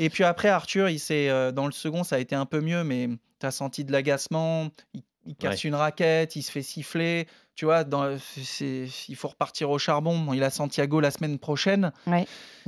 Et 0.00 0.10
puis 0.10 0.24
après, 0.24 0.48
Arthur, 0.48 0.88
il 0.88 0.98
s'est, 0.98 1.28
euh, 1.28 1.52
dans 1.52 1.66
le 1.66 1.72
second, 1.72 2.02
ça 2.02 2.16
a 2.16 2.18
été 2.18 2.34
un 2.34 2.44
peu 2.46 2.60
mieux, 2.60 2.82
mais 2.82 3.08
tu 3.44 3.48
as 3.48 3.52
senti 3.52 3.84
de 3.84 3.92
l'agacement. 3.92 4.70
Il, 4.94 5.02
il 5.26 5.34
casse 5.36 5.64
Ouais. 5.64 5.68
une 5.68 5.74
raquette, 5.74 6.36
il 6.36 6.42
se 6.42 6.50
fait 6.52 6.62
siffler. 6.62 7.26
Tu 7.56 7.64
vois, 7.66 7.84
dans, 7.84 8.16
il 8.60 9.16
faut 9.16 9.28
repartir 9.28 9.70
au 9.70 9.78
charbon. 9.78 10.18
Bon, 10.18 10.32
il 10.32 10.42
a 10.42 10.50
Santiago 10.50 10.98
la 11.00 11.10
semaine 11.12 11.38
prochaine. 11.38 11.92
Ouais. 12.06 12.26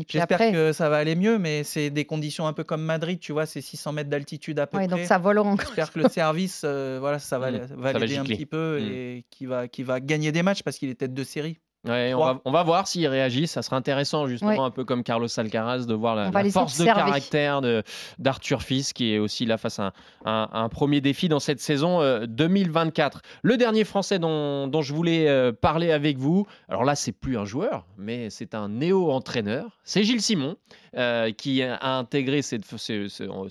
J'espère 0.08 0.22
après, 0.36 0.52
que 0.52 0.72
ça 0.72 0.88
va 0.88 0.96
aller 0.98 1.16
mieux, 1.16 1.38
mais 1.38 1.64
c'est 1.64 1.90
des 1.90 2.04
conditions 2.04 2.46
un 2.46 2.52
peu 2.52 2.62
comme 2.64 2.82
Madrid, 2.82 3.18
tu 3.18 3.32
vois, 3.32 3.46
c'est 3.46 3.60
600 3.60 3.92
mètres 3.92 4.10
d'altitude 4.10 4.58
à 4.60 4.66
peu 4.68 4.76
ouais, 4.78 4.86
près. 4.86 4.96
donc 4.96 5.06
ça 5.06 5.18
vole 5.18 5.38
encore. 5.40 5.56
J'espère 5.66 5.92
que 5.92 5.98
le 5.98 6.08
service, 6.08 6.62
euh, 6.64 6.98
voilà, 7.00 7.18
ça 7.18 7.38
va, 7.40 7.50
Mm. 7.50 7.66
va 7.76 7.92
l'aider 7.94 8.16
un 8.16 8.24
petit 8.24 8.46
peu 8.46 8.78
Mm. 8.80 8.84
et 8.92 9.24
qui 9.30 9.46
va, 9.46 9.66
qui 9.68 9.82
va 9.82 9.98
gagner 10.00 10.30
des 10.32 10.42
matchs 10.44 10.62
parce 10.62 10.78
qu'il 10.78 10.88
est 10.88 10.94
tête 10.94 11.14
de 11.14 11.24
série. 11.24 11.58
Ouais, 11.84 12.14
on, 12.14 12.18
va, 12.18 12.40
on 12.44 12.50
va 12.50 12.62
voir 12.64 12.88
s'il 12.88 13.06
réagit. 13.06 13.46
Ça 13.46 13.62
sera 13.62 13.76
intéressant, 13.76 14.26
justement, 14.26 14.50
Ouais. 14.50 14.58
un 14.58 14.70
peu 14.72 14.84
comme 14.84 15.04
Carlos 15.04 15.28
Alcaraz, 15.36 15.86
de 15.86 15.94
voir 15.94 16.16
la, 16.16 16.32
force 16.50 16.78
de 16.78 16.84
caractère 16.84 17.60
de- 17.60 17.84
d'Arthur 18.18 18.62
Fils, 18.62 18.92
qui 18.92 19.12
est 19.12 19.18
aussi 19.20 19.46
là 19.46 19.56
face 19.56 19.78
à 19.78 19.92
un, 20.24 20.32
un- 20.32 20.48
un 20.52 20.68
premier 20.68 21.00
défi 21.00 21.28
dans 21.28 21.38
cette 21.38 21.60
saison 21.60 22.00
euh, 22.02 22.26
2024. 22.26 23.22
Le 23.42 23.56
dernier 23.56 23.84
Français 23.84 24.18
dont, 24.18 24.66
dont 24.66 24.82
je 24.82 24.92
voulais 24.94 25.28
euh, 25.28 25.52
parler 25.52 25.92
avec 25.92 26.18
vous, 26.18 26.46
alors 26.68 26.82
là, 26.82 26.96
c'est 26.96 27.12
plus 27.12 27.38
un 27.38 27.44
joueur, 27.44 27.86
mais 27.98 28.30
c'est 28.30 28.54
un 28.56 28.68
néo-entraîneur. 28.68 29.78
C'est 29.84 30.02
Gilles 30.02 30.22
Simon, 30.22 30.56
euh, 30.96 31.30
qui 31.30 31.62
a 31.62 31.78
intégré, 31.98 32.42
c'est 32.42 32.60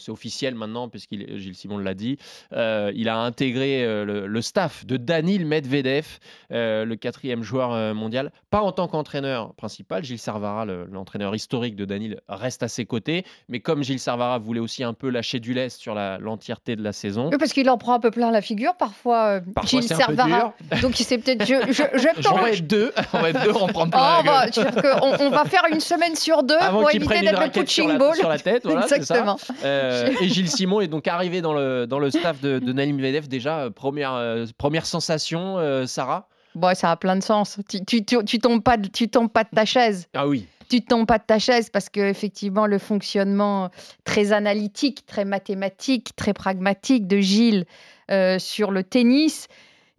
officiel 0.10 0.56
maintenant, 0.56 0.90
puisqu'il 0.90 1.38
Gilles 1.38 1.56
Simon 1.56 1.78
l'a 1.78 1.94
dit, 1.94 2.18
euh, 2.54 2.92
il 2.96 3.08
a 3.08 3.18
intégré 3.20 3.84
euh, 3.86 4.04
le, 4.04 4.28
le 4.28 4.42
staff 4.42 4.86
de 4.86 4.98
Danil 4.98 5.46
Medvedev, 5.46 6.06
euh, 6.52 6.84
le 6.86 6.96
quatrième 6.98 7.44
joueur 7.44 7.72
euh, 7.74 7.94
pas 8.50 8.62
en 8.62 8.72
tant 8.72 8.88
qu'entraîneur 8.88 9.54
principal. 9.56 10.04
Gilles 10.04 10.20
Servara, 10.20 10.66
le- 10.66 10.86
l'entraîneur 10.92 11.36
historique 11.36 11.76
de 11.76 11.86
Danil, 11.86 12.20
reste 12.30 12.64
à 12.64 12.68
ses 12.68 12.86
côtés. 12.86 13.26
Mais 13.50 13.60
comme 13.60 13.84
Gilles 13.84 14.00
Servara 14.00 14.38
voulait 14.40 14.60
aussi 14.60 14.84
un 14.84 14.94
peu 14.94 15.10
lâcher 15.10 15.40
du 15.40 15.54
lest 15.54 15.80
sur 15.80 15.96
l'entièreté 15.96 16.76
de 16.76 16.84
la 16.84 16.94
saison, 16.94 17.30
Oui, 17.32 17.38
parce 17.38 17.54
qu'il 17.54 17.70
en 17.70 17.78
prend 17.78 17.94
un 17.94 18.00
peu 18.00 18.12
plein 18.12 18.32
la 18.32 18.42
figure 18.42 18.76
parfois, 18.76 19.26
euh, 19.26 19.40
Parfois, 19.54 19.80
Gilles 19.82 19.88
Servara. 19.96 20.54
Donc 20.82 20.94
c'est 20.96 21.18
peut-être. 21.18 21.46
Je, 21.46 21.56
je, 21.68 21.74
je 21.74 21.82
peut-être- 21.82 22.44
vais 22.44 22.54
être 22.54 22.68
deux, 22.68 22.92
on 23.14 23.20
va 23.20 23.30
être 23.30 23.44
deux, 23.44 23.52
on 23.60 23.68
prend 23.68 23.86
Oh, 23.86 24.24
la 24.26 24.50
gueule. 24.50 24.72
on 25.02 25.30
va 25.30 25.46
faire 25.46 25.64
une 25.72 25.80
semaine 25.80 26.16
sur 26.16 26.44
deux 26.44 26.56
Avant 26.60 26.80
pour 26.82 26.92
éviter 26.94 27.20
d'être 27.22 27.32
le 27.32 27.38
raquette 27.38 27.70
sur 27.70 27.88
la, 27.88 27.98
ball. 27.98 28.16
sur 28.16 28.30
la 28.30 28.40
tête, 28.40 28.64
voilà, 28.66 28.82
c'est 28.84 28.90
ça. 29.04 29.16
Exactement. 29.16 29.38
Euh, 29.64 30.10
et 30.22 30.28
Gilles 30.30 30.50
Simon 30.50 30.82
est 30.82 30.88
donc 30.88 31.08
arrivé 31.08 31.42
dans 31.42 31.54
le, 31.54 31.86
dans 31.88 32.00
le 32.00 32.10
staff 32.12 32.42
de, 32.42 32.60
de 32.60 32.74
Medvedev. 32.74 33.28
Déjà, 33.28 33.60
euh, 33.60 33.70
première, 33.70 34.14
euh, 34.14 34.46
première 34.58 34.86
sensation, 34.86 35.58
Sarah? 35.88 36.28
Bon, 36.56 36.74
ça 36.76 36.92
a 36.92 36.96
plein 36.96 37.16
de 37.18 37.24
sens. 37.24 37.60
Tu, 37.70 37.84
tu, 37.86 38.04
tu, 38.06 38.24
tu 38.26 38.40
tombes 38.40 38.64
pas, 38.64 38.78
de- 38.78 38.88
tu 38.88 39.10
tombes 39.10 39.30
pas 39.32 39.44
de 39.44 39.50
ta 39.54 39.66
chaise. 39.66 40.08
Ah 40.14 40.28
oui. 40.28 40.48
Tu 40.70 40.82
tombes 40.82 41.06
pas 41.06 41.20
de 41.20 41.24
ta 41.24 41.38
chaise 41.38 41.70
parce 41.70 41.90
que 41.90 42.00
effectivement 42.00 42.66
le 42.66 42.80
fonctionnement 42.80 43.70
très 44.04 44.32
analytique, 44.32 45.06
très 45.06 45.24
mathématique, 45.26 46.16
très 46.16 46.34
pragmatique 46.34 47.06
de 47.08 47.18
Gilles 47.20 47.66
euh, 48.10 48.40
sur 48.40 48.72
le 48.72 48.84
tennis 48.84 49.48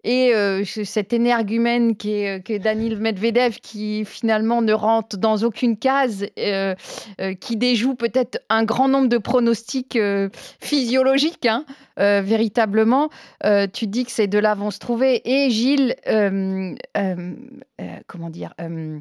et 0.07 0.33
euh, 0.35 0.65
ce- 0.65 0.85
cet 0.85 1.13
énergumène 1.13 1.97
qui 1.97 2.13
est, 2.13 2.43
que 2.43 2.57
Danil 2.57 2.97
Medvedev 2.99 3.59
qui 3.61 4.05
finalement 4.05 4.63
ne 4.63 4.73
rentre 4.73 5.17
dans 5.17 5.37
aucune 5.43 5.77
case, 5.77 6.25
euh, 6.39 6.75
euh, 7.21 7.35
qui 7.35 7.57
déjoue 7.57 7.97
peut-être 7.97 8.39
un 8.49 8.63
grand 8.65 8.87
nombre 8.89 9.09
de 9.09 9.19
pronostics 9.19 9.97
euh, 9.97 10.29
physiologiques, 10.61 11.47
hein, 11.47 11.65
euh, 11.99 12.23
véritablement. 12.25 13.11
Euh, 13.45 13.67
tu 13.73 13.87
dis 13.89 14.05
que 14.05 14.13
ces 14.13 14.29
deux-là 14.29 14.55
vont 14.55 14.71
se 14.71 14.79
trouver. 14.79 15.23
Et 15.25 15.51
Gilles, 15.51 15.97
euh, 16.07 16.75
euh, 16.97 17.33
euh, 17.81 17.85
comment 18.07 18.31
dire 18.31 18.55
euh, 18.61 19.01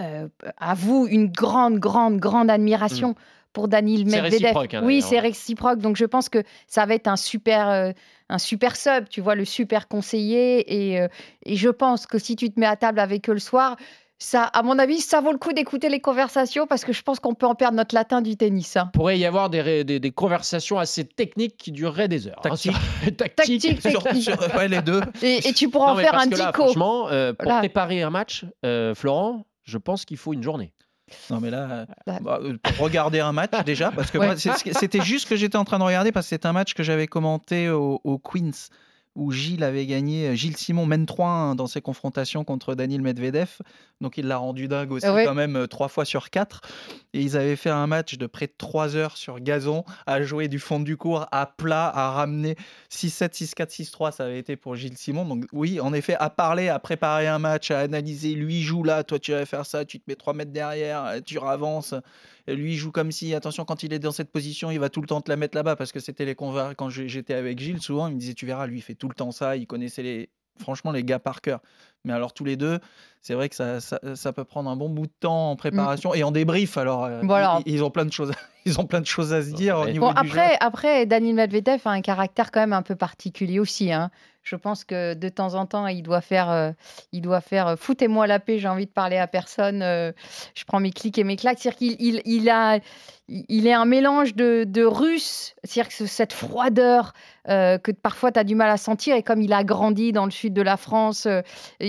euh, 0.00 0.28
avoue 0.58 1.06
une 1.06 1.28
grande, 1.28 1.78
grande, 1.78 2.18
grande 2.18 2.50
admiration 2.50 3.14
pour. 3.54 4.10
C'est 4.10 4.20
Medvedev. 4.20 4.42
réciproque, 4.42 4.74
hein, 4.74 4.82
oui, 4.84 5.00
c'est 5.00 5.18
réciproque. 5.20 5.78
Donc 5.78 5.96
je 5.96 6.04
pense 6.04 6.28
que 6.28 6.42
ça 6.66 6.84
va 6.84 6.94
être 6.94 7.08
un 7.08 7.16
super, 7.16 7.68
euh, 7.70 7.92
un 8.28 8.38
super 8.38 8.76
sub, 8.76 9.08
tu 9.08 9.22
vois, 9.22 9.34
le 9.34 9.46
super 9.46 9.88
conseiller. 9.88 10.90
Et, 10.92 11.00
euh, 11.00 11.08
et 11.46 11.56
je 11.56 11.70
pense 11.70 12.06
que 12.06 12.18
si 12.18 12.36
tu 12.36 12.50
te 12.52 12.60
mets 12.60 12.66
à 12.66 12.76
table 12.76 12.98
avec 13.00 13.30
eux 13.30 13.34
le 13.34 13.38
soir, 13.38 13.76
ça, 14.18 14.44
à 14.44 14.62
mon 14.62 14.78
avis, 14.78 15.00
ça 15.00 15.20
vaut 15.20 15.32
le 15.32 15.38
coup 15.38 15.52
d'écouter 15.52 15.88
les 15.88 16.00
conversations 16.00 16.66
parce 16.68 16.84
que 16.84 16.92
je 16.92 17.02
pense 17.02 17.18
qu'on 17.18 17.34
peut 17.34 17.46
en 17.46 17.56
perdre 17.56 17.76
notre 17.76 17.94
latin 17.96 18.22
du 18.22 18.36
tennis. 18.36 18.76
hein. 18.76 18.88
pourrait 18.94 19.18
y 19.18 19.26
avoir 19.26 19.50
des, 19.50 19.82
des, 19.84 19.98
des 19.98 20.10
conversations 20.12 20.78
assez 20.78 21.04
techniques 21.04 21.56
qui 21.56 21.72
dureraient 21.72 22.08
des 22.08 22.28
heures. 22.28 22.36
hein, 22.44 22.50
Tactique. 22.50 22.72
tactique. 23.16 23.34
Tactique, 23.36 23.80
Sur- 23.90 24.02
technique. 24.04 24.22
sur- 24.22 24.38
ouais, 24.56 24.68
les 24.68 24.82
deux. 24.82 25.00
Et, 25.20 25.48
et 25.48 25.52
tu 25.52 25.68
pourras 25.68 25.88
Non, 25.94 25.98
en 25.98 26.02
faire 26.02 26.14
un 26.18 26.26
dico. 26.26 26.52
franchement, 26.52 27.08
euh, 27.10 27.32
pour 27.34 27.48
Là. 27.50 27.58
préparer 27.58 28.02
un 28.02 28.10
match, 28.10 28.44
euh, 28.64 28.94
Florent, 28.94 29.44
je 29.64 29.78
pense 29.78 30.04
qu'il 30.04 30.16
faut 30.16 30.32
une 30.32 30.42
journée. 30.44 30.72
Non, 31.30 31.40
mais 31.40 31.50
là, 31.50 31.86
Là- 32.06 32.18
bah, 32.20 32.38
euh, 32.42 32.56
regarder 32.78 33.20
un 33.20 33.32
match 33.32 33.50
déjà, 33.64 33.90
parce 33.90 34.10
que 34.10 34.18
Ouais. 34.18 34.36
c'était 34.36 35.00
juste 35.02 35.24
ce 35.24 35.30
que 35.30 35.36
j'étais 35.36 35.56
en 35.56 35.64
train 35.64 35.78
de 35.78 35.84
regarder, 35.84 36.12
parce 36.12 36.26
que 36.26 36.30
c'est 36.30 36.46
un 36.46 36.52
match 36.52 36.74
que 36.74 36.82
j'avais 36.82 37.06
commenté 37.06 37.68
au, 37.70 38.00
au 38.04 38.18
Queens, 38.18 38.68
où 39.16 39.30
Gilles 39.30 39.62
avait 39.64 39.86
gagné, 39.86 40.34
Gilles 40.36 40.56
Simon 40.56 40.86
mène 40.86 41.04
3-1 41.04 41.54
dans 41.54 41.66
ses 41.66 41.80
confrontations 41.80 42.42
contre 42.44 42.74
Daniil 42.74 43.00
Medvedev, 43.00 43.58
donc 44.00 44.18
il 44.18 44.26
l'a 44.26 44.36
rendu 44.38 44.66
dingue 44.66 44.90
aussi 44.90 45.08
Ouais. 45.08 45.24
quand 45.24 45.34
même 45.34 45.54
euh, 45.56 45.66
trois 45.66 45.88
fois 45.88 46.04
sur 46.04 46.30
quatre, 46.30 46.60
et 47.12 47.20
ils 47.20 47.36
avaient 47.36 47.54
fait 47.56 47.70
un 47.70 47.86
match 47.86 48.18
de 48.18 48.26
près 48.26 48.46
de 48.46 48.54
3 48.58 48.96
heures 48.96 49.16
sur 49.16 49.38
gazon, 49.40 49.84
à 50.06 50.20
jouer 50.22 50.48
du 50.48 50.58
fond 50.58 50.80
du 50.80 50.96
cours, 50.96 51.26
à 51.30 51.46
plat, 51.46 51.86
à 51.94 52.10
ramener. 52.10 52.56
6-7, 52.90 53.32
6-4, 53.32 53.70
6-3, 53.70 54.12
ça 54.12 54.24
avait 54.24 54.38
été 54.38 54.56
pour 54.56 54.74
Gilles 54.74 54.96
Simon, 54.98 55.24
donc 55.24 55.44
oui, 55.52 55.80
en 55.80 55.92
effet, 55.92 56.16
à 56.18 56.28
parler, 56.30 56.68
à 56.68 56.78
préparer 56.80 57.28
un 57.28 57.38
match, 57.38 57.70
à 57.70 57.78
analyser, 57.80 58.34
lui 58.34 58.62
joue 58.62 58.82
là, 58.82 59.04
toi 59.04 59.18
tu 59.20 59.30
vas 59.32 59.46
faire 59.46 59.64
ça, 59.64 59.84
tu 59.84 60.00
te 60.00 60.04
mets 60.08 60.16
3 60.16 60.34
mètres 60.34 60.52
derrière, 60.52 61.04
euh, 61.04 61.20
tu 61.24 61.38
avances, 61.38 61.94
et 61.94 62.02
lui 62.46 62.72
il 62.72 62.76
joue 62.76 62.92
comme 62.92 63.10
si, 63.12 63.34
attention, 63.34 63.64
quand 63.64 63.82
il 63.82 63.92
est 63.92 63.98
dans 63.98 64.12
cette 64.12 64.30
position, 64.30 64.70
il 64.70 64.78
va 64.78 64.90
tout 64.90 65.00
le 65.00 65.06
temps 65.06 65.20
te 65.20 65.30
la 65.30 65.36
mettre 65.36 65.56
là-bas, 65.56 65.76
parce 65.76 65.92
que 65.92 66.00
c'était 66.00 66.24
les 66.24 66.34
convers 66.34 66.76
quand 66.76 66.90
j'étais 66.90 67.34
avec 67.34 67.58
Gilles, 67.58 67.80
souvent, 67.80 68.08
il 68.08 68.14
me 68.14 68.20
disait, 68.20 68.34
tu 68.34 68.46
verras, 68.46 68.66
lui 68.66 68.78
il 68.78 68.82
fait 68.82 68.94
tout 68.94 69.08
le 69.08 69.14
temps 69.14 69.30
ça, 69.30 69.56
il 69.56 69.66
connaissait 69.66 70.02
les... 70.02 70.30
Franchement, 70.60 70.92
les 70.92 71.02
gars 71.02 71.18
par 71.18 71.40
cœur. 71.40 71.60
Mais 72.04 72.12
alors, 72.12 72.32
tous 72.34 72.44
les 72.44 72.56
deux, 72.56 72.78
c'est 73.22 73.34
vrai 73.34 73.48
que 73.48 73.54
ça, 73.56 73.80
ça, 73.80 73.98
ça 74.14 74.32
peut 74.34 74.44
prendre 74.44 74.68
un 74.68 74.76
bon 74.76 74.90
bout 74.90 75.06
de 75.06 75.12
temps 75.20 75.50
en 75.50 75.56
préparation 75.56 76.12
et 76.14 76.22
en 76.22 76.30
débrief. 76.30 76.76
Alors, 76.76 77.04
euh, 77.04 77.22
Voilà. 77.22 77.60
ils, 77.66 77.74
ils 77.76 77.84
ont 77.84 77.90
plein 77.90 78.04
de 78.04 78.12
choses, 78.12 78.32
ils 78.66 78.78
ont 78.78 78.84
plein 78.86 79.00
de 79.00 79.06
choses 79.06 79.32
à 79.32 79.42
se 79.42 79.50
dire 79.52 79.78
au 79.78 79.86
niveau 79.88 80.12
Bon, 80.12 80.20
du 80.20 80.28
jeu. 80.28 80.38
après, 80.38 80.56
après, 80.60 81.06
Daniel 81.06 81.34
Medvedev 81.36 81.80
a 81.86 81.90
un 81.90 82.02
caractère 82.02 82.50
quand 82.50 82.60
même 82.60 82.74
un 82.74 82.82
peu 82.82 82.94
particulier 82.96 83.58
aussi. 83.58 83.92
hein. 83.92 84.10
Je 84.42 84.56
pense 84.56 84.84
que 84.84 85.14
de 85.14 85.28
temps 85.30 85.54
en 85.54 85.64
temps, 85.64 85.86
il 85.86 86.02
doit 86.02 86.20
faire, 86.20 86.50
euh, 86.50 86.70
il 87.12 87.22
doit 87.22 87.40
faire 87.40 87.66
euh, 87.66 87.76
foutez-moi 87.76 88.26
la 88.26 88.38
paix, 88.38 88.58
j'ai 88.58 88.68
envie 88.68 88.84
de 88.84 88.90
parler 88.90 89.16
à 89.16 89.26
personne, 89.26 89.80
euh, 89.80 90.12
je 90.54 90.64
prends 90.66 90.80
mes 90.80 90.90
clics 90.92 91.16
et 91.16 91.24
mes 91.24 91.36
claques. 91.36 91.58
C'est-à-dire 91.60 91.78
qu'il 91.78 91.96
il, 91.98 92.20
il 92.26 92.50
a, 92.50 92.78
il 93.28 93.66
est 93.66 93.72
un 93.72 93.86
mélange 93.86 94.34
de, 94.34 94.64
de 94.68 94.84
russe, 94.84 95.54
c'est-à-dire 95.64 95.88
que 95.88 95.94
ce- 95.94 96.04
cette 96.06 96.34
froideur 96.34 97.14
euh, 97.48 97.78
que 97.78 97.90
parfois 97.90 98.32
tu 98.32 98.38
as 98.38 98.44
du 98.44 98.54
mal 98.54 98.68
à 98.68 98.76
sentir, 98.76 99.16
et 99.16 99.22
comme 99.22 99.40
il 99.40 99.52
a 99.54 99.64
grandi 99.64 100.12
dans 100.12 100.26
le 100.26 100.30
sud 100.30 100.52
de 100.52 100.60
la 100.60 100.76
France, 100.76 101.24
euh, 101.24 101.40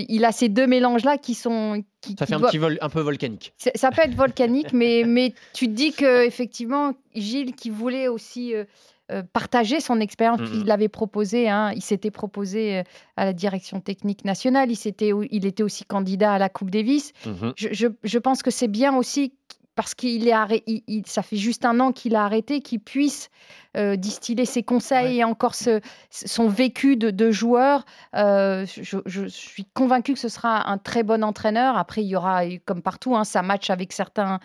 il 0.08 0.24
a 0.24 0.32
ces 0.32 0.48
deux 0.48 0.66
mélanges-là 0.66 1.18
qui 1.18 1.34
sont. 1.34 1.82
Qui, 2.00 2.14
Ça 2.18 2.26
qui 2.26 2.32
fait 2.32 2.34
un 2.36 2.40
petit 2.40 2.58
vol 2.58 2.78
un 2.80 2.88
peu 2.88 3.00
volcanique. 3.00 3.52
Ça 3.74 3.90
peut 3.90 4.02
être 4.02 4.14
volcanique, 4.14 4.72
mais, 4.72 5.02
mais 5.06 5.34
tu 5.52 5.66
te 5.66 5.72
dis 5.72 5.92
que 5.92 6.24
effectivement, 6.24 6.92
Gilles, 7.14 7.54
qui 7.54 7.70
voulait 7.70 8.08
aussi 8.08 8.54
euh, 8.54 8.64
euh, 9.12 9.22
partager 9.32 9.80
son 9.80 10.00
expérience, 10.00 10.40
Mhm. 10.40 10.60
il 10.60 10.64
l'avait 10.66 10.88
proposé, 10.88 11.48
hein, 11.48 11.72
il 11.74 11.82
s'était 11.82 12.10
proposé 12.10 12.78
euh, 12.78 12.82
à 13.16 13.24
la 13.24 13.32
direction 13.32 13.80
technique 13.80 14.24
nationale, 14.24 14.70
il, 14.70 14.76
s'était, 14.76 15.10
il 15.30 15.46
était 15.46 15.62
aussi 15.62 15.84
candidat 15.84 16.32
à 16.32 16.38
la 16.38 16.48
Coupe 16.48 16.70
Davis. 16.70 17.12
Mhm. 17.24 17.52
Je, 17.56 17.68
je- 17.72 17.86
je 18.02 18.18
pense 18.18 18.42
que 18.42 18.50
c'est 18.50 18.68
bien 18.68 18.96
aussi 18.96 19.32
parce 19.76 19.94
qu'il 19.94 20.26
est 20.26 20.32
arrêt- 20.32 20.62
il- 20.66 20.82
il- 20.88 21.06
ça 21.06 21.22
fait 21.22 21.36
juste 21.36 21.64
un 21.64 21.78
an 21.80 21.92
qu'il 21.92 22.16
a 22.16 22.24
arrêté, 22.24 22.60
qu'il 22.62 22.80
puisse 22.80 23.28
euh, 23.76 23.96
distiller 23.96 24.44
ses 24.44 24.62
conseils 24.62 25.18
et 25.18 25.24
encore 25.24 25.54
ce- 25.54 25.80
son 26.10 26.48
vécu 26.48 26.96
de, 26.96 27.10
de 27.10 27.30
joueur. 27.30 27.84
Euh, 28.14 28.66
je, 28.66 28.98
je 29.06 29.26
suis 29.26 29.64
convaincue 29.74 30.14
que 30.14 30.18
ce 30.18 30.28
sera 30.28 30.68
un 30.70 30.78
très 30.78 31.02
bon 31.02 31.22
entraîneur. 31.24 31.76
Après, 31.76 32.02
il 32.02 32.08
y 32.08 32.16
aura, 32.16 32.42
comme 32.64 32.82
partout, 32.82 33.16
hein, 33.16 33.24
ça 33.24 33.42
match 33.42 33.70
avec 33.70 33.92
certains, 33.92 34.40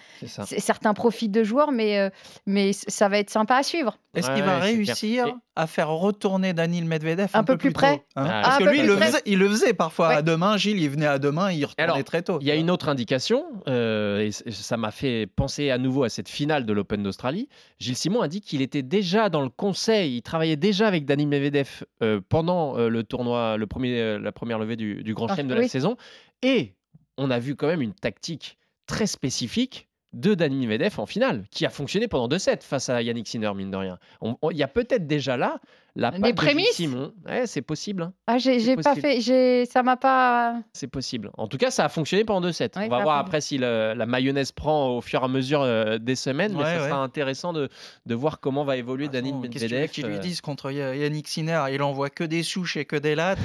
certains 0.45 0.93
profils 0.93 1.31
de 1.31 1.43
joueurs, 1.43 1.71
mais, 1.71 1.99
euh, 1.99 2.09
mais 2.45 2.71
ça 2.73 3.09
va 3.09 3.17
être 3.19 3.29
sympa 3.29 3.55
à 3.55 3.63
suivre. 3.63 3.97
Est-ce 4.13 4.27
Ouais, 4.27 4.35
qu'il 4.35 4.43
va 4.43 4.59
réussir 4.59 5.27
Et- 5.27 5.33
à 5.55 5.67
faire 5.67 5.89
retourner 5.89 6.53
Daniil 6.53 6.85
Medvedev 6.85 7.29
un, 7.33 7.39
Un 7.39 7.43
peu 7.43 7.57
plus 7.57 7.69
tôt, 7.69 7.79
près 7.79 8.05
hein 8.15 8.25
Ah, 8.27 8.41
Parce 8.43 8.57
que 8.59 8.63
lui, 8.65 8.79
il 8.79 8.85
le, 8.85 8.97
faisait, 8.97 9.21
il 9.25 9.37
le 9.39 9.49
faisait 9.49 9.73
parfois 9.73 10.09
Ouais. 10.09 10.15
à 10.15 10.21
demain. 10.21 10.57
Gilles, 10.57 10.81
il 10.81 10.89
venait 10.89 11.05
à 11.07 11.19
demain, 11.19 11.51
il 11.51 11.63
retournait 11.65 11.83
Alors, 11.91 12.03
très 12.03 12.21
tôt. 12.21 12.37
Il 12.41 12.47
y 12.47 12.51
a 12.51 12.55
une 12.55 12.69
autre 12.71 12.89
indication, 12.89 13.45
euh, 13.67 14.19
et 14.19 14.31
ça 14.31 14.75
m'a 14.77 14.91
fait 14.91 15.27
penser 15.27 15.69
à 15.69 15.77
nouveau 15.77 16.03
à 16.03 16.09
cette 16.09 16.29
finale 16.29 16.65
de 16.65 16.73
l'Open 16.73 17.03
d'Australie. 17.03 17.47
Gilles 17.79 17.95
Simon 17.97 18.21
a 18.21 18.27
dit 18.27 18.41
qu'il 18.41 18.61
était 18.61 18.81
déjà 18.81 19.20
dans 19.29 19.41
le 19.41 19.49
conseil, 19.49 20.17
il 20.17 20.21
travaillait 20.21 20.55
déjà 20.55 20.87
avec 20.87 21.05
Dani 21.05 21.25
Medvedev 21.25 21.83
euh, 22.01 22.21
pendant 22.27 22.77
euh, 22.77 22.89
le 22.89 23.03
tournoi, 23.03 23.57
le 23.57 23.67
premier, 23.67 23.99
euh, 23.99 24.19
la 24.19 24.31
première 24.31 24.59
levée 24.59 24.75
du, 24.75 25.03
du 25.03 25.13
Grand 25.13 25.27
Ah, 25.27 25.35
Chelem 25.35 25.47
de 25.47 25.53
la 25.53 25.67
saison. 25.67 25.97
Et 26.41 26.75
on 27.17 27.29
a 27.29 27.39
vu 27.39 27.55
quand 27.55 27.67
même 27.67 27.81
une 27.81 27.93
tactique 27.93 28.57
très 28.87 29.07
spécifique 29.07 29.87
de 30.13 30.33
Dani 30.35 30.67
Medvedev 30.67 30.99
en 30.99 31.05
finale, 31.05 31.45
qui 31.51 31.65
a 31.65 31.69
fonctionné 31.69 32.07
pendant 32.07 32.27
deux 32.27 32.39
sets 32.39 32.59
face 32.61 32.89
à 32.89 33.01
Yannick 33.01 33.27
Sinner, 33.27 33.51
mine 33.55 33.71
de 33.71 33.77
rien. 33.77 33.97
On- 34.21 34.35
on- 34.41 34.51
Il 34.51 34.57
y 34.57 34.63
a 34.63 34.67
peut-être 34.67 35.07
déjà 35.07 35.37
là 35.37 35.59
la 35.95 36.11
Des 36.11 36.19
patte 36.19 36.21
de 36.21 36.25
Gilles 36.27 36.35
prémices 36.35 36.71
Simon. 36.75 37.13
Ouais, 37.27 37.47
c'est 37.47 37.61
possible. 37.61 38.03
hein. 38.03 38.13
Ah, 38.27 38.37
j'ai, 38.37 38.75
pas 38.77 38.95
fait, 38.95 39.19
j'ai, 39.21 39.65
ça 39.65 39.83
m'a 39.83 39.97
pas. 39.97 40.55
C'est 40.73 40.87
possible. 40.87 41.31
En 41.37 41.47
tout 41.47 41.57
cas, 41.57 41.69
ça 41.71 41.83
a 41.85 41.89
fonctionné 41.89 42.23
pendant 42.23 42.41
deux 42.41 42.51
sets. 42.53 42.71
Ouais, 42.77 42.85
On 42.85 42.89
va 42.89 43.01
voir 43.03 43.17
fait- 43.17 43.27
après 43.27 43.41
si 43.41 43.57
le- 43.57 43.93
la 43.95 44.05
mayonnaise 44.05 44.51
prend 44.53 44.89
au 44.97 45.01
fur 45.01 45.21
et 45.21 45.25
à 45.25 45.27
mesure 45.27 45.61
euh, 45.61 45.97
des 45.97 46.15
semaines, 46.15 46.53
mais 46.57 46.63
ça 46.63 46.81
ouais. 46.81 46.89
sera 46.89 47.01
intéressant 47.01 47.51
de, 47.53 47.67
de 48.05 48.15
voir 48.15 48.39
comment 48.39 48.63
va 48.63 48.77
évoluer 48.77 49.05
toute 49.05 49.13
Daniil 49.13 49.33
façon, 49.33 49.47
Qu'est-ce 49.49 49.63
Medvedev. 49.65 49.89
qu'ils 49.89 50.05
lui 50.07 50.15
euh, 50.15 50.19
disent 50.19 50.41
contre 50.41 50.71
Ya- 50.71 50.95
Yannick 50.95 51.27
Sinner? 51.27 51.63
Il 51.71 51.81
envoie 51.81 52.09
que 52.09 52.23
des 52.23 52.43
souches 52.43 52.77
et 52.77 52.85
que 52.85 52.95
des 52.95 53.15
lattes. 53.15 53.39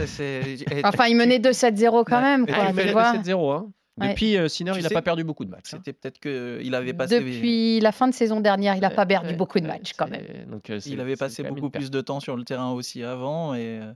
Enfin, 0.85 1.07
il 1.07 1.17
menait 1.17 1.39
2-7-0 1.39 2.05
quand 2.05 2.17
Ouais. 2.17 2.23
même. 2.23 2.47
Quoi, 2.47 2.55
Ah, 2.59 2.67
il 2.71 2.75
menait 2.75 2.93
vois. 2.93 3.13
2-7-0. 3.13 3.53
hein. 3.53 3.67
Ouais. 3.99 4.09
Depuis 4.11 4.37
euh, 4.37 4.47
Sinner, 4.49 4.73
Tu 4.73 4.81
il 4.81 4.83
n'a 4.83 4.89
sais- 4.91 4.95
pas 4.95 5.01
perdu 5.03 5.25
beaucoup 5.25 5.45
de 5.47 5.51
matchs. 5.51 5.73
hein. 5.73 5.79
C'était 5.79 5.95
peut-être 5.95 6.21
qu'il 6.21 6.75
avait 6.75 6.93
passé. 6.93 7.19
Depuis 7.21 7.81
la 7.81 7.93
fin 7.93 8.09
de 8.09 8.15
saison 8.15 8.41
dernière, 8.41 8.75
il 8.75 8.81
n'a 8.81 8.91
pas 8.91 9.07
perdu 9.07 9.31
Ouais, 9.31 9.37
beaucoup 9.37 9.59
de 9.59 9.65
ouais, 9.67 9.79
matchs 9.79 9.93
quand 9.97 10.09
même. 10.09 10.23
donc, 10.51 10.69
euh, 10.71 10.81
Il 10.85 11.01
avait 11.01 11.17
passé 11.17 11.43
beaucoup 11.45 11.71
plus 11.71 11.91
de 11.91 12.01
temps 12.03 12.21
sur 12.21 12.37
le 12.37 12.45
terrain 12.45 12.73
aussi 12.73 13.03
avant. 13.03 13.55
Et, 13.55 13.81
euh, 13.81 13.93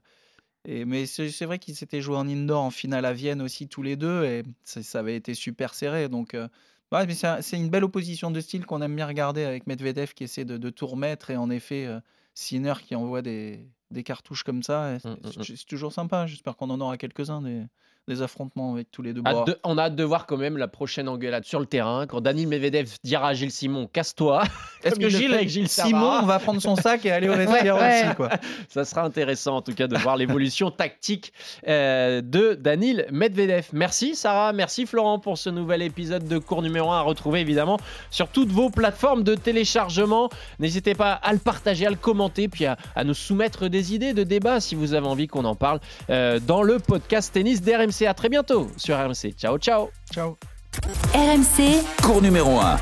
et, 0.65 0.85
mais 0.87 1.05
c'est 1.07 1.45
vrai 1.45 1.59
qu'ils 1.59 1.75
s'étaient 1.77 2.01
joués 2.01 2.17
en 2.17 2.27
indoor 2.29 2.63
en 2.63 2.71
finale 2.71 3.05
à 3.05 3.13
Vienne 3.13 3.43
aussi 3.43 3.69
tous 3.69 3.83
les 3.83 3.97
deux. 3.97 4.25
Et 4.25 4.43
ça, 4.65 4.83
ça 4.83 5.01
avait 5.01 5.17
été 5.17 5.35
super 5.35 5.75
serré. 5.75 6.09
Donc, 6.09 6.33
euh, 6.35 6.49
ouais, 6.93 7.07
mais 7.07 7.15
c'est 7.15 7.27
un- 7.27 7.43
c'est 7.43 7.57
une 7.59 7.69
belle 7.69 7.85
opposition 7.85 8.31
de 8.31 8.41
style 8.41 8.65
qu'on 8.65 8.81
aime 8.81 8.97
bien 8.97 9.07
regarder 9.07 9.45
avec 9.45 9.67
Medvedev 9.67 10.15
qui 10.15 10.25
essaie 10.25 10.47
de, 10.47 10.57
de 10.57 10.71
tout 10.71 10.87
remettre. 10.87 11.31
Et 11.31 11.37
en 11.37 11.51
effet, 11.51 11.85
euh, 11.87 12.01
Sinner 12.35 12.75
qui 12.87 12.95
envoie 12.95 13.21
des, 13.21 13.69
des 13.91 14.03
cartouches 14.03 14.45
comme 14.45 14.63
ça. 14.63 14.93
Mm, 15.05 15.09
mm, 15.11 15.13
mm. 15.41 15.43
c'est 15.43 15.67
toujours 15.67 15.93
sympa. 15.93 16.27
J'espère 16.27 16.57
qu'on 16.57 16.71
en 16.71 16.81
aura 16.81 16.97
quelques-uns 16.97 17.43
des, 17.43 17.63
des 18.09 18.23
affrontements 18.23 18.73
avec 18.73 18.91
tous 18.91 19.03
les 19.03 19.13
deux. 19.13 19.23
Hâte 19.25 19.35
Bon, 19.37 19.45
de- 19.45 19.59
on 19.63 19.79
a 19.79 19.85
hâte 19.85 19.95
de 19.97 20.03
voir 20.05 20.27
quand 20.27 20.37
même 20.37 20.57
la 20.57 20.67
prochaine 20.69 21.09
engueulade 21.09 21.45
sur 21.45 21.61
le 21.61 21.67
terrain 21.67 22.07
quand 22.07 22.21
Daniil 22.21 22.49
Medvedev 22.49 22.89
dira 23.05 23.29
à 23.29 23.35
Gilles 23.35 23.51
Simon 23.53 23.87
casse-toi. 23.93 24.43
Est-ce 24.83 24.99
que 24.99 25.09
Gilles, 25.09 25.33
avec 25.35 25.49
Gilles 25.49 25.69
Simon 25.69 26.23
va 26.23 26.39
prendre 26.39 26.61
son 26.61 26.75
sac 26.77 27.05
et 27.07 27.13
aller 27.13 27.29
au 27.29 27.35
vestiaire 27.35 27.77
ouais. 27.79 28.05
aussi 28.07 28.15
quoi. 28.17 28.31
Ça 28.69 28.85
sera 28.85 29.03
intéressant 29.03 29.57
en 29.57 29.63
tout 29.63 29.75
cas 29.75 29.87
de 29.87 29.97
voir 29.97 30.17
l'évolution 30.17 30.71
tactique 30.71 31.33
euh, 31.69 32.21
de 32.23 32.55
Danil 32.55 33.07
Medvedev. 33.13 33.67
Merci 33.73 34.17
Sarah, 34.17 34.53
merci 34.53 34.87
Florent 34.87 35.19
pour 35.19 35.39
ce 35.39 35.51
nouvel 35.51 35.83
épisode 35.83 36.27
de 36.27 36.39
cours 36.39 36.63
numéro 36.63 36.91
1 36.91 36.99
à 36.99 37.03
retrouver 37.03 37.41
évidemment 37.41 37.79
sur 38.11 38.29
toutes 38.29 38.51
vos 38.51 38.71
plateformes 38.71 39.23
de 39.23 39.35
téléchargement. 39.37 40.31
N'hésitez 40.59 40.95
pas 40.95 41.13
à 41.13 41.33
le 41.33 41.39
partager, 41.39 41.87
à 41.87 41.91
le 41.91 41.97
commenter, 41.97 42.49
puis 42.49 42.67
à, 42.67 42.77
à 42.97 43.05
nous 43.05 43.15
soumettre 43.15 43.69
des 43.69 43.95
idées 43.95 44.15
de 44.15 44.23
débat 44.25 44.61
si 44.61 44.75
vous 44.75 44.95
avez 44.95 45.07
envie 45.07 45.29
qu'on 45.29 45.45
en 45.45 45.55
parle 45.55 45.81
euh, 46.09 46.41
dans 46.41 46.63
le 46.63 46.79
podcast 46.79 47.33
tennis 47.35 47.63
d'RMC. 47.63 47.90
À 48.07 48.15
très 48.15 48.29
bientôt 48.29 48.71
sur 48.77 48.97
RMC. 48.97 49.35
Ciao 49.37 49.59
ciao 49.59 49.91
Ciao. 50.13 50.37
RMC, 51.13 51.83
Cours 52.03 52.23
numéro 52.23 52.59
1. 52.59 52.77